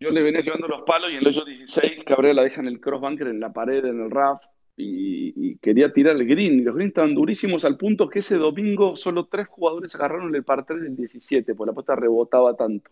yo 0.00 0.10
le 0.10 0.22
venía 0.22 0.40
llevando 0.40 0.68
los 0.68 0.82
palos 0.82 1.10
y 1.10 1.14
en 1.14 1.20
el 1.20 1.28
hoyo 1.28 1.44
16 1.44 2.04
Cabrera 2.04 2.34
la 2.34 2.42
deja 2.42 2.60
en 2.60 2.68
el 2.68 2.80
crossbunker, 2.80 3.28
en 3.28 3.40
la 3.40 3.52
pared, 3.52 3.84
en 3.84 4.00
el 4.00 4.10
RAF, 4.10 4.44
y, 4.76 5.56
quería 5.58 5.92
tirar 5.92 6.16
el 6.16 6.26
green. 6.26 6.60
Y 6.60 6.62
los 6.62 6.74
greens 6.74 6.90
estaban 6.90 7.14
durísimos 7.14 7.64
al 7.64 7.76
punto 7.76 8.08
que 8.08 8.18
ese 8.18 8.36
domingo 8.36 8.96
solo 8.96 9.26
tres 9.26 9.46
jugadores 9.46 9.94
agarraron 9.94 10.34
el 10.34 10.44
par 10.44 10.66
3 10.66 10.82
del 10.82 10.96
17, 10.96 11.54
porque 11.54 11.70
la 11.70 11.74
puesta 11.74 11.96
rebotaba 11.96 12.56
tanto. 12.56 12.90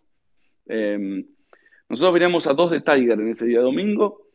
Em, 0.66 1.26
nosotros 1.88 2.14
veníamos 2.14 2.46
a 2.46 2.54
dos 2.54 2.70
de 2.70 2.80
Tiger 2.80 3.20
en 3.20 3.28
ese 3.28 3.46
día 3.46 3.60
domingo 3.60 4.28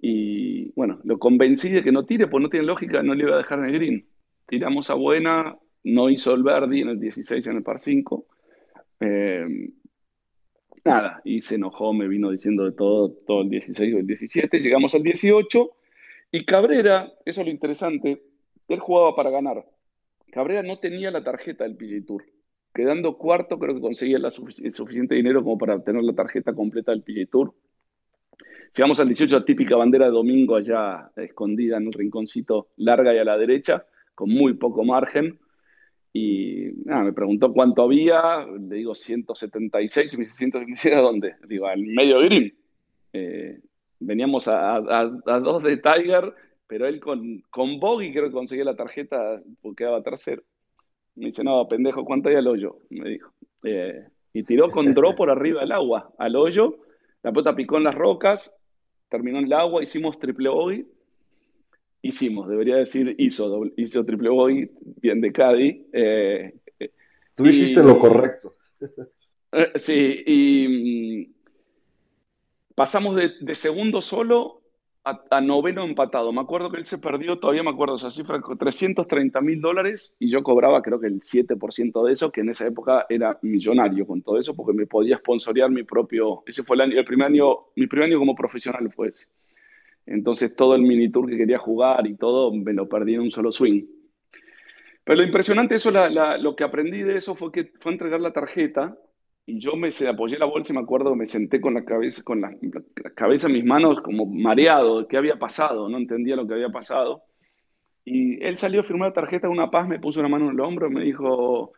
y 0.00 0.70
bueno, 0.72 1.00
lo 1.04 1.18
convencí 1.18 1.70
de 1.70 1.82
que 1.82 1.92
no 1.92 2.06
tire, 2.06 2.28
pues 2.28 2.42
no 2.42 2.48
tiene 2.48 2.66
lógica, 2.66 3.02
no 3.02 3.14
le 3.14 3.24
iba 3.24 3.34
a 3.34 3.38
dejar 3.38 3.58
en 3.58 3.66
el 3.66 3.72
green. 3.72 4.06
Tiramos 4.46 4.88
a 4.90 4.94
buena, 4.94 5.56
no 5.84 6.08
hizo 6.08 6.34
el 6.34 6.42
Verdi 6.42 6.80
en 6.80 6.88
el 6.88 7.00
16 7.00 7.46
en 7.46 7.56
el 7.56 7.62
par 7.62 7.78
5. 7.78 8.26
Nada, 10.84 11.20
y 11.24 11.40
se 11.40 11.54
enojó, 11.54 11.92
me 11.92 12.08
vino 12.08 12.30
diciendo 12.30 12.64
de 12.64 12.72
todo, 12.72 13.10
todo 13.26 13.42
el 13.42 13.50
16 13.50 13.94
o 13.94 13.98
el 13.98 14.06
17, 14.06 14.60
llegamos 14.60 14.94
al 14.94 15.02
18 15.02 15.70
y 16.32 16.44
Cabrera, 16.44 17.12
eso 17.24 17.40
es 17.40 17.46
lo 17.46 17.52
interesante, 17.52 18.22
él 18.68 18.80
jugaba 18.80 19.14
para 19.14 19.30
ganar. 19.30 19.64
Cabrera 20.32 20.62
no 20.62 20.78
tenía 20.78 21.10
la 21.10 21.22
tarjeta 21.22 21.64
del 21.64 21.76
PGA 21.76 22.06
Tour. 22.06 22.24
Quedando 22.74 23.18
cuarto, 23.18 23.58
creo 23.58 23.74
que 23.74 23.82
conseguía 23.82 24.16
el 24.16 24.72
suficiente 24.72 25.14
dinero 25.14 25.44
como 25.44 25.58
para 25.58 25.74
obtener 25.74 26.02
la 26.02 26.14
tarjeta 26.14 26.54
completa 26.54 26.90
del 26.90 27.02
PGA 27.02 27.26
Tour. 27.30 27.54
Llegamos 28.74 28.98
al 28.98 29.08
18, 29.08 29.44
típica 29.44 29.76
bandera 29.76 30.06
de 30.06 30.12
domingo 30.12 30.56
allá 30.56 31.10
escondida 31.16 31.76
en 31.76 31.88
un 31.88 31.92
rinconcito 31.92 32.68
larga 32.76 33.14
y 33.14 33.18
a 33.18 33.24
la 33.24 33.36
derecha, 33.36 33.84
con 34.14 34.30
muy 34.30 34.54
poco 34.54 34.82
margen. 34.84 35.38
Y 36.12 36.72
nada, 36.84 37.04
me 37.04 37.12
preguntó 37.12 37.52
cuánto 37.52 37.82
había, 37.82 38.44
le 38.46 38.76
digo 38.76 38.94
176, 38.94 40.12
y 40.12 40.16
me 40.18 40.24
dice 40.24 40.36
176, 40.36 40.94
¿a 40.94 41.00
dónde? 41.00 41.36
Digo, 41.48 41.66
al 41.66 41.80
medio 41.82 42.20
green. 42.20 42.54
Eh, 43.14 43.60
veníamos 43.98 44.46
a, 44.48 44.80
dos 45.42 45.62
de 45.62 45.78
Tiger, 45.78 46.34
pero 46.66 46.86
él 46.86 47.00
con, 47.00 47.42
con 47.50 47.80
Bogey 47.80 48.12
creo 48.12 48.26
que 48.26 48.32
conseguía 48.32 48.64
la 48.64 48.76
tarjeta 48.76 49.40
porque 49.62 49.84
quedaba 49.84 50.02
tercero. 50.02 50.42
Me 51.14 51.26
dice, 51.26 51.44
no, 51.44 51.66
pendejo, 51.66 52.04
¿cuánto 52.04 52.28
hay 52.28 52.36
al 52.36 52.46
hoyo? 52.46 52.78
Me 52.90 53.08
dijo. 53.08 53.32
Eh, 53.64 54.06
y 54.34 54.44
tiró 54.44 54.70
con 54.70 54.92
draw 54.94 55.14
por 55.14 55.30
arriba 55.30 55.60
del 55.60 55.72
agua, 55.72 56.12
al 56.18 56.36
hoyo. 56.36 56.76
La 57.22 57.30
pelota 57.30 57.54
picó 57.54 57.78
en 57.78 57.84
las 57.84 57.94
rocas, 57.94 58.54
terminó 59.08 59.38
en 59.38 59.46
el 59.46 59.52
agua, 59.52 59.82
hicimos 59.82 60.18
triple 60.18 60.48
bogey 60.50 60.86
hicimos, 62.02 62.48
debería 62.48 62.76
decir 62.76 63.14
hizo, 63.18 63.64
hizo 63.76 64.04
triple 64.04 64.28
bogey, 64.28 64.70
bien 65.00 65.20
de 65.20 65.32
Caddy. 65.32 65.86
Eh, 65.92 66.54
Tú 67.34 67.46
hiciste 67.46 67.82
lo 67.82 67.98
correcto. 67.98 68.54
Eh, 69.54 69.70
sí, 69.74 70.22
y 70.26 71.26
mm, 71.28 72.74
pasamos 72.74 73.14
de, 73.16 73.54
segundo 73.54 74.00
solo 74.00 74.62
a, 75.04 75.42
noveno 75.42 75.84
empatado. 75.84 76.32
Me 76.32 76.40
acuerdo 76.40 76.70
que 76.70 76.78
él 76.78 76.86
se 76.86 76.96
perdió, 76.96 77.38
todavía 77.38 77.62
me 77.62 77.68
acuerdo 77.68 77.96
esa 77.96 78.10
cifra, 78.10 78.40
330 78.40 79.42
mil 79.42 79.60
dólares 79.60 80.16
y 80.18 80.30
yo 80.30 80.42
cobraba 80.42 80.80
creo 80.80 80.98
que 80.98 81.08
el 81.08 81.20
7% 81.20 82.02
de 82.02 82.12
eso, 82.14 82.32
que 82.32 82.40
en 82.40 82.48
esa 82.48 82.66
época 82.66 83.04
era 83.10 83.38
millonario 83.42 84.06
con 84.06 84.22
todo 84.22 84.38
eso, 84.38 84.56
porque 84.56 84.72
me 84.72 84.86
podía 84.86 85.18
sponsorear 85.18 85.68
mi 85.68 85.82
propio, 85.82 86.42
ese 86.46 86.62
fue 86.62 86.76
el, 86.76 86.80
año, 86.80 86.98
el 86.98 87.04
primer 87.04 87.26
año, 87.26 87.58
mi 87.76 87.86
primer 87.86 88.08
año 88.08 88.20
como 88.20 88.34
profesional 88.34 88.90
fue 88.90 89.08
ese. 89.08 89.26
Entonces 90.06 90.54
todo 90.56 90.74
el 90.74 90.82
mini 90.82 91.10
tour 91.10 91.28
que 91.28 91.36
quería 91.36 91.58
jugar 91.58 92.06
y 92.06 92.16
todo 92.16 92.52
me 92.52 92.72
lo 92.72 92.88
perdí 92.88 93.14
en 93.14 93.20
un 93.20 93.30
solo 93.30 93.52
swing. 93.52 93.84
Pero 95.04 95.16
lo 95.16 95.24
impresionante, 95.24 95.74
eso, 95.74 95.90
lo 95.90 96.56
que 96.56 96.64
aprendí 96.64 97.02
de 97.02 97.16
eso 97.16 97.34
fue 97.34 97.50
que 97.50 97.72
fue 97.80 97.92
entregar 97.92 98.20
la 98.20 98.32
tarjeta 98.32 98.96
y 99.44 99.58
yo 99.58 99.74
me 99.74 99.90
se, 99.90 100.08
apoyé 100.08 100.38
la 100.38 100.46
bolsa 100.46 100.72
y 100.72 100.76
me 100.76 100.82
acuerdo 100.82 101.16
me 101.16 101.26
senté 101.26 101.60
con 101.60 101.74
la 101.74 101.84
cabeza, 101.84 102.22
con 102.22 102.40
la, 102.40 102.54
cabeza 103.16 103.48
en 103.48 103.54
mis 103.54 103.64
manos 103.64 104.00
como 104.00 104.26
mareado 104.26 105.00
de 105.00 105.08
qué 105.08 105.16
había 105.16 105.38
pasado, 105.38 105.88
no 105.88 105.98
entendía 105.98 106.36
lo 106.36 106.46
que 106.46 106.54
había 106.54 106.68
pasado. 106.68 107.24
Y 108.04 108.42
él 108.44 108.56
salió 108.56 108.80
a 108.80 108.84
firmar 108.84 109.08
la 109.10 109.14
tarjeta 109.14 109.48
una 109.48 109.70
paz, 109.70 109.88
me 109.88 110.00
puso 110.00 110.20
una 110.20 110.28
mano 110.28 110.46
en 110.46 110.52
el 110.52 110.60
hombro 110.60 110.88
y 110.88 110.94
me 110.94 111.04
dijo, 111.04 111.72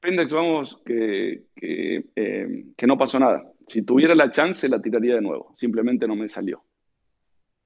Pendex, 0.00 0.32
vamos, 0.32 0.80
que, 0.84 1.44
que, 1.56 2.04
eh, 2.14 2.64
que 2.76 2.86
no 2.86 2.96
pasó 2.96 3.18
nada. 3.18 3.44
Si 3.66 3.82
tuviera 3.82 4.14
la 4.14 4.30
chance, 4.30 4.68
la 4.68 4.80
tiraría 4.80 5.16
de 5.16 5.20
nuevo. 5.20 5.52
Simplemente 5.56 6.06
no 6.06 6.14
me 6.14 6.28
salió. 6.28 6.62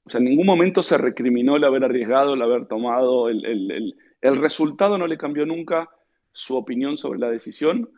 O 0.05 0.11
sea, 0.11 0.19
en 0.19 0.25
ningún 0.25 0.47
momento 0.47 0.83
se 0.83 0.99
recriminó 0.99 1.57
el 1.57 1.65
haber 1.65 1.85
arriesgado, 1.85 2.35
el 2.35 2.43
haber 2.43 2.67
tomado, 2.67 3.29
el, 3.29 3.95
resultado 4.21 4.99
no 4.99 5.07
le 5.07 5.17
cambió 5.17 5.47
nunca 5.47 5.89
su 6.33 6.57
opinión 6.57 6.97
sobre 6.97 7.21
la 7.21 7.31
decisión. 7.31 7.89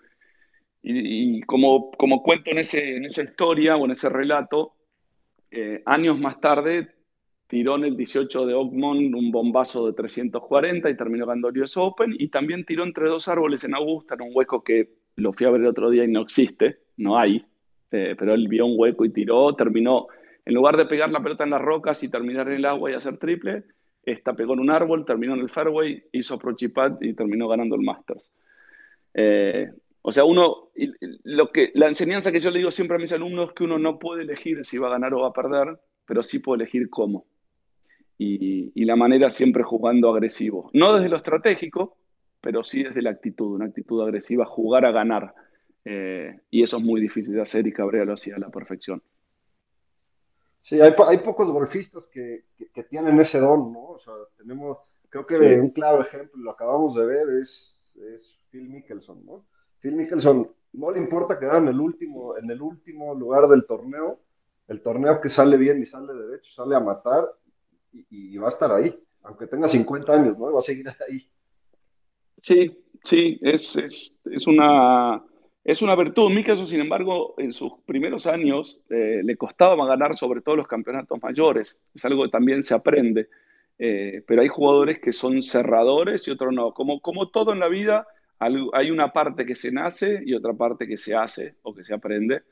Y, 0.82 1.40
como, 1.42 1.90
como 1.92 2.22
cuento 2.22 2.50
en, 2.50 2.59
ese, 2.59 2.96
en 2.96 3.07
esa 3.07 3.22
historia 3.22 3.76
o 3.76 3.86
en 3.86 3.92
ese 3.92 4.11
relato, 4.11 4.74
eh, 5.50 5.82
años 5.86 6.20
más 6.20 6.40
tarde 6.40 6.94
tiró 7.46 7.76
en 7.76 7.84
el 7.84 7.96
18 7.96 8.46
de 8.46 8.55
Oakmont 8.55 9.14
un 9.14 9.30
bombazo 9.30 9.86
de 9.86 9.92
340 9.92 10.90
y 10.90 10.96
terminó 10.96 11.26
ganando 11.26 11.48
el 11.48 11.64
Open. 11.76 12.14
Y 12.18 12.28
también 12.28 12.64
tiró 12.64 12.84
entre 12.84 13.09
dos 13.09 13.28
árboles 13.28 13.64
en 13.64 13.74
Augusta, 13.74 14.14
en 14.14 14.22
un 14.22 14.30
hueco 14.34 14.62
que 14.62 14.90
lo 15.16 15.32
fui 15.32 15.46
a 15.46 15.50
ver 15.50 15.62
el 15.62 15.68
otro 15.68 15.88
día 15.88 16.05
y 16.05 16.09
no 16.09 16.22
existe, 16.22 16.78
no 16.96 17.18
hay. 17.18 17.44
Eh, 17.90 18.14
pero 18.18 18.34
él 18.34 18.48
vio 18.48 18.66
un 18.66 18.74
hueco 18.76 19.05
y 19.05 19.12
tiró, 19.12 19.55
terminó 19.55 20.09
en 20.45 20.55
lugar 20.55 20.76
de 20.76 20.86
pegar 20.86 21.11
la 21.11 21.22
pelota 21.22 21.45
en 21.45 21.51
las 21.51 21.62
rocas 21.62 22.03
y 22.03 22.09
terminar 22.09 22.49
en 22.49 22.55
el 22.55 22.64
agua 22.64 22.90
y 22.90 22.95
hacer 22.95 23.18
triple, 23.18 23.64
esta 24.05 24.34
pegó 24.34 24.55
en 24.55 24.61
un 24.61 24.70
árbol, 24.70 25.05
terminó 25.07 25.34
en 25.34 25.40
el 25.40 25.51
fairway, 25.51 26.05
hizo 26.12 26.38
pro 26.38 26.55
chipad 26.55 27.01
y 27.01 27.14
terminó 27.14 27.49
ganando 27.49 27.76
el 27.76 27.82
Masters. 27.82 28.30
Eh, 29.14 29.70
o 30.03 30.12
sea, 30.12 30.24
uno, 30.24 30.68
lo 31.24 31.51
que, 31.51 31.70
la 31.74 31.88
enseñanza 31.88 32.30
que 32.30 32.40
yo 32.40 32.51
le 32.51 32.59
digo 32.59 32.70
siempre 32.70 32.97
a 32.97 33.01
mis 33.01 33.12
alumnos 33.12 33.49
es 33.49 33.55
que 33.55 33.64
uno 33.64 33.78
no 33.78 33.99
puede 33.99 34.22
elegir 34.22 34.62
si 34.64 34.76
va 34.76 34.88
a 34.88 34.92
ganar 34.92 35.14
o 35.14 35.20
va 35.20 35.28
a 35.28 35.32
perder, 35.32 35.78
pero 36.05 36.22
sí 36.22 36.40
puede 36.40 36.62
elegir 36.62 36.90
cómo. 36.90 37.26
Y, 38.18 38.84
la 38.84 38.97
manera 38.97 39.30
siempre 39.30 39.62
jugando 39.62 40.11
agresivo. 40.11 40.68
No 40.74 40.92
desde 40.92 41.09
lo 41.09 41.16
estratégico, 41.16 41.97
pero 42.42 42.62
sí 42.62 42.82
desde 42.82 43.01
la 43.01 43.11
actitud, 43.11 43.55
una 43.55 43.64
actitud 43.64 44.03
agresiva, 44.03 44.45
jugar 44.45 44.84
a 44.84 44.92
ganar. 44.92 45.32
Eh, 45.86 46.38
y 46.51 46.62
eso 46.62 46.76
es 46.76 46.82
muy 46.82 47.01
difícil 47.01 47.34
de 47.34 47.40
hacer 47.40 47.66
y 47.66 47.72
Cabrera 47.72 48.05
lo 48.05 48.12
hacía 48.12 48.36
a 48.36 48.38
la 48.38 48.51
perfección. 48.51 49.03
Sí, 50.64 50.80
hay, 50.80 50.94
hay 51.06 51.18
pocos 51.18 51.46
golfistas 51.50 52.06
que, 52.06 52.46
que, 52.56 52.84
tienen 52.84 53.20
ese 53.20 53.38
don, 53.38 53.70
¿no? 53.70 53.82
O 53.82 53.98
sea, 53.98 54.14
tenemos, 54.38 54.78
creo 55.10 55.26
que 55.26 55.36
un 55.60 55.68
claro 55.68 56.00
ejemplo, 56.00 56.42
lo 56.42 56.52
acabamos 56.52 56.94
de 56.94 57.04
ver, 57.04 57.28
es, 57.38 57.92
es 57.96 58.38
Phil 58.50 58.70
Mickelson, 58.70 59.26
¿no? 59.26 59.44
Phil 59.80 59.94
Mickelson 59.94 60.50
no 60.72 60.90
le 60.90 61.00
importa 61.00 61.38
quedar 61.38 61.56
en 61.56 61.68
el 61.68 61.78
último, 61.78 62.38
en 62.38 62.50
el 62.50 62.62
último 62.62 63.14
lugar 63.14 63.46
del 63.46 63.66
torneo, 63.66 64.20
el 64.66 64.80
torneo 64.80 65.20
que 65.20 65.28
sale 65.28 65.58
bien 65.58 65.82
y 65.82 65.84
sale 65.84 66.14
derecho, 66.14 66.50
sale 66.54 66.74
a 66.74 66.80
matar 66.80 67.30
y, 67.92 68.06
y 68.10 68.38
va 68.38 68.48
a 68.48 68.52
estar 68.52 68.72
ahí, 68.72 68.98
aunque 69.22 69.46
tenga 69.46 69.68
50 69.68 70.14
años, 70.14 70.38
¿no? 70.38 70.50
Va 70.50 70.60
a 70.60 70.62
seguir 70.62 70.88
ahí. 70.88 71.30
Sí, 72.40 72.82
sí, 73.02 73.38
es, 73.42 73.76
es, 73.76 74.18
es 74.24 74.46
una 74.46 75.22
es 75.64 75.80
una 75.82 75.96
virtud. 75.96 76.30
Caso, 76.44 76.66
sin 76.66 76.80
embargo, 76.80 77.34
en 77.38 77.52
sus 77.52 77.72
primeros 77.86 78.26
años 78.26 78.80
eh, 78.90 79.22
le 79.24 79.36
costaba 79.36 79.86
ganar 79.86 80.14
sobre 80.14 80.42
todo 80.42 80.56
los 80.56 80.68
campeonatos 80.68 81.20
mayores. 81.22 81.78
Es 81.94 82.04
algo 82.04 82.24
que 82.24 82.30
también 82.30 82.62
se 82.62 82.74
aprende. 82.74 83.28
Eh, 83.78 84.22
pero 84.26 84.42
hay 84.42 84.48
jugadores 84.48 85.00
que 85.00 85.12
son 85.12 85.42
cerradores 85.42 86.28
y 86.28 86.30
otros 86.30 86.52
no. 86.52 86.72
Como, 86.72 87.00
como 87.00 87.30
todo 87.30 87.52
en 87.52 87.60
la 87.60 87.68
vida, 87.68 88.06
hay 88.38 88.90
una 88.90 89.12
parte 89.12 89.46
que 89.46 89.54
se 89.54 89.72
nace 89.72 90.20
y 90.24 90.34
otra 90.34 90.52
parte 90.52 90.86
que 90.86 90.98
se 90.98 91.14
hace 91.16 91.54
o 91.62 91.74
que 91.74 91.84
se 91.84 91.94
aprende. 91.94 92.42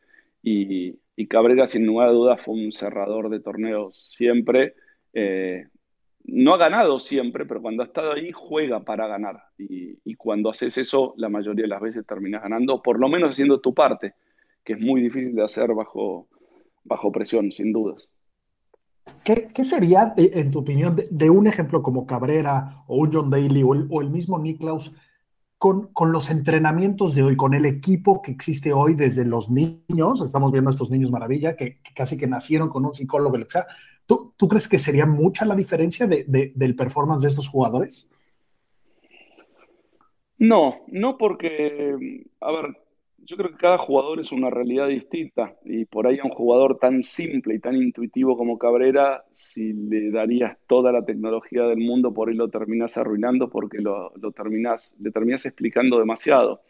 Y, 0.42 0.98
Cabrera, 1.28 1.66
sin 1.66 1.82
ninguna 1.82 2.08
duda, 2.08 2.36
fue 2.36 2.54
un 2.54 2.72
cerrador 2.72 3.30
de 3.30 3.40
torneos 3.40 3.96
siempre. 3.96 4.74
Eh, 5.12 5.66
no 6.24 6.54
ha 6.54 6.58
ganado 6.58 6.98
siempre, 6.98 7.46
pero 7.46 7.60
cuando 7.60 7.82
ha 7.82 7.86
estado 7.86 8.12
ahí 8.12 8.30
juega 8.32 8.80
para 8.80 9.06
ganar. 9.06 9.42
Y, 9.58 10.14
cuando 10.16 10.50
haces 10.50 10.78
eso, 10.78 11.14
la 11.16 11.28
mayoría 11.28 11.62
de 11.62 11.68
las 11.68 11.80
veces 11.80 12.06
terminas 12.06 12.42
ganando, 12.42 12.80
por 12.80 13.00
lo 13.00 13.08
menos 13.08 13.30
haciendo 13.30 13.60
tu 13.60 13.74
parte, 13.74 14.14
que 14.64 14.74
es 14.74 14.80
muy 14.80 15.00
difícil 15.00 15.34
de 15.34 15.42
hacer 15.42 15.74
bajo, 15.74 16.28
bajo 16.84 17.10
presión, 17.10 17.50
sin 17.50 17.72
dudas. 17.72 18.10
¿Qué, 19.24 19.64
sería, 19.64 20.14
en 20.16 20.52
tu 20.52 20.60
opinión, 20.60 20.96
de, 21.10 21.30
un 21.30 21.48
ejemplo 21.48 21.82
como 21.82 22.06
Cabrera 22.06 22.84
o 22.86 22.98
un 22.98 23.12
John 23.12 23.30
Daly 23.30 23.64
o 23.64 24.00
el, 24.00 24.10
mismo 24.10 24.38
Niklaus? 24.38 24.92
con, 25.58 25.92
con, 25.92 26.10
los 26.10 26.28
entrenamientos 26.30 27.14
de 27.14 27.22
hoy, 27.22 27.36
con 27.36 27.54
el 27.54 27.66
equipo 27.66 28.20
que 28.20 28.32
existe 28.32 28.72
hoy 28.72 28.94
desde 28.94 29.24
los 29.24 29.48
niños, 29.48 30.20
estamos 30.20 30.50
viendo 30.50 30.70
a 30.70 30.72
estos 30.72 30.90
niños 30.90 31.12
maravilla 31.12 31.54
que, 31.54 31.80
que 31.80 31.94
casi 31.94 32.18
que 32.18 32.26
nacieron 32.26 32.68
con 32.68 32.84
un 32.84 32.94
psicólogo, 32.94 33.36
o 33.36 33.50
sea, 33.50 33.66
¿tú, 34.16 34.34
¿tú, 34.36 34.48
crees 34.48 34.68
que 34.68 34.78
sería 34.78 35.06
mucha 35.06 35.44
la 35.44 35.56
diferencia 35.56 36.06
de, 36.06 36.24
de, 36.24 36.52
del 36.54 36.76
performance 36.76 37.22
de 37.22 37.28
estos 37.28 37.48
jugadores? 37.48 38.10
No, 40.38 40.80
no 40.88 41.16
porque, 41.16 42.26
a 42.40 42.52
ver, 42.52 42.76
yo 43.18 43.36
creo 43.36 43.50
que 43.50 43.56
cada 43.56 43.78
jugador 43.78 44.18
es 44.18 44.32
una 44.32 44.50
realidad 44.50 44.88
distinta 44.88 45.56
y 45.64 45.84
por 45.84 46.06
ahí 46.06 46.18
a 46.18 46.24
un 46.24 46.30
jugador 46.30 46.78
tan 46.78 47.02
simple 47.02 47.54
y 47.54 47.58
tan 47.60 47.76
intuitivo 47.76 48.36
como 48.36 48.58
Cabrera, 48.58 49.24
si 49.32 49.72
le 49.72 50.10
darías 50.10 50.58
toda 50.66 50.92
la 50.92 51.04
tecnología 51.04 51.62
del 51.64 51.78
mundo, 51.78 52.12
por 52.12 52.28
ahí 52.28 52.34
lo 52.34 52.50
terminas 52.50 52.98
arruinando 52.98 53.48
porque 53.48 53.78
lo, 53.78 54.12
lo 54.16 54.32
terminás, 54.32 54.94
le 55.00 55.10
terminas 55.12 55.46
explicando 55.46 55.98
demasiado. 55.98 56.62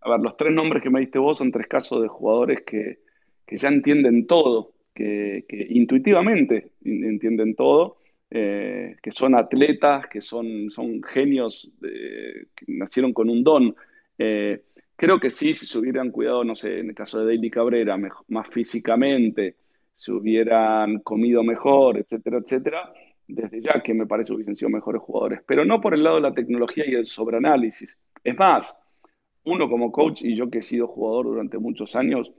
A 0.00 0.10
ver, 0.10 0.20
los 0.20 0.36
tres 0.36 0.52
nombres 0.52 0.82
que 0.82 0.90
me 0.90 1.00
diste 1.00 1.18
vos 1.18 1.38
son 1.38 1.52
tres 1.52 1.68
casos 1.68 2.02
de 2.02 2.08
jugadores 2.08 2.62
que, 2.66 2.98
que 3.46 3.56
ya 3.56 3.68
entienden 3.68 4.26
todo, 4.26 4.73
que, 4.94 5.44
intuitivamente 5.70 6.70
entienden 6.84 7.54
todo, 7.54 7.98
eh, 8.30 8.96
que 9.02 9.10
son 9.10 9.34
atletas, 9.34 10.06
que 10.06 10.20
son, 10.20 10.70
son 10.70 11.02
genios, 11.02 11.70
de, 11.80 12.48
que 12.54 12.64
nacieron 12.68 13.12
con 13.12 13.28
un 13.28 13.42
don. 13.44 13.74
Eh, 14.18 14.62
Creo 14.96 15.18
que 15.18 15.30
sí, 15.30 15.54
si 15.54 15.66
se 15.66 15.78
hubieran 15.78 16.10
cuidado, 16.10 16.44
no 16.44 16.54
sé, 16.54 16.78
en 16.78 16.90
el 16.90 16.94
caso 16.94 17.18
de 17.18 17.26
Daily 17.26 17.50
Cabrera, 17.50 17.98
más 18.28 18.48
físicamente, 18.48 19.56
se 19.92 20.12
hubieran 20.12 21.00
comido 21.00 21.42
mejor, 21.42 21.98
etcétera, 21.98 22.38
etcétera, 22.38 22.92
desde 23.26 23.60
ya 23.60 23.82
que 23.82 23.92
me 23.92 24.06
parece 24.06 24.32
hubiesen 24.32 24.54
sido 24.54 24.70
mejores 24.70 25.02
jugadores, 25.02 25.40
pero 25.46 25.64
no 25.64 25.80
por 25.80 25.94
el 25.94 26.04
lado 26.04 26.16
de 26.16 26.22
la 26.22 26.34
tecnología 26.34 26.84
y 26.86 26.94
el 26.94 27.06
sobreanálisis. 27.06 27.98
Es 28.22 28.36
más, 28.38 28.78
uno 29.44 29.68
como 29.68 29.90
coach 29.90 30.22
y 30.22 30.36
yo 30.36 30.48
que 30.48 30.58
he 30.58 30.62
sido 30.62 30.86
jugador 30.86 31.26
durante 31.26 31.58
muchos 31.58 31.96
años, 31.96 32.32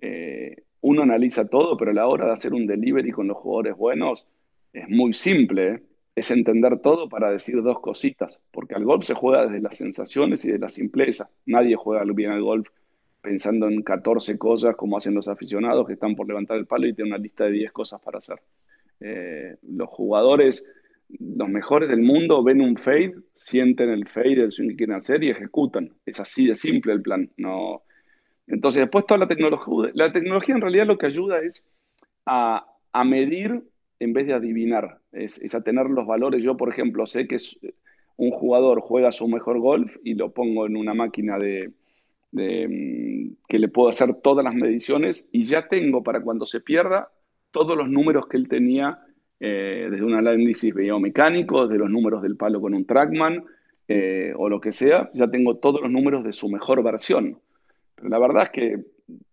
eh, 0.00 0.63
uno 0.84 1.02
analiza 1.02 1.48
todo, 1.48 1.76
pero 1.76 1.92
la 1.92 2.06
hora 2.06 2.26
de 2.26 2.32
hacer 2.32 2.52
un 2.52 2.66
delivery 2.66 3.10
con 3.10 3.26
los 3.26 3.38
jugadores 3.38 3.76
buenos 3.76 4.26
es 4.72 4.88
muy 4.88 5.12
simple. 5.12 5.68
¿eh? 5.68 5.82
es 6.14 6.30
entender 6.30 6.78
todo 6.80 7.08
para 7.08 7.30
decir 7.30 7.60
dos 7.62 7.80
cositas, 7.80 8.40
porque 8.52 8.74
al 8.74 8.84
golf 8.84 9.04
se 9.04 9.14
juega 9.14 9.46
desde 9.46 9.60
las 9.60 9.76
sensaciones 9.76 10.44
y 10.44 10.52
de 10.52 10.58
la 10.58 10.68
simpleza. 10.68 11.28
Nadie 11.46 11.74
juega 11.74 12.04
bien 12.04 12.30
al 12.30 12.42
golf 12.42 12.68
pensando 13.20 13.68
en 13.68 13.82
14 13.82 14.38
cosas 14.38 14.76
como 14.76 14.96
hacen 14.96 15.14
los 15.14 15.28
aficionados 15.28 15.86
que 15.86 15.94
están 15.94 16.14
por 16.14 16.28
levantar 16.28 16.58
el 16.58 16.66
palo 16.66 16.86
y 16.86 16.94
tienen 16.94 17.14
una 17.14 17.22
lista 17.22 17.44
de 17.44 17.52
10 17.52 17.72
cosas 17.72 18.00
para 18.00 18.18
hacer. 18.18 18.38
Eh, 19.00 19.56
los 19.62 19.88
jugadores, 19.88 20.68
los 21.08 21.48
mejores 21.48 21.88
del 21.88 22.02
mundo, 22.02 22.44
ven 22.44 22.60
un 22.60 22.76
fade, 22.76 23.14
sienten 23.34 23.88
el 23.88 24.06
fade, 24.06 24.44
el 24.44 24.52
swing 24.52 24.68
que 24.68 24.76
quieren 24.76 24.96
hacer 24.96 25.24
y 25.24 25.30
ejecutan. 25.30 25.90
Es 26.06 26.20
así 26.20 26.46
de 26.46 26.54
simple 26.54 26.92
el 26.92 27.02
plan. 27.02 27.30
No... 27.38 27.82
Entonces, 28.46 28.82
después 28.82 29.06
toda 29.06 29.18
la 29.18 29.28
tecnología, 29.28 29.90
la 29.94 30.12
tecnología 30.12 30.54
en 30.54 30.60
realidad 30.60 30.86
lo 30.86 30.98
que 30.98 31.06
ayuda 31.06 31.40
es 31.40 31.64
a, 32.26 32.66
medir 33.04 33.62
en 33.98 34.12
vez 34.12 34.26
de 34.26 34.34
adivinar, 34.34 34.98
es, 35.12 35.54
a 35.54 35.62
tener 35.62 35.88
los 35.88 36.06
valores. 36.06 36.42
Yo, 36.42 36.56
por 36.56 36.68
ejemplo, 36.68 37.06
sé 37.06 37.26
que 37.26 37.38
un 38.16 38.30
jugador 38.30 38.80
juega 38.80 39.12
su 39.12 39.28
mejor 39.28 39.58
golf 39.58 39.96
y 40.04 40.14
lo 40.14 40.32
pongo 40.32 40.66
en 40.66 40.76
una 40.76 40.94
máquina 40.94 41.38
de, 41.38 41.72
mm, 42.32 43.34
que 43.48 43.58
le 43.58 43.68
puedo 43.68 43.88
hacer 43.88 44.14
todas 44.22 44.44
las 44.44 44.54
mediciones 44.54 45.28
y 45.32 45.46
ya 45.46 45.68
tengo 45.68 46.02
para 46.02 46.20
cuando 46.20 46.46
se 46.46 46.60
pierda 46.60 47.10
todos 47.50 47.76
los 47.76 47.88
números 47.88 48.26
que 48.28 48.36
él 48.36 48.48
tenía 48.48 48.98
eh, 49.40 49.88
desde 49.90 50.04
un 50.04 50.14
análisis 50.14 50.74
biomecánico, 50.74 51.66
desde 51.66 51.78
los 51.78 51.90
números 51.90 52.22
del 52.22 52.36
palo 52.36 52.60
con 52.60 52.74
un 52.74 52.86
trackman 52.86 53.44
eh, 53.88 54.32
o 54.36 54.48
lo 54.48 54.60
que 54.60 54.72
sea, 54.72 55.10
ya 55.14 55.28
tengo 55.28 55.56
todos 55.56 55.80
los 55.82 55.90
números 55.90 56.24
de 56.24 56.32
su 56.32 56.48
mejor 56.48 56.82
versión. 56.82 57.38
La 58.08 58.18
verdad 58.18 58.44
es 58.44 58.50
que 58.50 58.84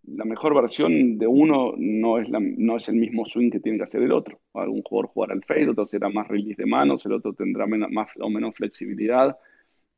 la 0.04 0.24
mejor 0.24 0.54
versión 0.54 1.18
de 1.18 1.26
uno 1.26 1.74
no 1.76 2.18
es, 2.18 2.28
la, 2.28 2.40
no 2.40 2.76
es 2.76 2.88
el 2.88 2.96
mismo 2.96 3.24
swing 3.24 3.50
que 3.50 3.60
tiene 3.60 3.78
que 3.78 3.84
hacer 3.84 4.02
el 4.02 4.12
otro. 4.12 4.40
Algún 4.54 4.82
jugador 4.82 5.10
jugará 5.10 5.34
el 5.34 5.44
fade, 5.44 5.68
otro 5.68 5.84
será 5.84 6.08
más 6.08 6.28
release 6.28 6.60
de 6.60 6.66
manos, 6.66 7.06
el 7.06 7.12
otro 7.12 7.32
tendrá 7.32 7.66
más 7.66 8.08
o 8.20 8.28
menos 8.28 8.54
flexibilidad. 8.54 9.36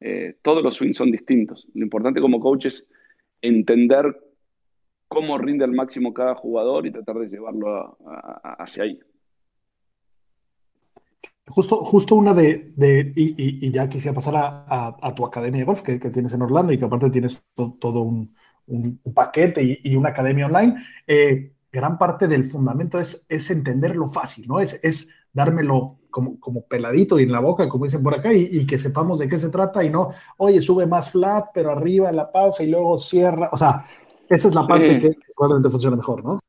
Eh, 0.01 0.37
todos 0.43 0.63
los 0.63 0.75
swings 0.75 0.97
son 0.97 1.11
distintos. 1.11 1.69
Lo 1.75 1.85
importante 1.85 2.21
como 2.21 2.41
coach 2.41 2.67
es 2.67 2.89
entender 3.41 4.17
cómo 5.09 5.39
rinde 5.39 5.65
al 5.65 5.73
máximo 5.73 6.13
cada 6.13 6.35
jugador 6.35 6.87
y 6.87 6.93
tratar 6.93 7.17
de 7.19 7.29
llevarlo 7.29 7.99
hacia 8.59 8.85
ahí. 8.85 9.01
Justo, 11.47 11.85
justo 11.85 12.15
una 12.15 12.33
de, 12.33 12.73
y, 13.15 13.71
ya 13.71 13.89
quisiera 13.89 14.15
pasar 14.15 14.35
a, 14.37 15.15
tu 15.15 15.27
academia 15.27 15.61
de 15.61 15.67
golf 15.67 15.83
que, 15.83 15.99
tienes 15.99 16.33
en 16.33 16.43
Orlando 16.43 16.73
y 16.73 16.79
que 16.79 16.87
aparte 16.87 17.11
tienes 17.11 17.45
todo 17.55 18.01
un, 18.01 18.35
un, 18.67 19.01
paquete 19.15 19.81
y, 19.83 19.97
una 19.97 20.11
academia 20.11 20.47
online, 20.47 20.75
eh, 21.07 21.53
gran 21.73 21.99
parte 21.99 22.29
del 22.29 22.45
fundamento 22.45 22.99
es, 22.99 23.27
es 23.29 23.51
entenderlo 23.51 24.09
fácil, 24.09 24.47
¿no? 24.47 24.61
Es, 24.61 24.81
es 24.83 25.11
dármelo 25.33 25.99
como, 26.11 26.39
como 26.39 26.65
peladito 26.67 27.19
y 27.19 27.25
en 27.25 27.33
la 27.33 27.41
boca, 27.41 27.69
como 27.69 27.85
dicen 27.85 28.03
por 28.03 28.15
acá, 28.15 28.33
y, 28.33 28.65
que 28.67 28.79
sepamos 28.79 29.19
de 29.19 29.29
qué 29.29 29.39
se 29.39 29.51
trata 29.51 29.85
y 29.85 29.91
no, 29.91 30.11
oye, 30.37 30.61
sube 30.61 30.87
más 30.87 31.11
flat, 31.11 31.47
pero 31.53 31.73
arriba 31.73 32.09
en 32.09 32.17
la 32.17 32.31
pausa 32.31 32.63
y 32.63 32.71
luego 32.71 32.97
cierra. 32.99 33.51
O 33.53 33.57
sea, 33.57 33.85
esa 34.29 34.49
es 34.49 34.55
la 34.55 34.67
parte 34.67 35.01
que 35.01 35.11
probablemente 35.37 35.71
funciona 35.71 35.97
mejor, 35.97 36.25
¿no? 36.25 36.41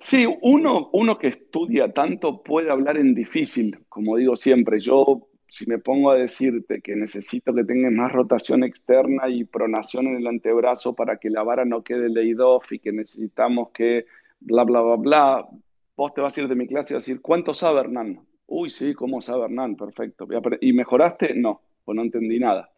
Sí, 0.00 0.26
uno, 0.42 0.90
uno 0.92 1.16
que 1.16 1.28
estudia 1.28 1.92
tanto 1.92 2.42
puede 2.42 2.70
hablar 2.70 2.98
en 2.98 3.14
difícil, 3.14 3.78
como 3.88 4.16
digo 4.16 4.36
siempre. 4.36 4.80
Yo 4.80 5.28
si 5.54 5.66
me 5.68 5.78
pongo 5.78 6.10
a 6.10 6.16
decirte 6.16 6.82
que 6.82 6.96
necesito 6.96 7.54
que 7.54 7.62
tengas 7.62 7.92
más 7.92 8.10
rotación 8.10 8.64
externa 8.64 9.28
y 9.28 9.44
pronación 9.44 10.08
en 10.08 10.16
el 10.16 10.26
antebrazo 10.26 10.96
para 10.96 11.18
que 11.18 11.30
la 11.30 11.44
vara 11.44 11.64
no 11.64 11.84
quede 11.84 12.08
laid 12.08 12.40
off 12.40 12.72
y 12.72 12.80
que 12.80 12.90
necesitamos 12.90 13.70
que 13.70 14.06
bla, 14.40 14.64
bla, 14.64 14.80
bla, 14.80 14.96
bla, 14.96 15.48
vos 15.96 16.12
te 16.12 16.20
vas 16.20 16.36
a 16.36 16.40
ir 16.42 16.48
de 16.48 16.56
mi 16.56 16.66
clase 16.66 16.92
y 16.92 16.94
vas 16.96 17.04
a 17.04 17.06
decir, 17.06 17.22
¿cuánto 17.22 17.54
sabe 17.54 17.80
Hernán? 17.80 18.20
Uy, 18.46 18.68
sí, 18.68 18.94
¿cómo 18.94 19.20
sabe 19.20 19.44
Hernán? 19.44 19.76
Perfecto. 19.76 20.26
¿Y 20.60 20.72
mejoraste? 20.72 21.34
No, 21.36 21.62
pues 21.84 21.94
no 21.94 22.02
entendí 22.02 22.40
nada. 22.40 22.70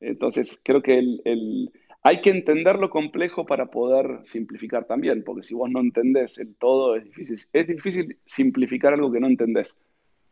Entonces, 0.00 0.60
creo 0.62 0.82
que 0.82 0.98
el, 0.98 1.22
el, 1.24 1.72
hay 2.02 2.20
que 2.20 2.28
entender 2.28 2.78
lo 2.78 2.90
complejo 2.90 3.46
para 3.46 3.70
poder 3.70 4.20
simplificar 4.24 4.84
también, 4.84 5.24
porque 5.24 5.44
si 5.44 5.54
vos 5.54 5.70
no 5.70 5.80
entendés 5.80 6.36
el 6.36 6.54
todo, 6.56 6.94
es 6.94 7.04
difícil, 7.04 7.38
es 7.54 7.66
difícil 7.66 8.18
simplificar 8.26 8.92
algo 8.92 9.10
que 9.10 9.20
no 9.20 9.28
entendés. 9.28 9.78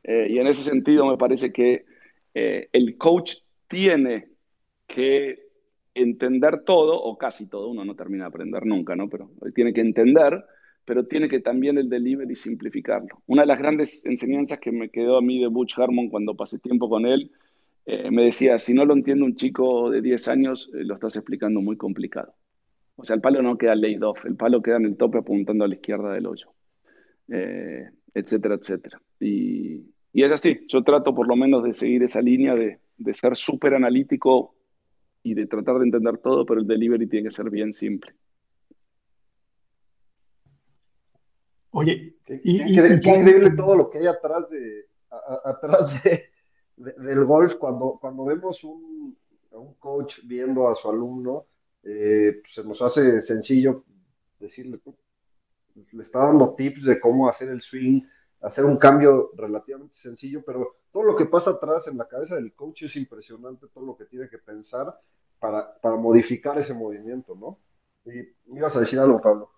Eh, 0.03 0.28
y 0.30 0.38
en 0.38 0.46
ese 0.46 0.62
sentido 0.62 1.07
me 1.07 1.16
parece 1.16 1.53
que 1.53 1.84
eh, 2.34 2.68
el 2.72 2.96
coach 2.96 3.34
tiene 3.68 4.28
que 4.86 5.38
entender 5.94 6.64
todo, 6.64 7.01
o 7.01 7.18
casi 7.18 7.48
todo, 7.48 7.68
uno 7.68 7.84
no 7.84 7.94
termina 7.94 8.24
de 8.24 8.28
aprender 8.28 8.64
nunca, 8.64 8.96
¿no? 8.96 9.09
Pero 9.09 9.30
tiene 9.55 9.72
que 9.72 9.80
entender, 9.80 10.44
pero 10.84 11.07
tiene 11.07 11.28
que 11.28 11.40
también 11.40 11.78
el 11.78 11.88
delivery 11.88 12.34
simplificarlo. 12.34 13.22
Una 13.26 13.42
de 13.42 13.48
las 13.48 13.59
grandes 13.59 14.05
enseñanzas 14.07 14.59
que 14.59 14.72
me 14.72 14.90
quedó 14.90 15.18
a 15.18 15.22
mí 15.22 15.40
de 15.40 15.48
Butch 15.48 15.78
Harmon 15.78 16.09
cuando 16.09 16.36
pasé 16.36 16.59
tiempo 16.59 16.88
con 16.88 17.07
él, 17.07 17.32
eh, 17.86 18.11
me 18.11 18.22
decía, 18.22 18.59
si 18.59 18.74
no 18.74 18.84
lo 18.84 18.94
entiende 18.94 19.24
un 19.24 19.36
chico 19.36 19.90
de 19.90 20.01
10 20.01 20.28
años, 20.28 20.70
lo 20.72 20.94
estás 20.94 21.16
explicando 21.16 21.61
muy 21.61 21.76
complicado. 21.76 22.34
O 22.96 23.05
sea, 23.05 23.16
el 23.16 23.22
palo 23.22 23.42
no 23.42 23.59
queda 23.59 23.74
laid 23.74 24.03
off, 24.05 24.24
el 24.26 24.36
palo 24.36 24.62
queda 24.62 24.76
en 24.76 24.86
el 24.86 24.96
tope 24.96 25.18
apuntando 25.18 25.64
a 25.64 25.68
la 25.68 25.74
izquierda 25.74 26.12
del 26.12 26.26
hoyo 26.26 26.53
etcétera, 28.14 28.56
etcétera. 28.56 29.00
Y, 29.18 29.86
y, 30.12 30.22
es 30.22 30.32
así, 30.32 30.64
yo 30.68 30.82
trato 30.82 31.14
por 31.14 31.26
lo 31.26 31.36
menos 31.36 31.62
de 31.64 31.72
seguir 31.72 32.02
esa 32.02 32.20
línea 32.20 32.54
de, 32.54 32.80
de 32.96 33.14
ser 33.14 33.36
súper 33.36 33.74
analítico 33.74 34.54
y 35.22 35.34
de 35.34 35.46
tratar 35.46 35.78
de 35.78 35.84
entender 35.84 36.18
todo, 36.18 36.44
pero 36.46 36.61
el 36.61 36.66
delivery 36.66 37.06
tiene 37.06 37.28
que 37.28 37.34
ser 37.34 37.50
bien 37.50 37.72
simple. 37.72 38.14
Oye, 41.72 42.16
y, 42.42 42.62
increíble, 42.62 43.50
todo 43.56 43.76
lo 43.76 43.90
que 43.90 43.98
hay 43.98 44.06
atrás 44.06 44.50
de, 44.50 44.86
atrás 45.44 46.02
de, 46.02 46.24
del 46.76 47.24
golf 47.24 47.54
cuando, 47.54 47.98
cuando 48.00 48.24
vemos 48.24 48.64
un, 48.64 49.16
a 49.52 49.58
un 49.58 49.74
coach 49.74 50.18
viendo 50.24 50.68
a 50.68 50.74
su 50.74 50.88
alumno, 50.88 51.46
eh, 51.84 52.42
se 52.52 52.64
nos 52.64 52.82
hace 52.82 53.20
sencillo 53.20 53.84
decirle, 54.38 54.80
le 55.93 56.03
está 56.03 56.21
dando 56.21 56.55
tips 56.55 56.85
de 56.85 57.01
cómo 57.01 57.29
hacer 57.29 57.49
el 57.49 57.61
swing, 57.61 58.03
hacer 58.41 58.64
un 58.64 58.77
cambio 58.77 59.31
relativamente 59.37 59.95
sencillo, 59.95 60.43
pero 60.45 60.77
todo 60.91 61.03
lo 61.03 61.16
que 61.16 61.27
pasa 61.27 61.51
atrás 61.51 61.87
en 61.87 61.99
la 61.99 62.09
cabeza 62.09 62.37
del 62.37 62.55
coach 62.55 62.83
es 62.83 62.97
impresionante, 62.97 63.66
todo 63.73 63.85
lo 63.85 63.97
que 63.97 64.07
tiene 64.07 64.29
que 64.29 64.39
pensar 64.39 64.99
para, 65.39 65.79
para 65.81 65.97
modificar 65.97 66.59
ese 66.59 66.75
movimiento, 66.75 67.35
¿no? 67.35 67.59
Y 68.05 68.57
ibas 68.57 68.75
a 68.77 68.81
decir 68.81 68.99
algo, 68.99 69.21
Pablo. 69.21 69.51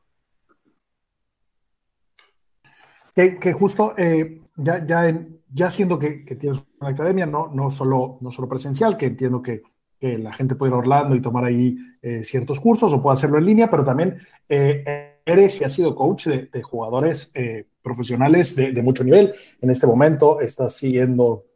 Que, 3.14 3.38
que 3.38 3.52
justo 3.52 3.94
eh, 3.96 4.40
ya, 4.56 4.84
ya, 4.86 5.08
en, 5.08 5.42
ya 5.52 5.70
siendo 5.70 5.98
que, 5.98 6.24
que, 6.24 6.36
tienes 6.36 6.62
una 6.80 6.90
academia, 6.90 7.26
no, 7.26 7.48
no, 7.48 7.70
solo, 7.70 8.18
no 8.20 8.30
solo 8.30 8.48
presencial, 8.48 8.96
que 8.96 9.06
entiendo 9.06 9.42
que, 9.42 9.62
que 10.00 10.18
la 10.18 10.32
gente 10.32 10.54
puede 10.54 10.70
ir 10.70 10.74
a 10.74 10.78
Orlando 10.78 11.14
y 11.14 11.20
tomar 11.20 11.44
ahí 11.44 11.76
eh, 12.00 12.24
ciertos 12.24 12.58
cursos 12.58 12.92
o 12.92 13.02
puede 13.02 13.14
hacerlo 13.14 13.38
en 13.38 13.46
línea, 13.46 13.70
pero 13.70 13.84
también 13.84 14.18
eh, 14.48 15.11
eres 15.24 15.60
y 15.60 15.64
has 15.64 15.72
sido 15.72 15.94
coach 15.94 16.26
de, 16.26 16.62
jugadores 16.62 17.30
eh, 17.34 17.66
profesionales 17.82 18.54
de, 18.56 18.82
mucho 18.82 19.04
nivel. 19.04 19.34
En 19.60 19.70
este 19.70 19.86
momento 19.86 20.40
estás 20.40 20.74
siguiendo 20.74 21.46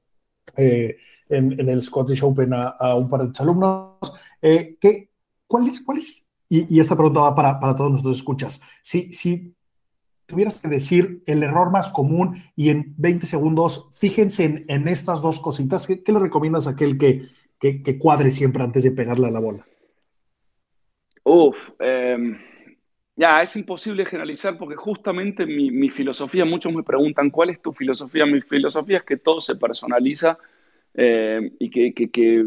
eh, 0.57 0.97
en, 1.29 1.69
el 1.69 1.83
Scottish 1.83 2.23
Open 2.23 2.53
a, 2.53 2.95
un 2.95 3.09
par 3.09 3.29
de 3.29 3.39
alumnos. 3.39 4.15
Eh, 4.41 4.77
¿qué, 4.81 5.11
¿Cuál 5.47 5.69
es, 5.69 6.27
y, 6.49 6.81
esta 6.81 6.95
pregunta 6.97 7.21
va 7.21 7.35
para, 7.35 7.59
para 7.59 7.75
todos 7.75 7.91
nuestros 7.91 8.19
escuchas, 8.19 8.61
si, 8.83 9.13
si 9.13 9.55
tuvieras 10.27 10.61
que 10.61 10.69
decir 10.69 11.23
el 11.27 11.43
error 11.43 11.71
más 11.71 11.89
común 11.89 12.43
y 12.55 12.71
en 12.71 12.95
20 12.99 13.27
segundos, 13.27 13.89
fíjense 13.93 14.65
en, 14.69 14.89
estas 14.89 15.23
dos 15.23 15.41
cositas, 15.41 15.87
¿qué, 15.87 16.03
le 16.07 16.19
recomiendas 16.19 16.67
a 16.67 16.71
aquel 16.71 16.99
que, 16.99 17.23
que, 17.59 17.99
cuadre 17.99 18.31
siempre 18.31 18.63
antes 18.63 18.85
de 18.85 18.91
pegarle 18.91 19.29
a 19.29 19.31
la 19.31 19.41
bola? 19.41 19.67
Uf, 21.25 21.57
em, 21.81 22.39
ya, 23.17 23.41
es 23.41 23.57
imposible 23.57 24.05
generalizar 24.05 24.59
porque 24.59 24.77
justamente 24.77 25.47
mi, 25.47 25.89
filosofía, 25.91 26.45
muchos 26.45 26.73
me 26.73 26.83
preguntan, 26.83 27.31
¿cuál 27.31 27.51
es 27.51 27.63
tu 27.63 27.73
filosofía? 27.73 28.27
Mi 28.27 28.43
filosofía 28.43 28.99
es 28.99 29.05
que 29.05 29.17
todo 29.17 29.41
se 29.41 29.57
personaliza 29.57 30.39
eh, 30.95 31.53
y 31.59 31.71
que, 31.71 32.47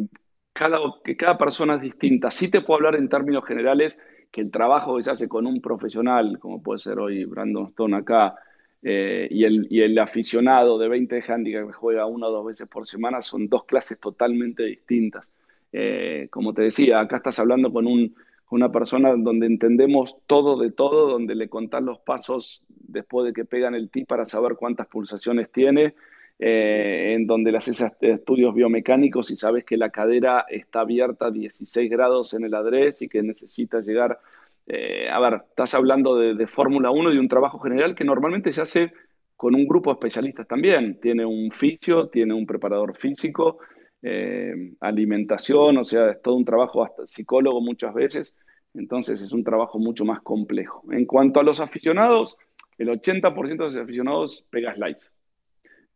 cada, 0.53 0.79
que 1.03 1.17
cada 1.17 1.37
persona 1.37 1.75
es 1.75 1.81
distinta. 1.81 2.29
Sí 2.29 2.51
te 2.51 2.61
puedo 2.61 2.77
hablar 2.77 2.95
en 2.95 3.09
términos 3.09 3.45
generales 3.45 3.99
que 4.31 4.41
el 4.41 4.51
trabajo 4.51 4.97
que 4.97 5.03
se 5.03 5.11
hace 5.11 5.27
con 5.27 5.47
un 5.47 5.59
profesional, 5.59 6.37
como 6.39 6.61
puede 6.61 6.79
ser 6.79 6.99
hoy 6.99 7.25
Brandon 7.25 7.65
Stone 7.67 7.97
acá, 7.97 8.35
eh, 8.83 9.27
y, 9.31 9.43
el, 9.45 9.67
y, 9.69 9.81
el, 9.81 9.97
aficionado 9.99 10.77
de 10.77 10.87
20 10.87 11.15
de 11.15 11.23
handicap 11.27 11.67
que 11.67 11.73
juega 11.73 12.05
una 12.05 12.27
o 12.27 12.31
dos 12.31 12.45
veces 12.45 12.67
por 12.67 12.85
semana, 12.85 13.21
son 13.21 13.47
dos 13.49 13.65
clases 13.65 13.99
totalmente 13.99 14.63
distintas. 14.63 15.31
Eh, 15.71 16.27
como 16.29 16.53
te 16.53 16.61
decía, 16.63 16.99
acá 16.99 17.17
estás 17.17 17.39
hablando 17.39 17.71
con, 17.73 17.87
un, 17.87 18.15
una 18.49 18.71
persona 18.71 19.13
donde 19.15 19.45
entendemos 19.45 20.17
todo 20.25 20.59
de 20.59 20.71
todo, 20.71 21.07
donde 21.07 21.35
le 21.35 21.49
contás 21.49 21.83
los 21.83 21.99
pasos 21.99 22.63
después 22.69 23.25
de 23.25 23.33
que 23.33 23.45
pegan 23.45 23.75
el 23.75 23.89
tee 23.89 24.05
para 24.05 24.25
saber 24.25 24.55
cuántas 24.55 24.87
pulsaciones 24.87 25.51
tiene, 25.51 25.93
eh, 26.39 27.15
en 27.15 27.27
donde 27.27 27.51
le 27.51 27.57
haces 27.57 27.83
estudios 28.01 28.55
biomecánicos 28.55 29.29
y 29.29 29.35
sabes 29.35 29.65
que 29.65 29.77
la 29.77 29.89
cadera 29.89 30.45
está 30.49 30.81
abierta 30.81 31.27
a 31.27 31.31
16 31.31 31.89
grados 31.91 32.33
en 32.33 32.45
el 32.45 32.53
adres 32.53 33.01
y 33.01 33.09
que 33.09 33.21
necesita 33.21 33.81
llegar. 33.81 34.19
Eh, 34.65 35.09
a 35.09 35.19
ver, 35.19 35.41
estás 35.49 35.73
hablando 35.73 36.15
de, 36.15 36.47
Fórmula 36.47 36.91
1 36.91 37.11
y 37.11 37.15
de 37.15 37.19
un 37.19 37.27
trabajo 37.27 37.59
general 37.59 37.93
que 37.93 38.05
normalmente 38.05 38.51
se 38.51 38.61
hace 38.61 38.93
con 39.35 39.53
un 39.53 39.67
grupo 39.67 39.89
de 39.89 39.95
especialistas 39.95 40.47
también. 40.47 40.99
Tiene 40.99 41.25
un 41.25 41.51
fisio, 41.51 42.07
tiene 42.07 42.33
un 42.33 42.45
preparador 42.45 42.95
físico, 42.95 43.59
eh, 44.01 44.73
alimentación, 44.79 45.77
o 45.77 45.83
sea, 45.83 46.11
es 46.11 46.21
todo 46.21 46.35
un 46.35 46.45
trabajo 46.45 46.83
hasta 46.83 47.05
psicólogo 47.07 47.61
muchas 47.61 47.93
veces. 47.93 48.35
Entonces 48.73 49.21
es 49.21 49.31
un 49.31 49.43
trabajo 49.43 49.79
mucho 49.79 50.05
más 50.05 50.21
complejo. 50.21 50.83
En 50.91 51.05
cuanto 51.05 51.39
a 51.39 51.43
los 51.43 51.59
aficionados, 51.59 52.37
el 52.77 52.89
80% 52.89 53.49
de 53.49 53.55
los 53.57 53.75
aficionados 53.75 54.45
pega 54.49 54.73
slides. 54.73 55.13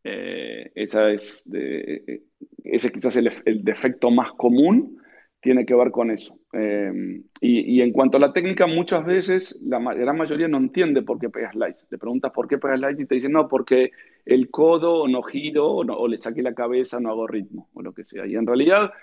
Eh, 0.04 0.72
esa 0.76 1.12
es 1.12 1.48
eh, 1.54 2.24
ese 2.64 2.92
quizás 2.92 3.16
el, 3.16 3.32
defecto 3.64 4.12
más 4.12 4.34
común 4.34 4.98
tiene 5.44 5.66
que 5.66 5.76
ver 5.76 5.92
con 5.92 6.10
eso. 6.10 6.40
Eh, 6.54 7.22
y, 7.42 7.82
en 7.82 7.92
cuanto 7.92 8.16
a 8.16 8.20
la 8.22 8.32
técnica, 8.32 8.66
muchas 8.66 9.06
veces 9.06 9.60
la 9.62 9.78
gran 9.94 10.18
mayoría 10.18 10.48
no 10.48 10.58
entiende 10.58 11.02
por 11.02 11.20
qué 11.20 11.30
pegas 11.30 11.52
slice. 11.52 11.86
Le 11.92 11.98
preguntas 11.98 12.32
por 12.32 12.48
qué 12.48 12.58
pegas 12.58 12.80
slice 12.80 13.04
y 13.04 13.06
te 13.06 13.16
dicen, 13.16 13.34
no, 13.34 13.50
porque 13.50 13.92
el 14.26 14.50
codo 14.50 15.06
no 15.06 15.22
giro 15.22 15.68
o, 15.68 15.82
o 15.82 16.08
le 16.08 16.18
saqué 16.18 16.42
la 16.42 16.54
cabeza, 16.54 17.02
no 17.02 17.10
hago 17.10 17.28
ritmo 17.28 17.68
o 17.74 17.82
lo 17.82 17.94
que 17.94 18.06
sea. 18.06 18.26
Y 18.26 18.36
en 18.36 18.48
realidad, 18.48 18.94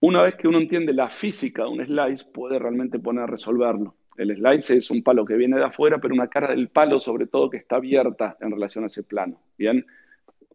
una 0.00 0.22
vez 0.22 0.34
que 0.34 0.48
uno 0.48 0.58
entiende 0.58 0.92
la 0.92 1.08
física 1.08 1.62
de 1.62 1.70
un 1.70 1.84
slice, 1.84 2.26
puede 2.30 2.58
realmente 2.58 2.98
poner 2.98 3.24
a 3.24 3.26
resolverlo. 3.26 3.94
El 4.18 4.36
slice 4.36 4.76
es 4.76 4.90
un 4.90 5.02
palo 5.02 5.24
que 5.24 5.34
viene 5.36 5.56
de 5.56 5.64
afuera, 5.64 5.98
pero 5.98 6.12
una 6.12 6.28
cara 6.28 6.48
del 6.48 6.68
palo, 6.68 7.00
sobre 7.00 7.26
todo, 7.26 7.48
que 7.48 7.56
está 7.56 7.76
abierta 7.76 8.36
en 8.42 8.50
relación 8.50 8.84
a 8.84 8.88
ese 8.88 9.02
plano. 9.02 9.40
Bien, 9.56 9.86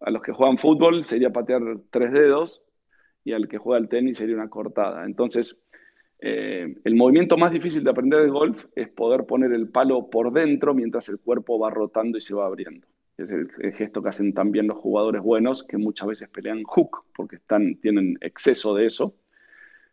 a 0.01 0.11
los 0.11 0.21
que 0.21 0.33
juegan 0.33 0.59
fútbol 0.59 1.03
sería 1.03 1.31
patear 1.31 1.63
tres 1.89 2.11
dedos 2.11 2.61
y 3.25 3.33
al 3.33 3.49
que 3.49 3.57
juega 3.57 3.81
el 3.81 3.89
tenis 3.89 4.19
sería 4.19 4.35
una 4.35 4.49
cortada. 4.49 5.03
Entonces, 5.03 5.57
eh, 6.19 6.75
el 6.83 6.95
movimiento 6.95 7.35
más 7.35 7.51
difícil 7.51 7.83
de 7.83 7.89
aprender 7.89 8.21
de 8.21 8.29
golf 8.29 8.65
es 8.75 8.87
poder 8.87 9.25
poner 9.25 9.51
el 9.51 9.67
palo 9.67 10.09
por 10.09 10.31
dentro 10.31 10.73
mientras 10.73 11.09
el 11.09 11.19
cuerpo 11.19 11.59
va 11.59 11.71
rotando 11.71 12.17
y 12.17 12.21
se 12.21 12.35
va 12.35 12.45
abriendo. 12.45 12.87
Es 13.17 13.31
el, 13.31 13.49
gesto 13.73 14.03
que 14.03 14.09
hacen 14.09 14.33
también 14.33 14.67
los 14.67 14.77
jugadores 14.77 15.21
buenos, 15.21 15.63
que 15.63 15.77
muchas 15.77 16.07
veces 16.07 16.29
pelean 16.29 16.63
hook 16.63 17.05
porque 17.15 17.37
están, 17.37 17.75
tienen 17.77 18.17
exceso 18.21 18.75
de 18.75 18.85
eso. 18.85 19.15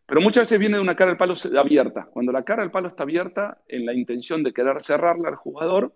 Pero 0.07 0.21
muchas 0.21 0.43
veces 0.43 0.59
viene 0.59 0.77
de 0.77 0.83
una 0.83 0.97
cara 0.97 1.13
del 1.13 1.19
palo 1.19 1.35
abierta. 1.59 2.09
Cuando 2.13 2.33
la 2.33 2.45
cara 2.45 2.63
del 2.63 2.71
palo 2.71 2.89
está 2.89 3.05
abierta, 3.05 3.63
en 3.67 3.87
la 3.87 3.95
intención 3.95 4.43
de 4.43 4.53
querer 4.53 4.83
cerrarla 4.83 5.31
al 5.31 5.37
jugador, 5.37 5.95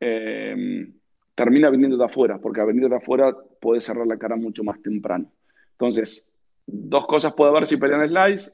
eh, 0.00 0.88
termina 1.34 1.68
viniendo 1.68 1.98
de 1.98 2.04
afuera, 2.04 2.38
porque 2.38 2.62
a 2.62 2.64
venir 2.64 2.88
de 2.88 2.96
afuera 2.96 3.36
puede 3.60 3.82
cerrar 3.82 4.06
la 4.06 4.16
cara 4.16 4.36
mucho 4.36 4.64
más 4.64 4.80
temprano. 4.80 5.30
Entonces, 5.72 6.26
dos 6.66 7.06
cosas 7.06 7.34
puede 7.34 7.50
haber 7.50 7.66
si 7.66 7.76
pelean 7.76 8.08
slice, 8.08 8.52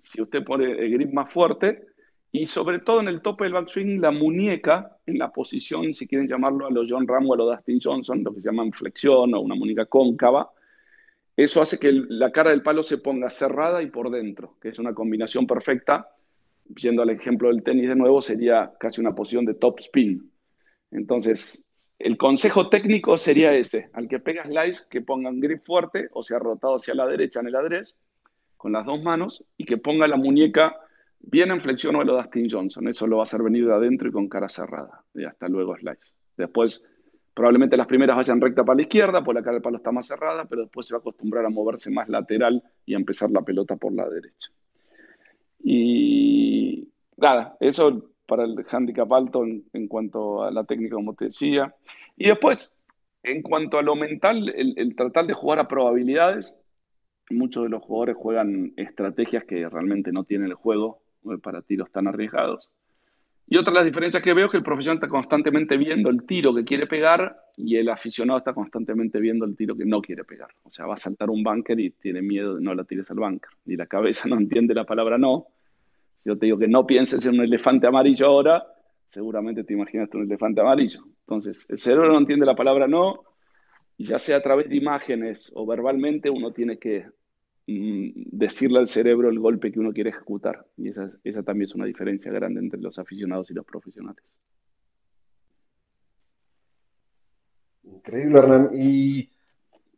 si 0.00 0.22
usted 0.22 0.44
pone 0.44 0.70
el 0.72 0.92
grip 0.92 1.12
más 1.12 1.32
fuerte, 1.32 1.86
y 2.30 2.46
sobre 2.46 2.78
todo 2.78 3.00
en 3.00 3.08
el 3.08 3.20
tope 3.20 3.44
del 3.44 3.52
backswing, 3.52 4.00
la 4.00 4.10
muñeca 4.10 4.96
en 5.04 5.18
la 5.18 5.30
posición, 5.30 5.92
si 5.92 6.06
quieren 6.06 6.26
llamarlo 6.26 6.66
a 6.66 6.70
los 6.70 6.90
John 6.90 7.06
Ram 7.06 7.28
o 7.28 7.34
a 7.34 7.36
los 7.36 7.50
Dustin 7.50 7.78
Johnson, 7.82 8.24
lo 8.24 8.32
que 8.32 8.40
se 8.40 8.46
llaman 8.46 8.72
flexión 8.72 9.34
o 9.34 9.40
una 9.40 9.54
muñeca 9.54 9.84
cóncava, 9.84 10.50
eso 11.36 11.62
hace 11.62 11.78
que 11.78 11.92
la 11.92 12.30
cara 12.30 12.50
del 12.50 12.62
palo 12.62 12.82
se 12.82 12.98
ponga 12.98 13.30
cerrada 13.30 13.82
y 13.82 13.86
por 13.86 14.10
dentro, 14.10 14.56
que 14.60 14.68
es 14.68 14.78
una 14.78 14.94
combinación 14.94 15.46
perfecta. 15.46 16.08
Yendo 16.76 17.02
al 17.02 17.10
ejemplo 17.10 17.48
del 17.48 17.62
tenis 17.62 17.88
de 17.88 17.96
nuevo, 17.96 18.22
sería 18.22 18.72
casi 18.78 19.00
una 19.00 19.14
posición 19.14 19.44
de 19.44 19.54
top 19.54 19.80
spin. 19.80 20.30
Entonces, 20.90 21.61
el 22.02 22.16
consejo 22.16 22.68
técnico 22.68 23.16
sería 23.16 23.54
ese, 23.54 23.90
al 23.92 24.08
que 24.08 24.18
pega 24.18 24.44
slice, 24.44 24.84
que 24.90 25.00
ponga 25.00 25.30
un 25.30 25.40
grip 25.40 25.62
fuerte, 25.62 26.08
o 26.12 26.22
sea, 26.22 26.38
rotado 26.38 26.74
hacia 26.74 26.94
la 26.94 27.06
derecha 27.06 27.40
en 27.40 27.46
el 27.46 27.54
adres, 27.54 27.96
con 28.56 28.72
las 28.72 28.84
dos 28.84 29.02
manos, 29.02 29.44
y 29.56 29.64
que 29.64 29.76
ponga 29.76 30.08
la 30.08 30.16
muñeca 30.16 30.76
bien 31.20 31.52
en 31.52 31.60
flexión 31.60 31.94
o 31.96 32.02
lo 32.02 32.16
Dustin 32.16 32.48
Johnson. 32.50 32.88
Eso 32.88 33.06
lo 33.06 33.16
va 33.16 33.22
a 33.22 33.24
hacer 33.24 33.42
venir 33.42 33.66
de 33.66 33.74
adentro 33.74 34.08
y 34.08 34.12
con 34.12 34.28
cara 34.28 34.48
cerrada. 34.48 35.04
Y 35.14 35.24
hasta 35.24 35.48
luego 35.48 35.76
slice. 35.76 36.12
Después, 36.36 36.84
probablemente 37.34 37.76
las 37.76 37.86
primeras 37.86 38.16
vayan 38.16 38.40
recta 38.40 38.64
para 38.64 38.76
la 38.76 38.82
izquierda, 38.82 39.22
pues 39.22 39.34
la 39.36 39.42
cara 39.42 39.54
del 39.54 39.62
palo 39.62 39.76
está 39.76 39.92
más 39.92 40.06
cerrada, 40.06 40.44
pero 40.46 40.62
después 40.62 40.86
se 40.86 40.94
va 40.94 40.98
a 40.98 41.00
acostumbrar 41.00 41.44
a 41.44 41.50
moverse 41.50 41.90
más 41.90 42.08
lateral 42.08 42.62
y 42.84 42.94
a 42.94 42.98
empezar 42.98 43.30
la 43.30 43.42
pelota 43.42 43.76
por 43.76 43.92
la 43.92 44.08
derecha. 44.08 44.50
Y 45.62 46.88
nada, 47.16 47.56
eso 47.60 48.11
para 48.26 48.44
el 48.44 48.64
handicap 48.70 49.12
alto 49.12 49.44
en, 49.44 49.88
cuanto 49.88 50.42
a 50.42 50.50
la 50.50 50.64
técnica, 50.64 50.94
como 50.94 51.14
te 51.14 51.26
decía. 51.26 51.74
Y 52.16 52.28
después, 52.28 52.74
en 53.22 53.42
cuanto 53.42 53.78
a 53.78 53.82
lo 53.82 53.94
mental, 53.96 54.52
el, 54.54 54.94
tratar 54.96 55.26
de 55.26 55.34
jugar 55.34 55.58
a 55.58 55.68
probabilidades, 55.68 56.54
muchos 57.30 57.64
de 57.64 57.70
los 57.70 57.82
jugadores 57.82 58.16
juegan 58.16 58.72
estrategias 58.76 59.44
que 59.44 59.68
realmente 59.68 60.12
no 60.12 60.24
tienen 60.24 60.48
el 60.48 60.54
juego 60.54 61.02
eh, 61.24 61.38
para 61.42 61.62
tiros 61.62 61.90
tan 61.90 62.08
arriesgados. 62.08 62.70
Y 63.46 63.56
otra 63.56 63.72
de 63.72 63.80
las 63.80 63.84
diferencias 63.84 64.22
que 64.22 64.32
veo 64.32 64.46
es 64.46 64.50
que 64.50 64.56
el 64.58 64.62
profesional 64.62 64.96
está 64.96 65.08
constantemente 65.08 65.76
viendo 65.76 66.08
el 66.08 66.24
tiro 66.24 66.54
que 66.54 66.64
quiere 66.64 66.86
pegar 66.86 67.36
y 67.56 67.76
el 67.76 67.88
aficionado 67.88 68.38
está 68.38 68.54
constantemente 68.54 69.20
viendo 69.20 69.44
el 69.44 69.56
tiro 69.56 69.76
que 69.76 69.84
no 69.84 70.00
quiere 70.00 70.24
pegar. 70.24 70.48
O 70.62 70.70
sea, 70.70 70.86
va 70.86 70.94
a 70.94 70.96
saltar 70.96 71.28
un 71.28 71.42
bunker 71.42 71.78
y 71.78 71.90
tiene 71.90 72.22
miedo 72.22 72.54
de 72.54 72.62
no 72.62 72.74
la 72.74 72.84
tires 72.84 73.10
al 73.10 73.18
bunker. 73.18 73.50
Y 73.66 73.76
la 73.76 73.86
cabeza 73.86 74.28
no 74.28 74.36
entiende 74.36 74.74
la 74.74 74.84
palabra 74.84 75.18
no 75.18 75.48
si 76.22 76.28
yo 76.28 76.38
te 76.38 76.46
digo 76.46 76.58
que 76.58 76.68
no 76.68 76.86
pienses 76.86 77.24
en 77.26 77.34
un 77.34 77.40
elefante 77.40 77.86
amarillo 77.86 78.26
ahora, 78.26 78.64
seguramente 79.06 79.64
te 79.64 79.72
imaginaste 79.72 80.16
un 80.16 80.24
elefante 80.24 80.60
amarillo. 80.60 81.00
Entonces, 81.26 81.66
el 81.68 81.78
cerebro 81.78 82.12
no 82.12 82.18
entiende 82.18 82.46
la 82.46 82.54
palabra 82.54 82.86
no, 82.86 83.24
y 83.96 84.04
ya 84.04 84.18
sea 84.18 84.36
a 84.36 84.42
través 84.42 84.68
de 84.68 84.76
imágenes 84.76 85.50
o 85.54 85.66
verbalmente, 85.66 86.30
uno 86.30 86.52
tiene 86.52 86.78
que 86.78 87.06
mm, 87.66 88.10
decirle 88.30 88.78
al 88.78 88.88
cerebro 88.88 89.30
el 89.30 89.40
golpe 89.40 89.72
que 89.72 89.80
uno 89.80 89.92
quiere 89.92 90.10
ejecutar. 90.10 90.64
Y 90.76 90.90
esa, 90.90 91.10
esa 91.24 91.42
también 91.42 91.68
es 91.68 91.74
una 91.74 91.86
diferencia 91.86 92.30
grande 92.30 92.60
entre 92.60 92.80
los 92.80 92.98
aficionados 92.98 93.50
y 93.50 93.54
los 93.54 93.66
profesionales. 93.66 94.24
Increíble, 97.82 98.38
Hernán. 98.38 98.70
Y 98.74 99.28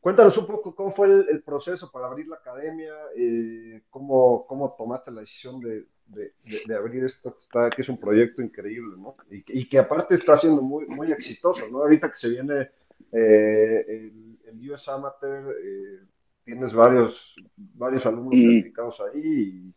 Cuéntanos 0.04 0.36
un 0.36 0.46
poco 0.46 0.74
cómo 0.74 0.90
fue 0.90 1.06
el, 1.06 1.42
proceso 1.42 1.90
para 1.90 2.08
abrir 2.08 2.28
la 2.28 2.36
academia, 2.36 2.92
eh, 3.16 3.84
cómo, 3.88 4.46
cómo, 4.46 4.74
tomaste 4.76 5.10
la 5.10 5.20
decisión 5.20 5.60
de, 5.60 5.86
de, 6.06 6.74
abrir 6.74 7.04
esto, 7.04 7.36
que, 7.74 7.82
es 7.82 7.88
un 7.88 7.98
proyecto 7.98 8.42
increíble, 8.42 8.96
¿no? 8.96 9.16
Y, 9.30 9.66
que 9.66 9.78
aparte 9.78 10.14
está 10.14 10.36
siendo 10.36 10.62
muy, 10.62 10.86
muy 10.86 11.12
exitoso, 11.12 11.68
¿no? 11.68 11.78
Ahorita 11.78 12.08
que 12.08 12.14
se 12.14 12.28
viene 12.28 12.70
eh, 13.12 14.10
el, 14.46 14.70
US 14.70 14.88
Amateur, 14.88 15.54
eh, 15.62 16.00
tienes 16.44 16.72
varios, 16.72 17.34
varios 17.56 18.06
alumnos 18.06 18.32
dedicados 18.32 19.00
ahí 19.00 19.72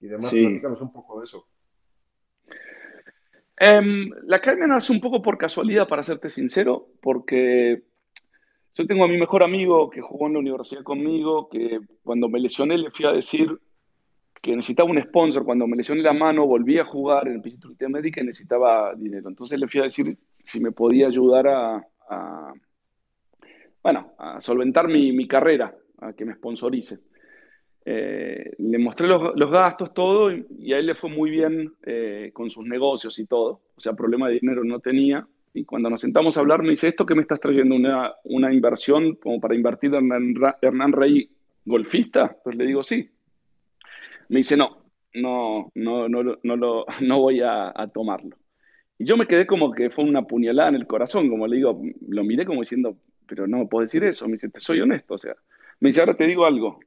y, 0.00 0.06
demás. 0.06 0.30
Sí. 0.30 0.44
un 0.44 0.92
poco 0.92 1.20
de 1.20 1.26
eso. 1.26 1.46
Em, 3.58 4.10
la 4.24 4.36
academia 4.36 4.66
nace 4.66 4.92
un 4.92 5.00
poco 5.00 5.22
por 5.22 5.38
casualidad, 5.38 5.88
para 5.88 6.02
serte 6.02 6.28
sincero, 6.28 6.88
porque 7.00 7.84
yo 8.74 8.86
tengo 8.86 9.04
a 9.04 9.08
mi 9.08 9.16
mejor 9.16 9.42
amigo 9.42 9.88
que 9.88 10.02
jugó 10.02 10.26
en 10.26 10.34
la 10.34 10.40
universidad 10.40 10.82
conmigo, 10.82 11.48
que 11.48 11.80
cuando 12.02 12.28
me 12.28 12.38
lesioné 12.38 12.76
le 12.76 12.90
fui 12.90 13.06
a 13.06 13.12
decir 13.12 13.58
que 14.40 14.54
necesitaba 14.54 14.90
un 14.90 15.00
sponsor. 15.00 15.44
Cuando 15.44 15.66
me 15.66 15.76
lesioné 15.76 16.02
la 16.02 16.12
mano, 16.12 16.46
volví 16.46 16.78
a 16.78 16.84
jugar 16.84 17.26
en 17.28 17.34
el 17.34 17.42
Instituto 17.44 17.88
Médica 17.88 18.20
y 18.20 18.26
necesitaba 18.26 18.94
dinero. 18.94 19.28
Entonces 19.28 19.58
le 19.58 19.68
fui 19.68 19.80
a 19.80 19.84
decir 19.84 20.16
si 20.42 20.60
me 20.60 20.72
podía 20.72 21.08
ayudar 21.08 21.48
a, 21.48 22.52
bueno, 23.82 24.12
a 24.18 24.40
solventar 24.40 24.88
mi, 24.88 25.26
carrera, 25.26 25.74
a 25.98 26.12
que 26.12 26.24
me 26.24 26.34
sponsorice. 26.34 26.98
Eh, 27.84 28.52
le 28.58 28.78
mostré 28.78 29.06
los, 29.06 29.50
gastos, 29.50 29.94
todo, 29.94 30.32
y, 30.32 30.72
a 30.72 30.78
él 30.78 30.86
le 30.86 30.94
fue 30.94 31.10
muy 31.10 31.30
bien 31.30 31.72
eh, 31.84 32.30
con 32.32 32.50
sus 32.50 32.66
negocios 32.66 33.18
y 33.18 33.26
todo. 33.26 33.62
O 33.76 33.80
sea, 33.80 33.92
problema 33.94 34.28
de 34.28 34.40
dinero 34.40 34.64
no 34.64 34.80
tenía. 34.80 35.26
Y 35.54 35.64
cuando 35.64 35.88
nos 35.88 36.00
sentamos 36.00 36.36
a 36.36 36.40
hablar, 36.40 36.62
me 36.62 36.70
dice, 36.70 36.88
¿esto 36.88 37.06
que 37.06 37.14
me 37.14 37.22
estás 37.22 37.40
trayendo? 37.40 37.74
¿Una, 37.74 38.12
una 38.24 38.52
inversión 38.52 39.14
como 39.16 39.40
para 39.40 39.54
invertir 39.54 39.94
en 39.94 40.36
Hernán 40.60 40.92
Rey 40.92 41.30
golfista? 41.64 42.36
Pues 42.44 42.56
le 42.56 42.66
digo, 42.66 42.82
sí. 42.82 43.08
Me 44.28 44.38
dice, 44.38 44.56
no, 44.56 44.86
no, 45.14 45.70
no, 45.74 46.08
no, 46.08 46.22
no, 46.42 46.56
no, 46.56 46.84
no 47.00 47.20
voy 47.20 47.40
a, 47.42 47.72
tomarlo. 47.92 48.36
Y 48.98 49.04
yo 49.04 49.16
me 49.16 49.26
quedé 49.26 49.46
como 49.46 49.72
que 49.72 49.90
fue 49.90 50.04
una 50.04 50.22
puñalada 50.22 50.70
en 50.70 50.76
el 50.76 50.86
corazón, 50.86 51.28
como 51.28 51.46
le 51.46 51.56
digo, 51.56 51.82
lo 52.08 52.24
miré 52.24 52.46
como 52.46 52.60
diciendo, 52.60 52.96
pero 53.26 53.46
no 53.46 53.68
puedo 53.68 53.84
decir 53.84 54.04
eso. 54.04 54.26
Me 54.26 54.32
dice, 54.32 54.48
te 54.48 54.60
soy 54.60 54.80
honesto, 54.80 55.14
o 55.14 55.18
sea. 55.18 55.34
Me 55.80 55.90
dice, 55.90 56.00
ahora 56.00 56.16
te 56.16 56.26
digo 56.26 56.46
algo. 56.46 56.80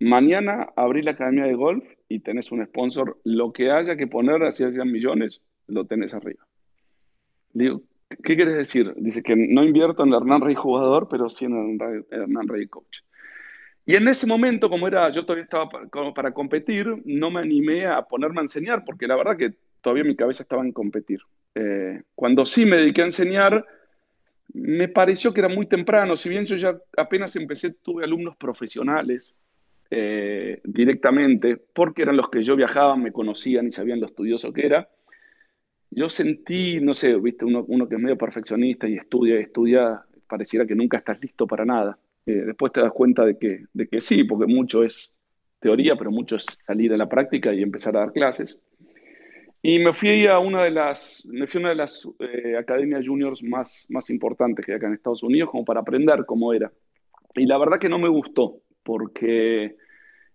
Mañana 0.00 0.68
abrí 0.74 1.02
la 1.02 1.12
academia 1.12 1.44
de 1.44 1.54
golf 1.54 1.84
y 2.08 2.20
tenés 2.20 2.50
un 2.50 2.64
sponsor. 2.66 3.20
Lo 3.24 3.52
que 3.52 3.70
haya 3.70 3.96
que 3.96 4.08
poner, 4.08 4.42
así 4.42 4.64
hacían 4.64 4.90
millones, 4.90 5.40
lo 5.68 5.86
tenés 5.86 6.12
arriba. 6.14 6.44
Digo, 7.52 7.82
¿qué 8.08 8.34
quieres 8.34 8.56
decir? 8.56 8.92
Dice 8.96 9.22
que 9.22 9.36
no 9.36 9.62
invierto 9.62 10.02
en 10.02 10.12
Hernán 10.12 10.40
Rey 10.40 10.56
jugador, 10.56 11.08
pero 11.08 11.28
sí 11.28 11.44
en 11.44 11.78
el 11.80 12.04
Hernán 12.10 12.48
Rey 12.48 12.66
coach. 12.66 13.02
Y 13.86 13.96
en 13.96 14.08
ese 14.08 14.26
momento, 14.26 14.70
como 14.70 14.88
era, 14.88 15.10
yo 15.10 15.24
todavía 15.24 15.44
estaba 15.44 15.68
para, 15.68 16.14
para, 16.14 16.32
competir, 16.32 16.86
no 17.04 17.30
me 17.30 17.40
animé 17.40 17.86
a 17.86 18.02
ponerme 18.02 18.40
a 18.40 18.44
enseñar, 18.44 18.84
porque 18.84 19.06
la 19.06 19.16
verdad 19.16 19.36
que 19.36 19.54
todavía 19.82 20.04
mi 20.04 20.16
cabeza 20.16 20.42
estaba 20.42 20.62
en 20.62 20.72
competir. 20.72 21.20
Eh, 21.54 22.02
cuando 22.14 22.44
sí 22.46 22.64
me 22.64 22.78
dediqué 22.78 23.02
a 23.02 23.06
enseñar, 23.06 23.64
me 24.54 24.88
pareció 24.88 25.34
que 25.34 25.40
era 25.40 25.48
muy 25.48 25.66
temprano, 25.66 26.16
si 26.16 26.28
bien 26.28 26.46
yo 26.46 26.56
ya 26.56 26.78
apenas 26.96 27.36
empecé, 27.36 27.74
tuve 27.74 28.04
alumnos 28.04 28.36
profesionales 28.36 29.34
eh, 29.90 30.60
directamente, 30.64 31.56
porque 31.56 32.02
eran 32.02 32.16
los 32.16 32.30
que 32.30 32.42
yo 32.42 32.56
viajaba, 32.56 32.96
me 32.96 33.12
conocían 33.12 33.66
y 33.66 33.72
sabían 33.72 34.00
lo 34.00 34.06
estudioso 34.06 34.52
que 34.52 34.64
era. 34.64 34.88
Yo 35.90 36.08
sentí, 36.08 36.80
no 36.80 36.94
sé, 36.94 37.14
viste, 37.16 37.44
uno, 37.44 37.64
uno 37.68 37.88
que 37.88 37.96
es 37.96 38.00
medio 38.00 38.16
perfeccionista 38.16 38.88
y 38.88 38.96
estudia 38.96 39.36
y 39.36 39.42
estudia, 39.42 40.02
pareciera 40.26 40.66
que 40.66 40.74
nunca 40.74 40.96
estás 40.96 41.20
listo 41.20 41.46
para 41.46 41.64
nada. 41.64 41.98
Eh, 42.26 42.32
después 42.46 42.72
te 42.72 42.80
das 42.80 42.92
cuenta 42.92 43.24
de 43.24 43.38
que, 43.38 43.64
de 43.72 43.88
que 43.88 44.00
sí, 44.00 44.24
porque 44.24 44.46
mucho 44.46 44.82
es 44.82 45.14
teoría, 45.60 45.96
pero 45.96 46.10
mucho 46.10 46.36
es 46.36 46.44
salir 46.66 46.92
a 46.92 46.96
la 46.96 47.08
práctica 47.08 47.52
y 47.52 47.62
empezar 47.62 47.96
a 47.96 48.00
dar 48.00 48.12
clases. 48.12 48.58
Y 49.62 49.78
me 49.78 49.94
fui 49.94 50.26
a 50.26 50.38
una 50.38 50.64
de 50.64 50.70
las, 50.70 51.26
me 51.26 51.46
fui 51.46 51.58
a 51.58 51.62
una 51.62 51.68
de 51.70 51.74
las 51.76 52.06
eh, 52.18 52.56
academias 52.58 53.06
juniors 53.06 53.42
más, 53.42 53.86
más 53.88 54.10
importantes 54.10 54.64
que 54.64 54.72
hay 54.72 54.76
acá 54.76 54.88
en 54.88 54.94
Estados 54.94 55.22
Unidos, 55.22 55.50
como 55.50 55.64
para 55.64 55.80
aprender 55.80 56.26
cómo 56.26 56.52
era. 56.52 56.70
Y 57.34 57.46
la 57.46 57.56
verdad 57.56 57.78
que 57.78 57.88
no 57.88 57.98
me 57.98 58.08
gustó, 58.08 58.60
porque 58.82 59.76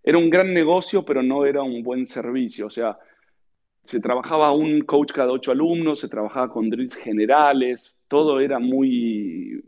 era 0.04 0.18
un 0.18 0.32
gran 0.32 0.52
negocio, 0.54 1.06
pero 1.06 1.22
no 1.22 1.46
era 1.46 1.62
un 1.62 1.84
buen 1.84 2.08
servicio. 2.08 2.66
O 2.66 2.70
sea, 2.72 2.98
se 3.90 4.00
trabajaba 4.00 4.52
un 4.52 4.82
coach 4.82 5.12
cada 5.12 5.32
ocho 5.32 5.52
alumnos, 5.52 6.00
se 6.00 6.08
trabajaba 6.08 6.48
con 6.52 6.70
drills 6.70 6.94
generales, 6.94 7.98
todo 8.08 8.40
era 8.40 8.60
muy, 8.60 9.64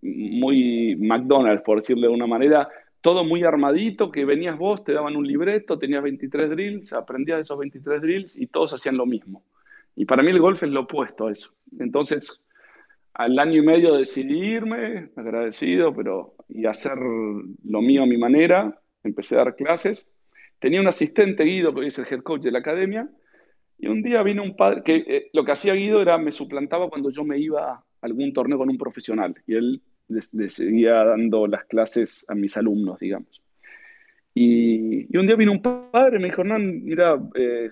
muy 0.00 0.96
McDonald's, 0.96 1.62
por 1.62 1.80
decirlo 1.80 2.08
de 2.08 2.14
una 2.14 2.26
manera, 2.26 2.70
todo 3.02 3.22
muy 3.22 3.44
armadito, 3.44 4.10
que 4.10 4.24
venías 4.24 4.56
vos, 4.56 4.82
te 4.82 4.94
daban 4.94 5.14
un 5.14 5.26
libreto, 5.26 5.78
tenías 5.78 6.02
23 6.02 6.48
drills, 6.48 6.94
aprendías 6.94 7.40
esos 7.40 7.58
23 7.58 8.00
drills 8.00 8.38
y 8.38 8.46
todos 8.46 8.72
hacían 8.72 8.96
lo 8.96 9.04
mismo. 9.04 9.44
Y 9.94 10.06
para 10.06 10.22
mí 10.22 10.30
el 10.30 10.40
golf 10.40 10.62
es 10.62 10.70
lo 10.70 10.80
opuesto 10.80 11.26
a 11.26 11.32
eso. 11.32 11.50
Entonces, 11.78 12.40
al 13.12 13.38
año 13.38 13.62
y 13.62 13.66
medio 13.66 13.94
decidí 13.96 14.38
irme, 14.38 15.10
agradecido, 15.16 15.94
pero 15.94 16.34
y 16.48 16.64
hacer 16.64 16.96
lo 16.96 17.82
mío 17.82 18.04
a 18.04 18.06
mi 18.06 18.16
manera, 18.16 18.80
empecé 19.04 19.34
a 19.34 19.44
dar 19.44 19.54
clases. 19.54 20.08
Tenía 20.60 20.80
un 20.80 20.88
asistente, 20.88 21.44
Guido, 21.44 21.74
que 21.74 21.86
es 21.86 21.98
el 21.98 22.06
head 22.10 22.22
coach 22.22 22.40
de 22.40 22.52
la 22.52 22.60
academia, 22.60 23.10
y 23.78 23.88
un 23.88 24.02
día 24.02 24.22
vino 24.22 24.42
un 24.42 24.56
padre, 24.56 24.82
que 24.82 25.04
eh, 25.06 25.30
lo 25.32 25.44
que 25.44 25.52
hacía 25.52 25.74
Guido 25.74 26.00
era, 26.00 26.18
me 26.18 26.32
suplantaba 26.32 26.88
cuando 26.88 27.10
yo 27.10 27.24
me 27.24 27.38
iba 27.38 27.72
a 27.72 27.84
algún 28.00 28.32
torneo 28.32 28.58
con 28.58 28.70
un 28.70 28.78
profesional, 28.78 29.34
y 29.46 29.54
él 29.54 29.82
le, 30.08 30.48
seguía 30.48 31.04
dando 31.04 31.46
las 31.46 31.64
clases 31.64 32.24
a 32.28 32.34
mis 32.34 32.56
alumnos, 32.56 32.98
digamos. 32.98 33.42
Y, 34.34 35.12
y 35.12 35.16
un 35.18 35.26
día 35.26 35.36
vino 35.36 35.52
un 35.52 35.62
padre, 35.62 36.18
me 36.18 36.26
dijo, 36.26 36.42
Hernán, 36.42 36.84
mira, 36.84 37.18
eh, 37.34 37.70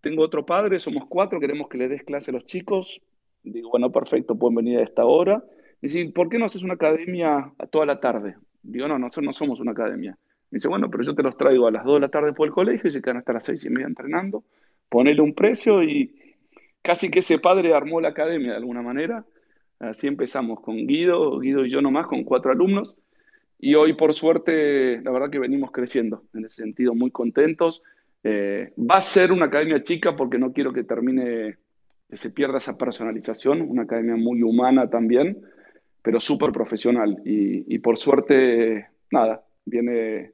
tengo 0.00 0.22
otro 0.22 0.44
padre, 0.46 0.78
somos 0.78 1.06
cuatro, 1.08 1.40
queremos 1.40 1.68
que 1.68 1.78
le 1.78 1.88
des 1.88 2.04
clase 2.04 2.30
a 2.30 2.34
los 2.34 2.44
chicos. 2.44 3.00
Digo, 3.42 3.70
bueno, 3.70 3.92
perfecto, 3.92 4.36
pueden 4.36 4.56
venir 4.56 4.78
a 4.78 4.82
esta 4.82 5.04
hora. 5.04 5.44
Y 5.80 5.86
dice, 5.86 6.10
¿por 6.10 6.28
qué 6.28 6.38
no 6.38 6.46
haces 6.46 6.62
una 6.62 6.74
academia 6.74 7.52
toda 7.70 7.86
la 7.86 8.00
tarde? 8.00 8.36
Digo, 8.62 8.88
no, 8.88 8.98
nosotros 8.98 9.24
no 9.24 9.32
somos 9.32 9.60
una 9.60 9.72
academia. 9.72 10.16
Dice, 10.50 10.68
bueno, 10.68 10.90
pero 10.90 11.04
yo 11.04 11.14
te 11.14 11.22
los 11.22 11.36
traigo 11.36 11.68
a 11.68 11.70
las 11.70 11.84
2 11.84 11.94
de 11.94 12.00
la 12.00 12.08
tarde 12.08 12.32
por 12.32 12.46
el 12.46 12.52
colegio 12.52 12.88
y 12.88 12.90
se 12.90 13.00
quedan 13.00 13.18
hasta 13.18 13.32
las 13.32 13.44
6 13.44 13.64
y 13.66 13.70
media 13.70 13.86
entrenando. 13.86 14.44
Ponele 14.90 15.22
un 15.22 15.34
precio 15.34 15.82
y 15.82 16.34
casi 16.82 17.10
que 17.10 17.20
ese 17.20 17.38
padre 17.38 17.72
armó 17.72 18.00
la 18.00 18.08
academia 18.08 18.50
de 18.50 18.56
alguna 18.58 18.82
manera. 18.82 19.24
Así 19.78 20.06
empezamos 20.06 20.60
con 20.60 20.86
Guido, 20.86 21.38
Guido 21.38 21.64
y 21.64 21.70
yo 21.70 21.80
nomás, 21.80 22.06
con 22.06 22.24
cuatro 22.24 22.52
alumnos. 22.52 22.98
Y 23.58 23.74
hoy, 23.74 23.94
por 23.94 24.14
suerte, 24.14 25.00
la 25.02 25.10
verdad 25.10 25.30
que 25.30 25.38
venimos 25.38 25.70
creciendo, 25.70 26.24
en 26.34 26.44
ese 26.44 26.62
sentido, 26.62 26.94
muy 26.94 27.10
contentos. 27.10 27.82
Eh, 28.22 28.72
va 28.78 28.96
a 28.96 29.00
ser 29.00 29.32
una 29.32 29.46
academia 29.46 29.82
chica 29.82 30.16
porque 30.16 30.38
no 30.38 30.52
quiero 30.52 30.72
que 30.72 30.84
termine, 30.84 31.56
que 32.08 32.16
se 32.16 32.30
pierda 32.30 32.58
esa 32.58 32.76
personalización, 32.76 33.60
una 33.62 33.82
academia 33.82 34.16
muy 34.16 34.42
humana 34.42 34.88
también, 34.90 35.42
pero 36.02 36.20
súper 36.20 36.52
profesional. 36.52 37.20
Y, 37.24 37.78
por 37.78 37.98
suerte, 37.98 38.88
nada, 39.10 39.44
viene, 39.64 40.32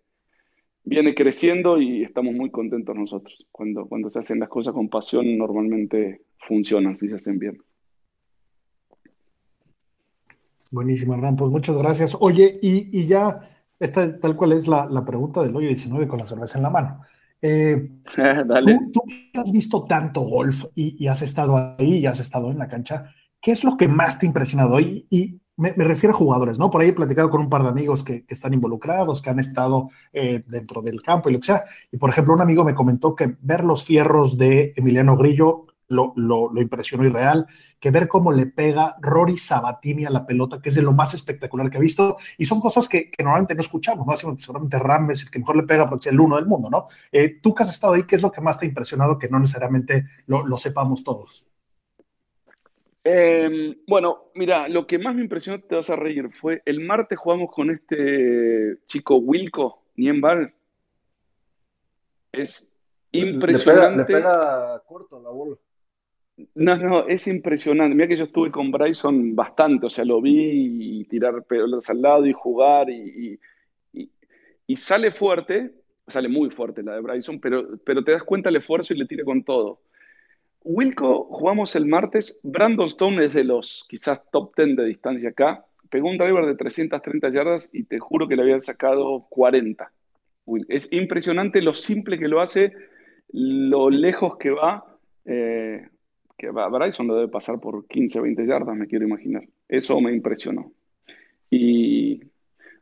viene 0.87 1.15
creciendo 1.15 1.79
y 1.79 2.05
estamos 2.05 2.35
muy 2.35 2.51
contentos 2.51 2.97
nosotros. 2.97 3.47
Cuando, 3.51 3.87
cuando 3.87 4.09
se 4.09 4.21
hacen 4.21 4.39
las 4.39 4.49
cosas 4.49 4.73
con 4.73 4.89
pasión, 4.89 5.37
normalmente 5.37 6.23
funcionan, 6.49 6.97
si 6.97 7.09
se 7.09 7.17
hacen 7.17 7.39
bien. 7.39 7.59
Buenísimo, 10.71 11.15
Hernán. 11.15 11.37
Pues 11.37 11.51
muchas 11.51 11.77
gracias. 11.77 12.17
Oye, 12.19 12.59
y, 12.63 12.99
y 12.99 13.07
ya, 13.07 13.41
esta 13.79 14.19
tal 14.19 14.37
cual 14.37 14.53
es 14.53 14.69
la, 14.69 14.87
la, 14.87 15.05
pregunta 15.05 15.43
del 15.43 15.55
hoyo 15.55 15.69
19 15.69 16.07
con 16.07 16.21
la 16.21 16.27
cerveza 16.27 16.59
en 16.59 16.63
la 16.63 16.71
mano. 16.71 17.01
Eh, 17.43 17.91
Dale. 18.47 18.79
¿tú, 18.93 19.03
tú, 19.33 19.41
has 19.41 19.51
visto 19.51 19.85
tanto 19.85 20.23
golf 20.23 20.65
y, 20.75 21.03
y, 21.03 21.09
has 21.09 21.23
estado 21.23 21.77
ahí 21.79 21.99
y 21.99 22.07
has 22.07 22.21
estado 22.21 22.51
en 22.51 22.59
la 22.59 22.69
cancha. 22.69 23.13
¿Qué 23.41 23.53
es 23.53 23.65
lo 23.65 23.77
que 23.77 23.89
más 23.89 24.19
te 24.19 24.27
ha 24.27 24.29
impresionado? 24.29 24.79
Y, 24.81 25.07
y 25.11 25.41
me, 25.57 25.73
refiero 25.73 26.15
a 26.15 26.19
jugadores, 26.19 26.59
¿no? 26.59 26.71
Por 26.71 26.83
ahí 26.83 26.89
he 26.89 26.93
platicado 26.93 27.31
con 27.31 27.41
un 27.41 27.49
par 27.49 27.63
de 27.63 27.69
amigos 27.69 28.05
que, 28.05 28.25
están 28.29 28.55
involucrados, 28.55 29.23
que 29.23 29.31
han 29.31 29.39
estado 29.39 29.91
eh, 30.13 30.43
dentro 30.47 30.83
del 30.83 31.03
campo 31.03 31.29
y 31.29 31.33
lo 31.33 31.41
que 31.41 31.47
sea. 31.47 31.65
Y 31.91 31.97
por 31.97 32.11
ejemplo, 32.11 32.35
un 32.35 32.43
amigo 32.43 32.65
me 32.65 32.75
comentó 32.75 33.15
que 33.15 33.37
ver 33.41 33.65
los 33.65 33.85
fierros 33.85 34.37
de 34.37 34.75
Emiliano 34.77 35.17
Grillo 35.17 35.67
lo, 35.89 36.13
lo, 36.17 36.53
lo, 36.53 36.61
impresionó 36.61 37.05
que 37.79 37.91
ver 37.91 38.09
cómo 38.09 38.33
le 38.33 38.47
pega 38.47 38.97
Rory 39.01 39.39
Sabatini 39.39 40.05
a 40.05 40.11
la 40.11 40.27
pelota, 40.27 40.61
que 40.61 40.71
es 40.71 40.75
de 40.75 40.83
lo 40.83 40.93
más 40.93 41.15
espectacular 41.15 41.71
que 41.71 41.77
ha 41.77 41.81
visto, 41.81 42.17
y 42.37 42.45
son 42.45 42.61
cosas 42.61 42.89
que, 42.89 43.11
normalmente 43.19 43.55
no 43.55 43.61
escuchamos, 43.61 44.07
¿no? 44.07 44.13
Así, 44.13 44.27
seguramente 44.39 44.79
Ram 44.79 45.11
es 45.13 45.23
el 45.23 45.31
que 45.31 45.39
mejor 45.39 45.57
le 45.57 45.63
pega 45.63 45.89
porque 45.89 46.09
es 46.09 46.13
el 46.13 46.21
uno 46.21 46.37
del 46.37 46.47
mundo, 46.47 46.69
¿no? 46.69 46.87
Eh, 47.13 47.39
tú 47.41 47.55
que 47.55 47.63
has 47.63 47.71
estado 47.71 47.93
ahí, 47.93 48.03
¿qué 48.03 48.17
es 48.17 48.23
lo 48.23 48.33
que 48.33 48.41
más 48.41 48.59
te 48.59 48.67
ha 48.67 48.69
impresionado 48.69 49.19
que 49.19 49.29
no 49.29 49.39
necesariamente 49.39 50.07
lo 50.27 50.59
sepamos 50.59 51.05
todos? 51.05 51.47
Eh, 53.09 53.77
bueno, 53.87 54.33
mira, 54.35 54.69
lo 54.69 54.85
que 54.85 54.99
más 54.99 55.15
me 55.15 55.23
impresionó, 55.23 55.63
te 55.63 55.77
vas 55.77 55.89
a 55.91 55.95
reír, 55.95 56.29
fue 56.33 56.61
el 56.65 56.81
martes 56.81 57.17
jugamos 57.17 57.53
con 57.53 57.71
este 57.71 58.79
chico 58.87 59.19
Wilco, 59.19 59.85
Niembal. 59.95 60.53
Es 62.33 62.69
impresionante. 63.13 63.99
Le 63.99 64.05
pega, 64.05 64.25
le 64.27 64.75
pega 64.75 64.83
corto 64.89 65.23
la 65.23 65.31
bola. 65.31 65.57
No, 66.57 66.77
no, 66.77 67.07
es 67.07 67.29
impresionante. 67.29 67.95
Mira 67.95 68.09
que 68.09 68.17
yo 68.17 68.25
estuve 68.25 68.51
con 68.51 68.73
Bryson 68.73 69.37
bastante, 69.37 69.87
o 69.87 69.91
sea, 69.91 70.05
lo 70.05 70.21
vi 70.21 71.01
y 71.01 71.05
tirar 71.05 71.45
pelotas 71.45 71.89
al 71.89 72.03
lado 72.03 72.27
y 72.27 72.33
jugar 72.33 72.91
y, 72.91 73.39
y, 73.93 74.11
y, 74.67 74.77
sale 74.77 75.13
fuerte, 75.13 75.71
sale 76.09 76.29
muy 76.29 76.51
fuerte 76.51 76.83
la 76.83 76.97
de 76.97 77.03
Bryson, 77.03 77.39
pero, 77.39 77.79
pero 77.85 78.03
te 78.03 78.11
das 78.11 78.25
cuenta 78.25 78.49
el 78.49 78.57
esfuerzo 78.57 78.95
y 78.95 78.99
le 78.99 79.07
tira 79.07 79.23
con 79.25 79.45
todo. 79.45 79.79
Wilco, 80.69 81.27
jugamos 81.31 81.77
el 81.77 81.87
martes, 81.87 82.41
Brandon 82.43 82.87
Stone 82.87 83.25
es 83.25 83.35
de 83.35 83.45
los 83.45 83.87
quizás 83.89 84.21
top 84.33 84.53
10 84.57 84.77
de 84.77 84.85
distancia 84.85 85.29
acá, 85.29 85.65
pegó 85.89 86.11
un 86.11 86.19
driver 86.19 86.45
de 86.45 86.57
330 86.57 87.31
yardas 87.31 87.71
y 87.73 87.85
te 87.85 88.01
juro 88.01 88.27
que 88.27 88.35
le 88.35 88.43
habían 88.43 88.61
sacado 88.61 89.27
40. 89.29 89.93
Es 90.67 90.93
impresionante 90.93 91.63
lo 91.63 91.73
simple 91.73 92.19
que 92.19 92.27
lo 92.27 92.41
hace, 92.41 92.73
lo 93.29 93.91
lejos 93.91 94.39
que 94.39 94.51
va. 94.51 94.85
Eh, 95.25 95.87
que 96.37 96.49
a 96.49 96.69
Bryson 96.69 97.07
lo 97.07 97.15
debe 97.15 97.29
pasar 97.29 97.61
por 97.61 97.87
15, 97.87 98.21
20 98.21 98.45
yardas, 98.45 98.77
me 98.77 98.89
quiero 98.89 99.07
imaginar. 99.07 99.45
Eso 99.69 100.01
me 100.01 100.13
impresionó. 100.13 100.73
Y 101.49 102.21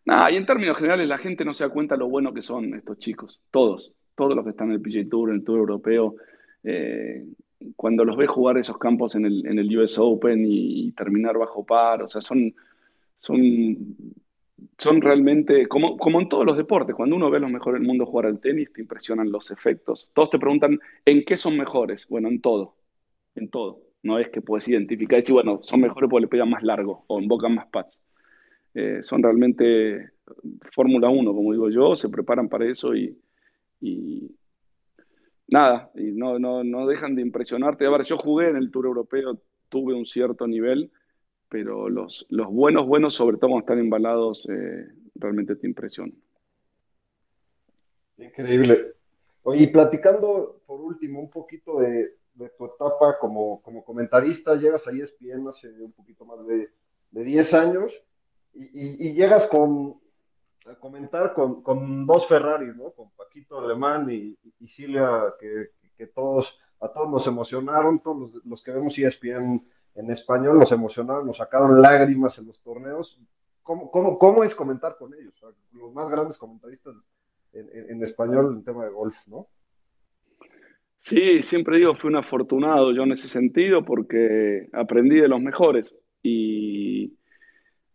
nada, 0.07 0.31
y 0.31 0.37
en 0.37 0.47
términos 0.47 0.79
generales 0.79 1.07
la 1.07 1.19
gente 1.19 1.45
no 1.45 1.53
se 1.53 1.65
da 1.65 1.71
cuenta 1.71 1.97
lo 1.97 2.09
bueno 2.09 2.33
que 2.33 2.41
son 2.41 2.75
estos 2.75 2.99
chicos, 2.99 3.43
todos, 3.51 3.93
todos 4.17 4.35
los 4.35 4.43
que 4.43 4.53
están 4.53 4.69
en 4.69 4.77
el 4.77 4.81
PGA 4.81 5.07
Tour, 5.11 5.29
en 5.29 5.37
el 5.37 5.45
Tour 5.45 5.59
Europeo, 5.59 6.15
eh, 6.63 7.27
cuando 7.77 8.05
los 8.05 8.17
ves 8.17 8.29
jugar 8.29 8.59
esos 8.59 8.79
campos 8.79 9.15
en 9.15 9.27
el, 9.27 9.79
US 9.79 9.99
Open 9.99 10.45
y, 10.47 10.93
terminar 10.93 11.39
bajo 11.39 11.65
par, 11.65 12.03
o 12.03 12.09
sea, 12.09 12.21
son, 12.21 12.55
son, 13.19 13.97
son 14.79 15.01
realmente, 15.01 15.67
como, 15.69 15.97
como 15.97 16.21
en 16.21 16.29
todos 16.29 16.47
los 16.47 16.57
deportes, 16.57 16.95
cuando 16.95 17.17
uno 17.17 17.31
ve 17.31 17.39
a 17.39 17.41
los 17.41 17.51
mejores 17.51 17.81
del 17.81 17.89
mundo 17.89 18.07
jugar 18.07 18.27
al 18.27 18.41
tenis, 18.41 18.73
te 18.73 18.83
impresionan 18.83 19.31
los 19.31 19.51
efectos. 19.51 20.11
Todos 20.15 20.31
te 20.31 20.39
preguntan, 20.39 20.79
¿en 21.05 21.25
qué 21.25 21.37
son 21.37 21.57
mejores? 21.57 22.07
Bueno, 22.09 22.29
en 22.29 22.41
todo, 22.41 22.77
en 23.35 23.49
todo. 23.49 23.81
No 24.03 24.19
es 24.19 24.29
que 24.29 24.43
puedes 24.43 24.69
identificar 24.69 25.19
y 25.19 25.23
decir, 25.23 25.35
bueno, 25.35 25.61
son 25.63 25.81
mejores 25.81 26.11
porque 26.11 26.23
le 26.23 26.29
pegan 26.29 26.51
más 26.51 26.63
largo 26.63 27.05
o 27.07 27.21
invocan 27.21 27.55
más 27.55 27.67
pads. 27.69 28.01
Eh, 28.75 29.01
son 29.03 29.23
realmente 29.23 30.11
Fórmula 30.71 31.09
1, 31.09 31.33
como 31.35 31.53
digo 31.53 31.71
yo, 31.71 31.97
se 31.97 32.09
preparan 32.09 32.49
para 32.49 32.69
eso 32.69 32.95
y 32.95 33.17
nada, 35.49 35.91
y 35.95 36.13
no, 36.13 36.39
no, 36.39 36.65
no 36.65 36.87
dejan 36.87 37.15
de 37.15 37.23
impresionarte. 37.23 37.87
A 37.87 37.91
ver, 37.91 38.03
yo 38.05 38.17
jugué 38.17 38.49
en 38.49 38.57
el 38.57 38.71
Tour 38.71 38.87
Europeo, 38.87 39.39
tuve 39.69 39.95
un 39.95 40.05
cierto 40.05 40.47
nivel, 40.47 40.91
pero 41.49 41.89
los, 41.89 42.27
los 42.31 42.49
buenos, 42.49 42.87
buenos, 42.87 43.15
sobre 43.15 43.37
todo 43.37 43.51
cuando 43.51 43.65
están 43.65 43.79
embalados, 43.79 44.49
eh, 44.51 44.87
realmente 45.15 45.57
te 45.57 45.67
impresionan. 45.67 46.17
Increíble. 48.19 48.95
Oye, 49.43 49.69
platicando 49.69 50.63
por 50.67 50.81
último 50.81 51.21
un 51.21 51.31
poquito 51.31 51.79
de, 51.81 52.17
de 52.35 52.49
tu 52.57 52.67
etapa 52.67 53.19
como, 53.19 53.61
como, 53.63 53.85
comentarista, 53.85 54.57
llegas 54.57 54.87
a 54.87 54.91
ESPN 54.91 55.47
hace 55.49 55.69
un 55.69 55.93
poquito 55.93 56.25
más 56.25 56.47
de, 56.47 56.71
de 57.11 57.25
10 57.25 57.55
años 57.55 58.03
y, 58.55 59.09
y, 59.09 59.15
llegas 59.15 59.45
con, 59.45 60.01
comentar 60.81 61.33
con, 61.35 61.63
con, 61.63 62.07
dos 62.07 62.27
Ferraris, 62.27 62.75
¿no? 62.77 62.91
Con 62.91 63.11
Paquito 63.11 63.61
Alemán 63.61 64.11
y, 64.11 64.37
y 64.61 64.67
Silvia, 64.67 65.35
que, 65.39 65.71
que, 65.97 66.07
todos, 66.09 66.59
a 66.81 66.89
todos 66.89 67.11
nos 67.11 67.27
emocionaron, 67.27 68.01
todos 68.01 68.43
los, 68.45 68.63
que 68.63 68.73
vemos 68.73 68.99
ESPN 68.99 69.63
en 69.95 70.11
español 70.11 70.59
nos 70.59 70.73
emocionaron, 70.73 71.27
nos 71.27 71.37
sacaron 71.37 71.81
lágrimas 71.81 72.39
en 72.39 72.47
los 72.47 72.61
torneos. 72.61 73.19
¿Cómo, 73.63 73.91
cómo, 73.91 74.19
cómo 74.19 74.45
es 74.45 74.55
comentar 74.55 74.97
con 74.97 75.15
ellos? 75.15 75.35
Los 75.73 75.93
más 75.93 76.11
grandes 76.11 76.37
comentaristas 76.37 76.95
en, 77.53 77.69
en, 77.73 77.91
en 77.91 78.03
español 78.03 78.55
en 78.55 78.65
tema 78.65 78.85
de 78.85 78.91
golf, 78.91 79.17
¿no? 79.27 79.49
Sí, 80.99 81.43
siempre 81.43 81.77
digo, 81.77 81.95
fui 81.95 82.09
un 82.09 82.17
afortunado 82.17 82.91
yo 82.93 83.03
en 83.03 83.13
ese 83.13 83.29
sentido 83.29 83.85
porque 83.85 84.69
aprendí 84.73 85.21
de 85.21 85.29
los 85.29 85.41
mejores. 85.41 85.95
Y 86.23 87.19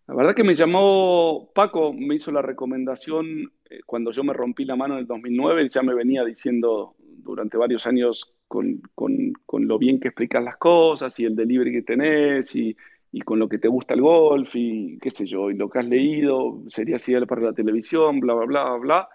la 0.10 0.16
verdad 0.16 0.34
que 0.34 0.44
me 0.44 0.56
llamó 0.56 1.52
Paco, 1.54 1.94
me 1.94 2.16
hizo 2.16 2.32
la 2.32 2.42
recomendación 2.42 3.52
eh, 3.70 3.82
cuando 3.86 4.10
yo 4.10 4.24
me 4.24 4.34
rompí 4.34 4.66
la 4.66 4.76
mano 4.76 4.96
en 4.96 5.02
el 5.02 5.06
2009, 5.06 5.70
ya 5.70 5.84
me 5.84 5.94
venía 5.94 6.26
diciendo 6.26 6.96
durante 6.98 7.58
varios 7.58 7.86
años 7.86 8.34
con, 8.48 8.82
con, 8.96 9.34
con 9.46 9.68
lo 9.68 9.78
bien 9.78 10.00
que 10.00 10.08
explicas 10.08 10.44
las 10.44 10.58
cosas 10.58 11.20
y 11.20 11.26
el 11.26 11.36
delivery 11.36 11.72
que 11.72 11.82
tenés 11.84 12.56
y, 12.56 12.76
y, 13.12 13.22
con 13.22 13.38
lo 13.38 13.48
que 13.48 13.60
te 13.60 13.68
gusta 13.68 13.94
el 13.94 14.02
golf 14.02 14.56
y 14.56 14.98
qué 15.00 15.12
sé 15.12 15.28
yo, 15.28 15.52
y 15.52 15.54
lo 15.54 15.70
que 15.70 15.78
has 15.78 15.86
leído, 15.86 16.64
sería 16.70 16.96
así 16.96 17.14
para 17.28 17.42
la 17.42 17.54
televisión, 17.54 18.20
bla, 18.20 18.34
bla, 18.34 18.46
bla, 18.46 18.78
bla. 18.78 19.10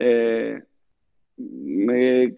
Eh, 0.00 0.60
me 1.36 2.34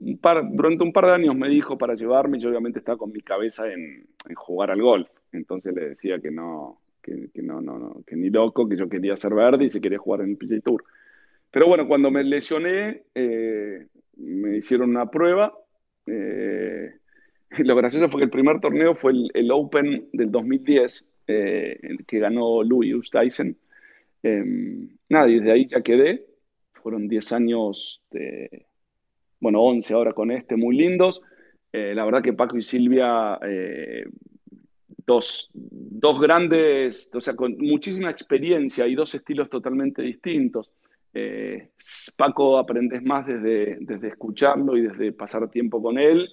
un 0.00 0.18
par, 0.18 0.44
durante 0.52 0.84
un 0.84 0.92
par 0.92 1.06
de 1.06 1.12
años 1.12 1.34
me 1.34 1.48
dijo 1.48 1.78
para 1.78 1.94
llevarme, 1.94 2.38
yo 2.38 2.50
obviamente 2.50 2.80
estaba 2.80 2.98
con 2.98 3.12
mi 3.12 3.22
cabeza 3.22 3.66
en, 3.72 4.06
en 4.28 4.34
jugar 4.34 4.70
al 4.70 4.82
golf. 4.82 5.08
Entonces 5.32 5.74
le 5.74 5.90
decía 5.90 6.20
que 6.20 6.30
no, 6.30 6.79
que, 7.02 7.30
que, 7.32 7.42
no, 7.42 7.60
no, 7.60 7.78
no, 7.78 8.02
que 8.06 8.16
ni 8.16 8.30
loco, 8.30 8.68
que 8.68 8.76
yo 8.76 8.88
quería 8.88 9.16
ser 9.16 9.34
verde 9.34 9.64
y 9.64 9.70
se 9.70 9.80
quería 9.80 9.98
jugar 9.98 10.22
en 10.22 10.30
el 10.30 10.36
PGA 10.36 10.60
Tour. 10.60 10.84
Pero 11.50 11.66
bueno, 11.66 11.86
cuando 11.88 12.10
me 12.10 12.22
lesioné, 12.22 13.02
eh, 13.14 13.86
me 14.16 14.58
hicieron 14.58 14.90
una 14.90 15.10
prueba. 15.10 15.52
Eh, 16.06 16.92
lo 17.58 17.76
gracioso 17.76 18.08
fue 18.08 18.20
que 18.20 18.24
el 18.24 18.30
primer 18.30 18.60
torneo 18.60 18.94
fue 18.94 19.12
el, 19.34 19.50
Open 19.50 20.08
del 20.12 20.30
2010, 20.30 21.06
eh, 21.26 21.80
que 22.06 22.18
ganó 22.18 22.62
Louis 22.62 23.10
Dyson. 23.10 23.56
Em, 24.22 24.88
nada, 25.08 25.28
y 25.28 25.36
desde 25.36 25.52
ahí 25.52 25.66
ya 25.66 25.80
quedé. 25.82 26.26
Fueron 26.74 27.08
10 27.08 27.32
años 27.32 28.02
bueno, 29.40 29.62
11 29.62 29.94
ahora 29.94 30.12
con 30.12 30.30
este, 30.30 30.56
muy 30.56 30.76
lindos. 30.76 31.22
Eh, 31.72 31.94
la 31.94 32.04
verdad 32.04 32.22
que 32.22 32.32
Paco 32.32 32.56
y 32.56 32.62
Silvia, 32.62 33.38
dos, 35.10 35.50
dos, 35.52 36.20
grandes, 36.20 37.10
o 37.12 37.20
sea, 37.20 37.34
con 37.34 37.56
muchísima 37.58 38.10
experiencia 38.10 38.86
y 38.86 38.94
dos 38.94 39.12
estilos 39.14 39.50
totalmente 39.50 40.02
distintos. 40.02 40.70
Eh, 41.12 41.70
Paco 42.16 42.58
aprendes 42.58 43.02
más 43.02 43.26
desde, 43.26 43.78
desde 43.80 44.08
escucharlo 44.08 44.76
y 44.76 44.82
desde 44.82 45.12
pasar 45.12 45.50
tiempo 45.50 45.82
con 45.82 45.98
él, 45.98 46.28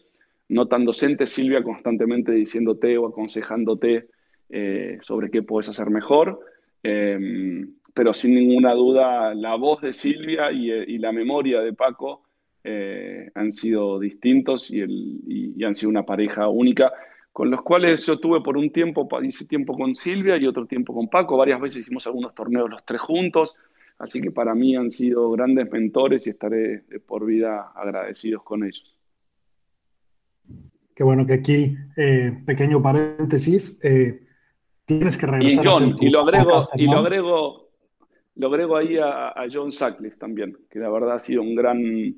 no 0.49 0.67
tan 0.67 0.85
docente, 0.85 1.25
Silvia 1.25 1.63
constantemente 1.63 2.31
diciéndote 2.31 2.97
o 2.99 3.07
aconsejándote 3.07 4.09
eh, 4.49 4.99
sobre 5.01 5.31
qué 5.31 5.41
puedes 5.41 5.69
hacer 5.69 5.89
mejor. 5.89 6.39
pero 6.81 8.13
sin 8.13 8.35
ninguna 8.35 8.73
duda, 8.75 9.33
la 9.33 9.55
voz 9.55 9.81
de 9.81 9.91
Silvia 9.91 10.51
y, 10.51 10.71
y 10.71 10.99
la 10.99 11.11
memoria 11.11 11.61
de 11.61 11.73
Paco 11.73 12.27
eh, 12.69 13.31
han 13.33 13.51
sido 13.53 13.97
distintos 13.97 14.69
y, 14.71 14.81
el, 14.81 14.91
y, 15.25 15.53
y, 15.55 15.63
han 15.63 15.73
sido 15.73 15.89
una 15.89 16.03
pareja 16.03 16.49
única, 16.49 16.91
con 17.37 17.51
los 17.51 17.61
cuales 17.61 18.03
yo 18.03 18.17
tuve 18.17 18.41
por 18.41 18.57
un 18.57 18.71
tiempo, 18.71 19.07
hice 19.21 19.45
tiempo 19.45 19.77
con 19.77 19.93
Silvia 19.93 20.37
y 20.37 20.47
otro 20.47 20.65
tiempo 20.65 20.91
con 20.91 21.07
Paco, 21.07 21.37
varias 21.37 21.61
veces 21.61 21.81
hicimos 21.81 22.07
algunos 22.07 22.33
torneos 22.33 22.67
los 22.67 22.83
tres 22.83 22.99
juntos, 22.99 23.55
así 23.99 24.19
que 24.19 24.31
para 24.31 24.55
mí 24.55 24.75
han 24.75 24.89
sido 24.89 25.29
grandes 25.29 25.71
mentores 25.71 26.25
y 26.25 26.31
estaré 26.31 26.83
por 27.05 27.27
vida 27.27 27.73
agradecidos 27.75 28.41
con 28.41 28.63
ellos. 28.63 28.91
Qué 30.95 31.03
bueno 31.03 31.27
que 31.27 31.33
aquí, 31.33 31.77
eh, 31.95 32.41
pequeño 32.43 32.81
paréntesis, 32.81 33.79
eh, 33.83 34.19
tienes 34.85 35.15
que 35.15 35.27
regresar. 35.27 35.63
Y 35.63 35.67
John, 35.67 35.95
y 36.01 36.09
lo 36.09 36.21
agrego, 36.21 36.67
y 36.73 36.85
lo 36.85 36.97
agrego, 36.97 37.69
lo 38.33 38.47
agrego 38.47 38.77
ahí 38.77 38.97
a, 38.97 39.27
a 39.27 39.45
John 39.53 39.71
Sutcliffe 39.71 40.17
también, 40.17 40.57
que 40.71 40.79
la 40.79 40.89
verdad 40.89 41.17
ha 41.17 41.19
sido 41.19 41.43
un 41.43 41.53
gran 41.53 42.15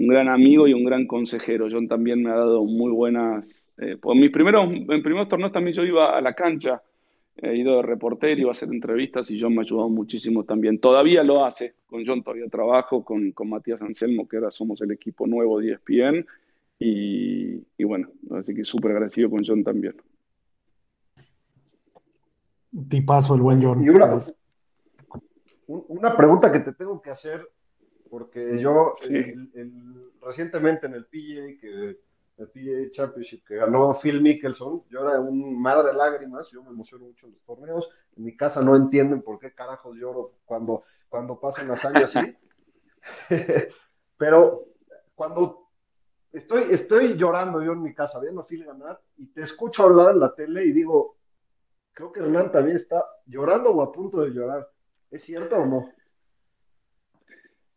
un 0.00 0.08
gran 0.08 0.28
amigo 0.28 0.66
y 0.66 0.72
un 0.72 0.82
gran 0.82 1.06
consejero. 1.06 1.68
John 1.70 1.86
también 1.86 2.22
me 2.22 2.30
ha 2.30 2.36
dado 2.36 2.64
muy 2.64 2.90
buenas... 2.90 3.66
Eh, 3.76 3.98
pues 4.00 4.18
mis 4.18 4.30
primeros, 4.30 4.66
en 4.72 5.02
primeros 5.02 5.28
torneos 5.28 5.52
también 5.52 5.76
yo 5.76 5.84
iba 5.84 6.16
a 6.16 6.20
la 6.22 6.32
cancha, 6.32 6.82
he 7.36 7.54
ido 7.56 7.76
de 7.76 7.82
reportero, 7.82 8.40
iba 8.40 8.48
a 8.48 8.52
hacer 8.52 8.70
entrevistas 8.70 9.30
y 9.30 9.38
John 9.38 9.52
me 9.52 9.58
ha 9.58 9.62
ayudado 9.62 9.90
muchísimo 9.90 10.44
también. 10.44 10.80
Todavía 10.80 11.22
lo 11.22 11.44
hace, 11.44 11.74
con 11.86 12.06
John 12.06 12.22
todavía 12.22 12.48
trabajo, 12.48 13.04
con, 13.04 13.32
con 13.32 13.50
Matías 13.50 13.82
Anselmo, 13.82 14.26
que 14.26 14.38
ahora 14.38 14.50
somos 14.50 14.80
el 14.80 14.90
equipo 14.90 15.26
nuevo 15.26 15.60
de 15.60 15.72
ESPN. 15.72 16.26
Y, 16.78 17.62
y 17.76 17.84
bueno, 17.84 18.08
así 18.38 18.54
que 18.54 18.64
súper 18.64 18.92
agradecido 18.92 19.28
con 19.28 19.44
John 19.44 19.62
también. 19.62 19.96
Tipazo 22.88 23.34
el 23.34 23.42
buen 23.42 23.62
John. 23.62 23.84
Y 23.84 23.90
una, 23.90 24.18
una 25.66 26.16
pregunta 26.16 26.50
que 26.50 26.60
te 26.60 26.72
tengo 26.72 27.02
que 27.02 27.10
hacer 27.10 27.46
porque 28.10 28.58
yo 28.60 28.92
sí. 28.96 29.14
el, 29.14 29.50
el, 29.54 30.12
recientemente 30.20 30.86
en 30.86 30.94
el 30.94 31.06
PGA, 31.06 31.60
que, 31.60 31.98
el 32.38 32.48
PGA 32.48 32.90
Championship 32.90 33.46
que 33.46 33.56
ganó 33.56 33.96
Phil 34.00 34.20
Mickelson, 34.20 34.82
yo 34.90 35.08
era 35.08 35.20
un 35.20 35.60
mar 35.60 35.84
de 35.84 35.92
lágrimas, 35.92 36.48
yo 36.50 36.62
me 36.62 36.70
emociono 36.70 37.04
mucho 37.04 37.26
en 37.26 37.32
los 37.32 37.42
torneos, 37.42 37.88
en 38.16 38.24
mi 38.24 38.36
casa 38.36 38.62
no 38.62 38.74
entienden 38.74 39.22
por 39.22 39.38
qué 39.38 39.54
carajos 39.54 39.96
lloro 39.96 40.34
cuando, 40.44 40.82
cuando 41.08 41.38
pasan 41.38 41.70
hazañas 41.70 42.16
así, 42.16 42.36
pero 44.16 44.66
cuando 45.14 45.68
estoy, 46.32 46.64
estoy 46.70 47.16
llorando 47.16 47.62
yo 47.62 47.72
en 47.72 47.82
mi 47.82 47.94
casa 47.94 48.18
viendo 48.18 48.40
a 48.40 48.46
Phil 48.46 48.64
ganar 48.64 49.00
y 49.18 49.26
te 49.26 49.42
escucho 49.42 49.84
hablar 49.84 50.14
en 50.14 50.20
la 50.20 50.34
tele 50.34 50.64
y 50.64 50.72
digo, 50.72 51.16
creo 51.92 52.10
que 52.10 52.20
Hernán 52.20 52.50
también 52.50 52.76
está 52.76 53.04
llorando 53.26 53.70
o 53.70 53.82
a 53.82 53.92
punto 53.92 54.22
de 54.22 54.30
llorar, 54.30 54.68
¿es 55.10 55.22
cierto 55.22 55.58
o 55.58 55.66
no? 55.66 55.92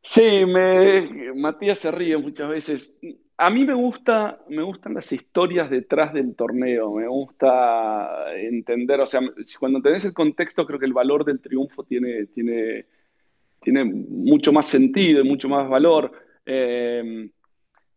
Sí, 0.04 0.45
me, 0.45 1.34
Matías 1.34 1.80
se 1.80 1.91
ríe 1.91 2.18
muchas 2.18 2.49
veces. 2.49 2.97
A 3.38 3.49
mí 3.49 3.66
me 3.66 3.74
gusta, 3.74 4.39
me 4.49 4.62
gustan 4.62 4.93
las 4.93 5.12
historias 5.12 5.70
detrás 5.70 6.14
del 6.14 6.36
torneo, 6.36 6.93
me 6.93 7.08
gusta 7.08 8.36
entender, 8.36 8.99
o 9.01 9.06
sea, 9.06 9.22
cuando 9.60 9.82
tenés 9.82 10.06
el 10.06 10.14
contexto, 10.14 10.66
creo 10.66 10.80
que 10.80 10.86
el 10.86 10.93
valor 10.93 11.26
del 11.26 11.39
triunfo 11.41 11.84
tiene, 11.84 12.28
tiene, 12.28 12.86
tiene 13.62 13.86
mucho 13.86 14.54
más 14.54 14.68
sentido 14.68 15.22
y 15.22 15.28
mucho 15.30 15.49
más 15.49 15.70
valor. 15.70 16.12
Eh, 16.45 17.30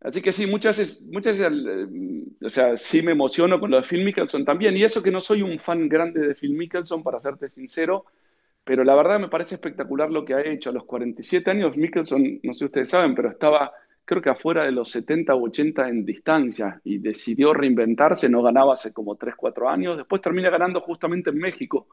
así 0.00 0.22
que 0.22 0.32
sí, 0.32 0.46
muchas 0.46 0.78
veces, 0.78 1.02
muchas 1.02 1.38
veces, 1.38 1.88
o 2.42 2.48
sea, 2.48 2.76
sí 2.76 3.02
me 3.02 3.12
emociono 3.12 3.60
con 3.60 3.70
lo 3.70 3.78
de 3.78 3.82
Phil 3.88 4.04
Mickelson 4.04 4.44
también, 4.44 4.76
y 4.76 4.84
eso 4.84 5.02
que 5.02 5.10
no 5.10 5.20
soy 5.20 5.42
un 5.42 5.58
fan 5.58 5.88
grande 5.88 6.20
de 6.26 6.34
Phil 6.34 6.52
Mickelson, 6.54 7.02
para 7.02 7.20
serte 7.20 7.48
sincero, 7.48 8.06
pero 8.66 8.82
la 8.82 8.96
verdad 8.96 9.20
me 9.20 9.28
parece 9.28 9.54
espectacular 9.54 10.10
lo 10.10 10.24
que 10.24 10.34
ha 10.34 10.40
hecho. 10.40 10.70
A 10.70 10.72
los 10.72 10.84
47 10.84 11.52
años, 11.52 11.76
Mickelson, 11.76 12.40
no 12.42 12.52
sé 12.52 12.58
si 12.58 12.64
ustedes 12.64 12.90
saben, 12.90 13.14
pero 13.14 13.30
estaba 13.30 13.72
creo 14.04 14.20
que 14.20 14.30
afuera 14.30 14.64
de 14.64 14.72
los 14.72 14.90
70 14.90 15.36
u 15.36 15.46
80 15.46 15.88
en 15.88 16.04
distancia 16.04 16.80
y 16.82 16.98
decidió 16.98 17.54
reinventarse, 17.54 18.28
no 18.28 18.42
ganaba 18.42 18.74
hace 18.74 18.92
como 18.92 19.14
3, 19.14 19.34
4 19.36 19.68
años, 19.68 19.96
después 19.96 20.20
termina 20.20 20.50
ganando 20.50 20.80
justamente 20.80 21.30
en 21.30 21.38
México, 21.38 21.86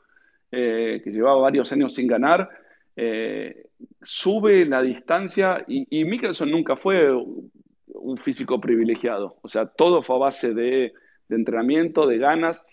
eh, 0.52 1.00
que 1.04 1.12
llevaba 1.12 1.42
varios 1.42 1.72
años 1.72 1.94
sin 1.94 2.08
ganar, 2.08 2.50
eh, 2.96 3.68
sube 4.02 4.66
la 4.66 4.82
distancia 4.82 5.64
y, 5.68 6.06
Mickelson 6.06 6.50
nunca 6.50 6.76
fue 6.76 7.12
un 7.12 8.18
físico 8.18 8.60
privilegiado, 8.60 9.38
o 9.42 9.48
sea, 9.48 9.68
todo 9.68 10.02
fue 10.02 10.16
a 10.16 10.20
base 10.20 10.54
de 10.56 10.94
entrenamiento, 11.30 12.08
de 12.08 12.18
ganas 12.18 12.64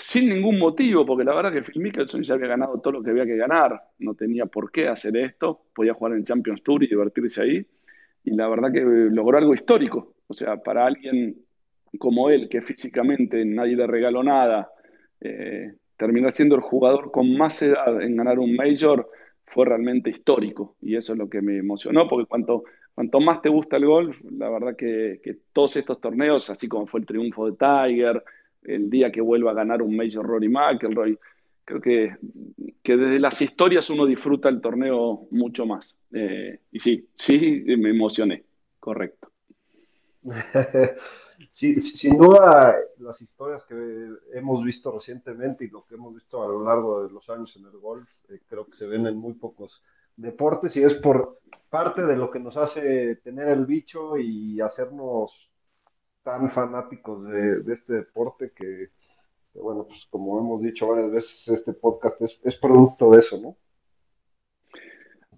sin 0.00 0.30
ningún 0.30 0.58
motivo, 0.58 1.04
porque 1.04 1.24
la 1.24 1.34
verdad 1.34 1.52
que 1.52 1.62
Phil 1.62 1.82
Mickelson 1.82 2.22
ya 2.22 2.34
había 2.34 2.46
ganado 2.46 2.80
todo 2.80 2.94
lo 2.94 3.02
que 3.02 3.10
había 3.10 3.26
que 3.26 3.36
ganar, 3.36 3.78
no 3.98 4.14
tenía 4.14 4.46
por 4.46 4.72
qué 4.72 4.88
hacer 4.88 5.14
esto, 5.18 5.66
podía 5.74 5.92
jugar 5.92 6.14
en 6.14 6.24
Champions 6.24 6.62
Tour 6.62 6.82
y 6.82 6.86
divertirse 6.86 7.42
ahí, 7.42 7.66
y 8.24 8.30
la 8.30 8.48
verdad 8.48 8.72
que 8.72 8.80
logró 8.80 9.36
algo 9.36 9.52
histórico, 9.52 10.14
o 10.26 10.32
sea, 10.32 10.56
para 10.56 10.86
alguien 10.86 11.36
como 11.98 12.30
él, 12.30 12.48
que 12.48 12.62
físicamente 12.62 13.44
nadie 13.44 13.76
le 13.76 13.86
regaló 13.86 14.22
nada, 14.22 14.70
eh, 15.20 15.74
terminó 15.98 16.30
siendo 16.30 16.54
el 16.54 16.62
jugador 16.62 17.10
con 17.10 17.36
más 17.36 17.60
edad 17.60 18.00
en 18.00 18.16
ganar 18.16 18.38
un 18.38 18.56
Major, 18.56 19.06
fue 19.44 19.66
realmente 19.66 20.08
histórico, 20.08 20.76
y 20.80 20.96
eso 20.96 21.12
es 21.12 21.18
lo 21.18 21.28
que 21.28 21.42
me 21.42 21.58
emocionó, 21.58 22.08
porque 22.08 22.26
cuanto, 22.26 22.64
cuanto 22.94 23.20
más 23.20 23.42
te 23.42 23.50
gusta 23.50 23.76
el 23.76 23.84
golf, 23.84 24.18
la 24.30 24.48
verdad 24.48 24.76
que 24.76 25.20
todos 25.52 25.76
estos 25.76 26.00
torneos, 26.00 26.48
así 26.48 26.68
como 26.68 26.86
fue 26.86 27.00
el 27.00 27.06
triunfo 27.06 27.50
de 27.50 27.56
Tiger, 27.58 28.24
el 28.62 28.90
día 28.90 29.10
que 29.10 29.20
vuelva 29.20 29.52
a 29.52 29.54
ganar 29.54 29.82
un 29.82 29.96
Major 29.96 30.26
Rory 30.26 30.48
McIlroy. 30.48 31.18
Creo 31.64 31.80
que, 31.80 32.16
que 32.82 32.96
desde 32.96 33.20
las 33.20 33.40
historias 33.40 33.88
uno 33.90 34.06
disfruta 34.06 34.48
el 34.48 34.60
torneo 34.60 35.28
mucho 35.30 35.66
más. 35.66 35.96
Eh, 36.12 36.60
y 36.72 36.80
sí, 36.80 37.08
sí, 37.14 37.64
me 37.78 37.90
emocioné, 37.90 38.44
correcto. 38.78 39.30
Sí, 41.48 41.80
sin 41.80 42.18
duda, 42.18 42.76
las 42.98 43.20
historias 43.22 43.64
que 43.64 43.74
hemos 44.34 44.62
visto 44.62 44.92
recientemente 44.92 45.64
y 45.64 45.68
lo 45.68 45.86
que 45.86 45.94
hemos 45.94 46.14
visto 46.14 46.42
a 46.42 46.48
lo 46.48 46.62
largo 46.62 47.02
de 47.02 47.10
los 47.10 47.28
años 47.30 47.54
en 47.56 47.64
el 47.64 47.78
golf, 47.78 48.08
eh, 48.28 48.40
creo 48.46 48.66
que 48.66 48.76
se 48.76 48.86
ven 48.86 49.06
en 49.06 49.16
muy 49.16 49.32
pocos 49.32 49.82
deportes 50.16 50.76
y 50.76 50.82
es 50.82 50.94
por 50.94 51.40
parte 51.70 52.04
de 52.04 52.16
lo 52.16 52.30
que 52.30 52.40
nos 52.40 52.56
hace 52.56 53.16
tener 53.16 53.48
el 53.48 53.64
bicho 53.64 54.18
y 54.18 54.60
hacernos 54.60 55.49
tan 56.22 56.48
fanáticos 56.48 57.26
de, 57.28 57.72
este 57.72 57.94
deporte 57.94 58.52
que, 58.54 58.88
bueno, 59.54 59.86
pues 59.86 60.06
como 60.10 60.38
hemos 60.38 60.62
dicho 60.62 60.86
varias 60.88 61.10
veces, 61.10 61.48
este 61.48 61.72
podcast 61.72 62.20
es, 62.20 62.54
producto 62.56 63.10
de 63.10 63.18
eso, 63.18 63.38
¿no? 63.40 63.56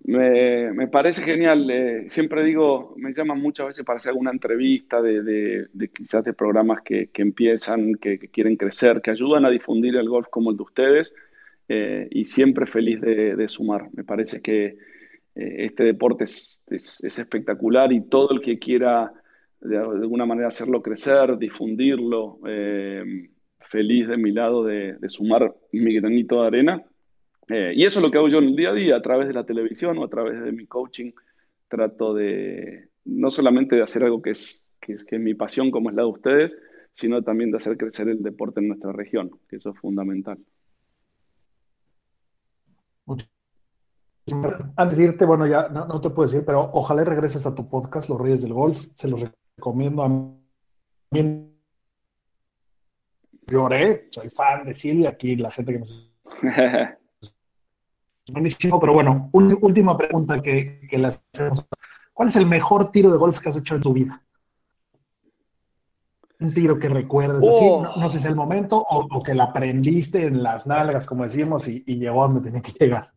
Me, 0.04 0.88
parece 0.88 1.22
genial. 1.22 1.70
Eh, 1.70 2.06
siempre 2.10 2.42
digo, 2.42 2.94
me 2.96 3.12
llaman 3.14 3.40
muchas 3.40 3.68
veces 3.68 3.84
para 3.84 3.98
hacer 3.98 4.10
alguna 4.10 4.32
entrevista 4.32 5.00
de, 5.00 5.68
quizás 5.94 6.24
de 6.24 6.32
programas 6.32 6.82
que, 6.82 7.10
empiezan, 7.14 7.94
que, 7.94 8.18
quieren 8.18 8.56
crecer, 8.56 9.00
que 9.00 9.12
ayudan 9.12 9.44
a 9.44 9.50
difundir 9.50 9.94
el 9.96 10.08
golf 10.08 10.26
como 10.28 10.50
el 10.50 10.56
de 10.56 10.62
ustedes. 10.62 11.14
Eh, 11.68 12.08
y 12.10 12.24
siempre 12.24 12.66
feliz 12.66 13.00
de, 13.00 13.48
sumar. 13.48 13.88
Me 13.92 14.02
parece 14.02 14.42
que 14.42 14.64
eh, 14.66 14.76
este 15.34 15.84
deporte 15.84 16.24
es, 16.24 16.60
espectacular 16.68 17.92
y 17.92 18.02
todo 18.02 18.32
el 18.32 18.40
que 18.40 18.58
quiera 18.58 19.12
de, 19.62 19.78
alguna 19.78 20.26
manera 20.26 20.48
hacerlo 20.48 20.82
crecer, 20.82 21.38
difundirlo. 21.38 22.38
Eh, 22.46 23.28
feliz 23.72 24.08
de 24.08 24.16
mi 24.16 24.32
lado 24.32 24.64
de, 24.64 24.98
sumar 25.08 25.54
mi 25.72 25.94
granito 25.94 26.42
de 26.42 26.46
arena. 26.46 26.84
Eh, 27.48 27.72
y 27.74 27.84
eso 27.84 27.98
es 27.98 28.04
lo 28.04 28.10
que 28.10 28.18
hago 28.18 28.28
yo 28.28 28.38
en 28.38 28.48
el 28.48 28.56
día 28.56 28.70
a 28.70 28.74
día, 28.74 28.96
a 28.96 29.02
través 29.02 29.28
de 29.28 29.34
la 29.34 29.44
televisión 29.44 29.98
o 29.98 30.04
a 30.04 30.08
través 30.08 30.42
de 30.42 30.52
mi 30.52 30.66
coaching. 30.66 31.12
Trato 31.68 32.14
de 32.14 32.88
no 33.04 33.30
solamente 33.30 33.76
de 33.76 33.82
hacer 33.82 34.04
algo 34.04 34.22
que 34.22 34.30
es, 34.30 34.64
que, 34.80 34.94
es 34.94 35.20
mi 35.20 35.34
pasión 35.34 35.70
como 35.70 35.90
es 35.90 35.96
la 35.96 36.02
de 36.02 36.08
ustedes, 36.08 36.56
sino 36.92 37.22
también 37.22 37.50
de 37.50 37.56
hacer 37.56 37.76
crecer 37.76 38.08
el 38.08 38.22
deporte 38.22 38.60
en 38.60 38.68
nuestra 38.68 38.92
región, 38.92 39.30
que 39.48 39.56
eso 39.56 39.70
es 39.70 39.78
fundamental. 39.78 40.38
Antes 44.76 44.98
de 44.98 45.04
irte, 45.04 45.24
bueno, 45.24 45.46
ya 45.46 45.68
no, 45.68 46.00
te 46.00 46.10
puedo 46.10 46.28
decir, 46.28 46.44
pero 46.44 46.70
ojalá 46.72 47.02
regreses 47.04 47.44
a 47.46 47.54
tu 47.54 47.68
podcast, 47.68 48.08
Los 48.08 48.20
Reyes 48.20 48.42
del 48.42 48.52
Golf. 48.52 48.86
Se 48.94 49.08
los 49.08 49.22
recomiendo 49.56 50.02
a 50.02 50.08
mí. 50.08 51.48
Lloré, 53.46 54.08
soy 54.10 54.28
fan 54.28 54.64
de 54.64 54.74
Silvia, 54.74 55.10
aquí 55.10 55.36
la 55.36 55.50
gente 55.50 55.72
que 55.72 55.78
nos... 55.80 56.12
Buenísimo, 58.30 58.78
pero 58.78 58.92
bueno, 58.94 59.30
última 59.32 59.96
pregunta 59.96 60.40
que, 60.40 60.86
que 60.88 60.96
le 60.96 61.08
hacemos. 61.08 61.66
¿Cuál 62.12 62.28
es 62.28 62.36
el 62.36 62.46
mejor 62.46 62.92
tiro 62.92 63.10
de 63.10 63.18
golf 63.18 63.40
que 63.40 63.48
has 63.48 63.56
hecho 63.56 63.74
en 63.74 63.82
tu 63.82 63.92
vida? 63.92 64.22
Un 66.38 66.54
tiro 66.54 66.78
que 66.78 66.88
recuerdes, 66.88 67.38
así, 67.38 67.64
oh. 67.68 67.82
no, 67.96 68.08
sé 68.08 68.18
si 68.18 68.24
es 68.24 68.30
el 68.30 68.36
momento, 68.36 68.84
o, 68.88 69.22
que 69.22 69.34
la 69.34 69.44
aprendiste 69.44 70.24
en 70.26 70.42
las 70.42 70.66
nalgas, 70.66 71.04
como 71.04 71.24
decimos, 71.24 71.66
y, 71.68 71.82
y 71.86 71.96
llegó 71.96 72.24
a 72.24 72.28
donde 72.28 72.42
tenía 72.42 72.62
que 72.62 72.72
llegar. 72.72 73.12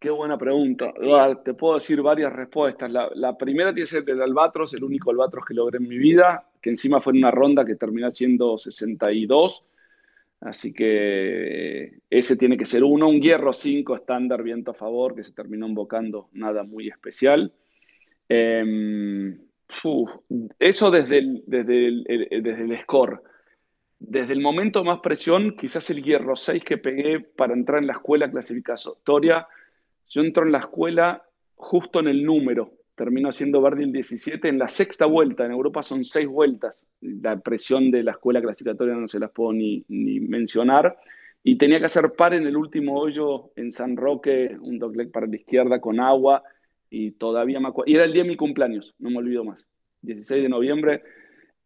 Qué 0.00 0.08
buena 0.08 0.38
pregunta. 0.38 0.94
Te 1.44 1.52
puedo 1.52 1.74
decir 1.74 2.00
varias 2.00 2.32
respuestas. 2.32 2.90
La, 2.90 3.36
primera 3.36 3.70
tiene 3.74 3.82
que 3.82 3.86
ser 3.86 4.02
del 4.02 4.22
Albatros, 4.22 4.72
el 4.72 4.82
único 4.82 5.10
Albatros 5.10 5.44
que 5.44 5.52
logré 5.52 5.76
en 5.76 5.86
mi 5.86 5.98
vida, 5.98 6.48
que 6.62 6.70
encima 6.70 7.02
fue 7.02 7.12
en 7.12 7.18
una 7.18 7.30
ronda 7.30 7.66
que 7.66 7.74
terminó 7.74 8.10
siendo 8.10 8.56
62. 8.56 9.66
Así 10.40 10.72
que 10.72 11.98
ese 12.08 12.36
tiene 12.38 12.56
que 12.56 12.64
ser 12.64 12.82
uno. 12.82 13.10
Un 13.10 13.20
Hierro 13.20 13.52
5 13.52 13.94
estándar, 13.94 14.42
viento 14.42 14.70
a 14.70 14.74
favor, 14.74 15.14
que 15.14 15.22
se 15.22 15.34
terminó 15.34 15.68
invocando 15.68 16.30
nada 16.32 16.62
muy 16.62 16.88
especial. 16.88 17.52
Em, 18.26 19.38
eso 20.58 20.90
desde 20.90 21.18
el, 21.18 21.44
desde, 21.46 22.40
desde 22.40 22.62
el 22.62 22.80
score. 22.84 23.20
Desde 23.98 24.32
el 24.32 24.40
momento 24.40 24.82
más 24.82 25.00
presión, 25.00 25.54
quizás 25.58 25.90
el 25.90 26.02
Hierro 26.02 26.36
6 26.36 26.64
que 26.64 26.78
pegué 26.78 27.20
para 27.20 27.52
entrar 27.52 27.80
en 27.80 27.88
la 27.88 27.92
escuela 27.92 28.30
clasificatoria 28.30 29.46
yo 30.10 30.20
entro 30.22 30.44
en 30.44 30.52
la 30.52 30.58
escuela 30.58 31.24
justo 31.54 32.00
en 32.00 32.08
el 32.08 32.24
número, 32.24 32.72
termino 32.96 33.30
siendo 33.32 33.62
verde 33.62 33.84
el 33.84 33.92
17 33.92 34.48
en 34.48 34.58
la 34.58 34.66
sexta 34.68 35.06
vuelta. 35.06 35.46
En 35.46 35.52
Europa 35.52 35.84
son 35.84 36.04
seis 36.04 36.26
vueltas. 36.26 36.84
La 37.00 37.38
presión 37.38 37.90
de 37.90 38.02
la 38.02 38.10
escuela 38.12 38.42
clasificatoria 38.42 38.94
no 38.94 39.08
se 39.08 39.20
las 39.20 39.30
puedo 39.30 39.52
ni, 39.52 39.84
mencionar. 39.88 40.98
Y 41.42 41.56
tenía 41.56 41.78
que 41.78 41.86
hacer 41.86 42.12
par 42.12 42.34
en 42.34 42.46
el 42.46 42.54
último 42.56 43.00
hoyo 43.00 43.52
en 43.56 43.72
San 43.72 43.96
Roque, 43.96 44.58
un 44.60 44.78
dogleg 44.78 45.10
para 45.10 45.26
la 45.26 45.36
izquierda 45.36 45.80
con 45.80 45.98
agua. 46.00 46.42
Y 46.90 47.12
todavía 47.12 47.58
me 47.60 47.68
acuerdo. 47.68 47.90
Y 47.90 47.94
era 47.94 48.04
el 48.04 48.12
día 48.12 48.24
de 48.24 48.28
mi 48.28 48.36
cumpleaños, 48.36 48.94
no 48.98 49.08
me 49.10 49.16
olvido 49.18 49.44
más. 49.44 49.64
16 50.02 50.42
de 50.42 50.48
noviembre 50.48 51.02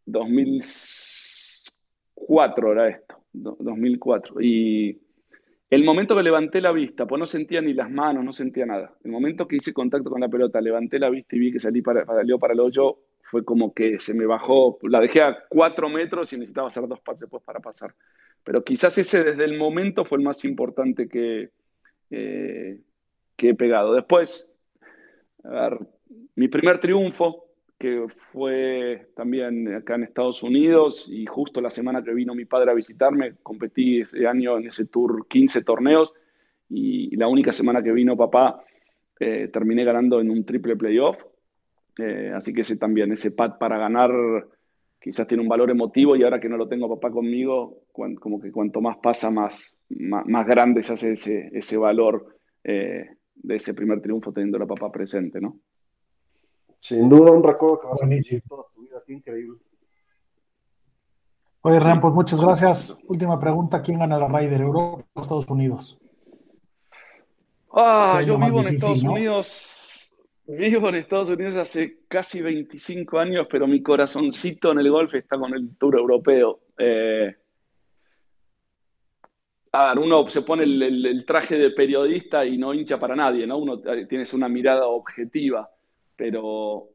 2004 0.06 2.72
era 2.72 2.88
esto, 2.88 3.16
2004. 3.32 4.40
Y 4.42 5.00
el 5.74 5.84
momento 5.84 6.16
que 6.16 6.22
levanté 6.22 6.60
la 6.60 6.72
vista, 6.72 7.06
pues 7.06 7.18
no 7.18 7.26
sentía 7.26 7.60
ni 7.60 7.74
las 7.74 7.90
manos, 7.90 8.24
no 8.24 8.32
sentía 8.32 8.66
nada. 8.66 8.94
El 9.02 9.10
momento 9.10 9.48
que 9.48 9.56
hice 9.56 9.72
contacto 9.72 10.10
con 10.10 10.20
la 10.20 10.28
pelota, 10.28 10.60
levanté 10.60 10.98
la 10.98 11.10
vista 11.10 11.36
y 11.36 11.38
vi 11.38 11.52
que 11.52 11.60
salí 11.60 11.82
para, 11.82 12.04
salió 12.04 12.38
para 12.38 12.54
el 12.54 12.60
hoyo, 12.60 12.98
fue 13.22 13.44
como 13.44 13.72
que 13.74 13.98
se 13.98 14.14
me 14.14 14.26
bajó, 14.26 14.78
la 14.82 15.00
dejé 15.00 15.22
a 15.22 15.36
cuatro 15.48 15.88
metros 15.88 16.32
y 16.32 16.36
necesitaba 16.36 16.68
hacer 16.68 16.86
dos 16.86 17.00
pases 17.00 17.22
después 17.22 17.42
para 17.42 17.60
pasar. 17.60 17.94
Pero 18.44 18.62
quizás 18.62 18.96
ese 18.98 19.24
desde 19.24 19.44
el 19.44 19.58
momento 19.58 20.04
fue 20.04 20.18
el 20.18 20.24
más 20.24 20.44
importante 20.44 21.08
que, 21.08 21.50
eh, 22.10 22.78
que 23.36 23.48
he 23.48 23.54
pegado. 23.54 23.94
Después, 23.94 24.52
a 25.42 25.48
ver, 25.48 25.78
mi 26.36 26.48
primer 26.48 26.78
triunfo, 26.78 27.43
que 27.78 28.06
fue 28.08 29.08
también 29.14 29.74
acá 29.74 29.96
en 29.96 30.04
Estados 30.04 30.42
Unidos 30.42 31.10
y 31.10 31.26
justo 31.26 31.60
la 31.60 31.70
semana 31.70 32.02
que 32.02 32.14
vino 32.14 32.34
mi 32.34 32.44
padre 32.44 32.70
a 32.70 32.74
visitarme, 32.74 33.34
competí 33.42 34.00
ese 34.00 34.26
año 34.26 34.58
en 34.58 34.66
ese 34.66 34.86
tour 34.86 35.26
15 35.28 35.62
torneos 35.62 36.14
y, 36.68 37.14
la 37.16 37.28
única 37.28 37.52
semana 37.52 37.82
que 37.82 37.92
vino 37.92 38.16
papá 38.16 38.62
eh, 39.20 39.48
terminé 39.52 39.84
ganando 39.84 40.20
en 40.20 40.30
un 40.30 40.44
triple 40.44 40.76
playoff. 40.76 41.22
Eh, 41.98 42.32
así 42.34 42.52
que 42.52 42.62
ese 42.62 42.76
también, 42.76 43.12
ese 43.12 43.30
pad 43.30 43.58
para 43.58 43.78
ganar 43.78 44.10
quizás 45.04 45.26
tiene 45.26 45.42
un 45.42 45.48
valor 45.50 45.70
emotivo 45.70 46.16
y 46.16 46.22
ahora 46.22 46.40
que 46.40 46.48
no 46.48 46.56
lo 46.56 46.66
tengo 46.66 46.88
papá 46.88 47.10
conmigo, 47.12 47.82
como 47.92 48.40
que 48.40 48.50
cuanto 48.50 48.80
más 48.80 48.96
pasa, 48.96 49.30
más, 49.30 49.76
más, 49.90 50.46
grande 50.46 50.82
se 50.82 50.94
hace 50.94 51.12
ese, 51.12 51.50
ese 51.52 51.76
valor 51.76 52.38
eh, 52.64 53.10
de 53.34 53.56
ese 53.56 53.74
primer 53.74 54.00
triunfo 54.00 54.32
teniendo 54.32 54.62
a 54.62 54.66
papá 54.66 54.90
presente, 54.90 55.42
¿no? 55.42 55.60
Sin 56.86 57.08
duda 57.08 57.30
un 57.30 57.42
recuerdo 57.42 57.80
que 57.80 57.86
vas 57.86 58.02
a 58.02 58.04
vivir 58.04 58.42
toda 58.46 58.64
tu 58.74 58.82
vida, 58.82 59.02
qué 59.06 59.14
increíble. 59.14 59.58
Oye, 61.62 61.80
Ram, 61.80 61.98
pues 61.98 62.12
muchas 62.12 62.38
gracias. 62.38 62.98
Última 63.08 63.40
pregunta, 63.40 63.80
¿quién 63.80 64.00
gana 64.00 64.18
la 64.18 64.28
Ryder, 64.28 64.60
Europa 64.60 65.02
o 65.14 65.20
Estados 65.22 65.48
Unidos? 65.48 65.98
Ah, 67.72 68.20
yo 68.26 68.36
vivo 68.36 68.60
en 68.60 68.66
Estados 68.66 69.02
Unidos, 69.02 70.14
vivo 70.46 70.90
en 70.90 70.96
Estados 70.96 71.30
Unidos 71.30 71.56
hace 71.56 72.00
casi 72.06 72.42
25 72.42 73.18
años, 73.18 73.46
pero 73.50 73.66
mi 73.66 73.82
corazoncito 73.82 74.72
en 74.72 74.80
el 74.80 74.90
golf 74.90 75.14
está 75.14 75.38
con 75.38 75.54
el 75.54 75.78
Tour 75.78 75.96
Europeo. 75.96 76.60
Eh, 76.76 77.34
a 79.72 79.88
ver, 79.88 79.98
uno 80.00 80.28
se 80.28 80.42
pone 80.42 80.64
el, 80.64 80.82
el, 80.82 81.24
traje 81.24 81.56
de 81.56 81.70
periodista 81.70 82.44
y 82.44 82.58
no 82.58 82.74
hincha 82.74 83.00
para 83.00 83.16
nadie, 83.16 83.46
¿no? 83.46 83.56
Uno 83.56 83.80
eh, 83.86 84.04
tiene 84.04 84.26
una 84.34 84.50
mirada 84.50 84.86
objetiva 84.86 85.70
pero 86.16 86.88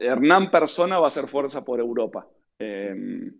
Hernán 0.00 0.50
Persona 0.50 0.98
va 0.98 1.06
a 1.06 1.08
hacer 1.08 1.28
fuerza 1.28 1.64
por 1.64 1.80
Europa. 1.80 2.26
Em, 2.58 3.32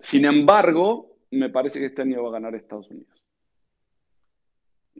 sin 0.00 0.24
embargo, 0.24 1.16
me 1.30 1.50
parece 1.50 1.78
que 1.78 1.86
este 1.86 2.02
año 2.02 2.22
va 2.22 2.30
a 2.30 2.32
ganar 2.32 2.54
Estados 2.54 2.90
Unidos. 2.90 3.24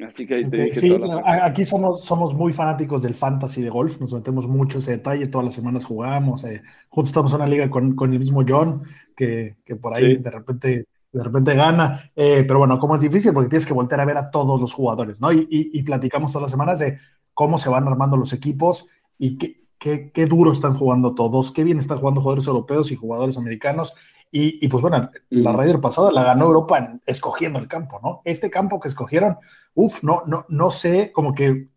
Así 0.07 0.27
que 0.27 0.45
te 0.45 0.57
dije 0.57 0.81
sí, 0.81 0.97
aquí 1.43 1.67
somos, 1.67 2.05
somos 2.05 2.33
muy 2.33 2.53
fanáticos 2.53 3.03
del 3.03 3.15
fantasy 3.15 3.63
de 3.63 3.71
golf, 3.71 4.01
nos 4.01 4.15
metemos 4.15 4.47
mucho 4.47 4.79
ese 4.79 4.93
detalle, 4.93 5.27
todas 5.27 5.47
las 5.47 5.55
semanas 5.55 5.85
jugamos, 5.85 6.45
eh, 6.45 6.63
justo 6.89 7.09
estamos 7.09 7.33
en 7.33 7.41
una 7.41 7.49
liga 7.49 7.69
con, 7.69 7.97
el 8.01 8.19
mismo 8.19 8.45
John, 8.47 8.85
que, 9.17 9.57
por 9.81 9.95
ahí 9.95 10.17
de 10.17 10.31
repente 10.31 10.85
de 11.11 11.25
repente 11.25 11.55
gana, 11.55 12.13
eh, 12.15 12.45
pero 12.47 12.59
bueno, 12.59 12.79
como 12.79 12.95
es 12.95 13.01
difícil 13.01 13.33
porque 13.33 13.49
tienes 13.49 13.67
que 13.67 13.73
voltear 13.73 14.01
a 14.03 14.05
ver 14.05 14.19
a 14.19 14.31
todos 14.31 14.61
los 14.61 14.73
jugadores, 14.73 15.21
¿no? 15.21 15.33
Y, 15.33 15.49
y, 15.49 15.83
platicamos 15.83 16.33
todas 16.33 16.43
las 16.43 16.51
semanas 16.51 16.79
de 16.79 16.99
cómo 17.33 17.57
se 17.57 17.71
van 17.71 17.89
armando 17.89 18.17
los 18.17 18.33
equipos 18.35 18.87
y 19.19 19.39
qué, 19.39 19.61
qué, 19.79 20.11
qué, 20.13 20.27
duro 20.27 20.53
están 20.53 20.75
jugando 20.75 21.15
todos, 21.15 21.53
qué 21.53 21.65
bien 21.65 21.79
están 21.79 21.99
jugando 21.99 22.21
jugadores 22.21 22.47
europeos 22.47 22.91
y 22.91 22.97
jugadores 22.97 23.37
americanos. 23.37 23.95
Y, 24.31 24.65
y 24.65 24.69
pues 24.69 24.83
bueno, 24.83 25.11
la 25.31 25.53
Raider 25.53 25.81
pasada 25.81 26.13
la 26.13 26.23
ganó 26.23 26.47
Europa 26.47 27.01
escogiendo 27.07 27.59
el 27.59 27.67
campo, 27.67 27.99
¿no? 28.03 28.21
Este 28.25 28.51
campo 28.51 28.79
que 28.79 28.89
escogieron, 28.89 29.39
uff, 29.75 30.03
no, 30.03 30.23
no, 30.27 30.45
no 30.49 30.71
sé, 30.71 31.13
como 31.13 31.35
que 31.35 31.69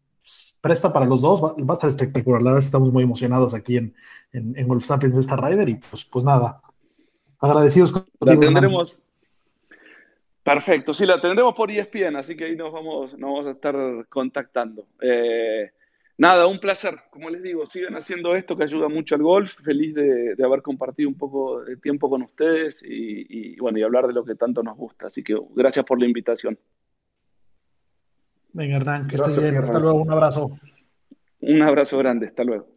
presta 0.59 0.93
para 0.93 1.05
los 1.05 1.21
dos, 1.21 1.43
va, 1.43 1.53
va, 1.53 1.73
a 1.73 1.73
estar 1.73 1.89
espectacular. 1.89 2.41
La 2.41 2.51
verdad 2.51 2.65
estamos 2.65 2.91
muy 2.91 3.03
emocionados 3.03 3.53
aquí 3.53 3.77
en, 3.77 3.95
en, 4.33 4.57
en 4.57 4.67
Wolf 4.67 4.85
Sapiens 4.85 5.15
de 5.15 5.21
esta 5.21 5.35
Rider 5.35 5.69
y 5.69 5.75
pues, 5.75 6.05
pues 6.05 6.25
nada, 6.25 6.61
agradecidos 7.39 7.91
con 7.91 8.05
La 8.19 8.39
tendremos. 8.39 9.01
Perfecto, 10.43 10.93
sí, 10.93 11.05
la 11.05 11.21
tendremos 11.21 11.53
por 11.53 11.69
ESPN, 11.69 12.15
así 12.15 12.35
que 12.35 12.45
ahí 12.45 12.55
nos 12.55 12.73
vamos, 12.73 13.13
nos 13.13 13.29
vamos 13.29 13.45
a 13.45 13.51
estar 13.51 13.75
contactando. 14.09 14.87
Eh, 14.99 15.71
nada, 16.21 16.45
un 16.45 16.59
placer. 16.59 16.99
Como 17.09 17.29
les 17.31 17.41
digo, 17.41 17.65
sigan 17.65 17.95
haciendo 17.95 18.35
esto 18.35 18.55
que 18.55 18.63
ayuda 18.63 18.87
mucho 18.87 19.15
al 19.15 19.23
golf. 19.23 19.55
Feliz 19.63 19.95
de, 19.95 20.35
de 20.35 20.45
haber 20.45 20.61
compartido 20.61 21.09
un 21.09 21.17
poco 21.17 21.63
de 21.63 21.77
tiempo 21.77 22.09
con 22.09 22.21
ustedes 22.21 22.83
y, 22.83 23.25
y, 23.27 23.55
bueno, 23.57 23.79
y 23.79 23.83
hablar 23.83 24.05
de 24.05 24.13
lo 24.13 24.23
que 24.23 24.35
tanto 24.35 24.61
nos 24.61 24.77
gusta. 24.77 25.07
Así 25.07 25.23
que 25.23 25.35
gracias 25.55 25.83
por 25.83 25.99
la 25.99 26.05
invitación. 26.05 26.57
Venga, 28.53 28.77
Hernán, 28.77 29.07
que 29.07 29.15
estés 29.15 29.35
bien. 29.41 29.57
Hasta 29.57 29.79
luego, 29.79 29.99
un 30.01 30.11
abrazo. 30.11 30.59
Un 31.41 31.61
abrazo 31.63 31.97
grande, 31.97 32.27
hasta 32.27 32.43
luego. 32.43 32.67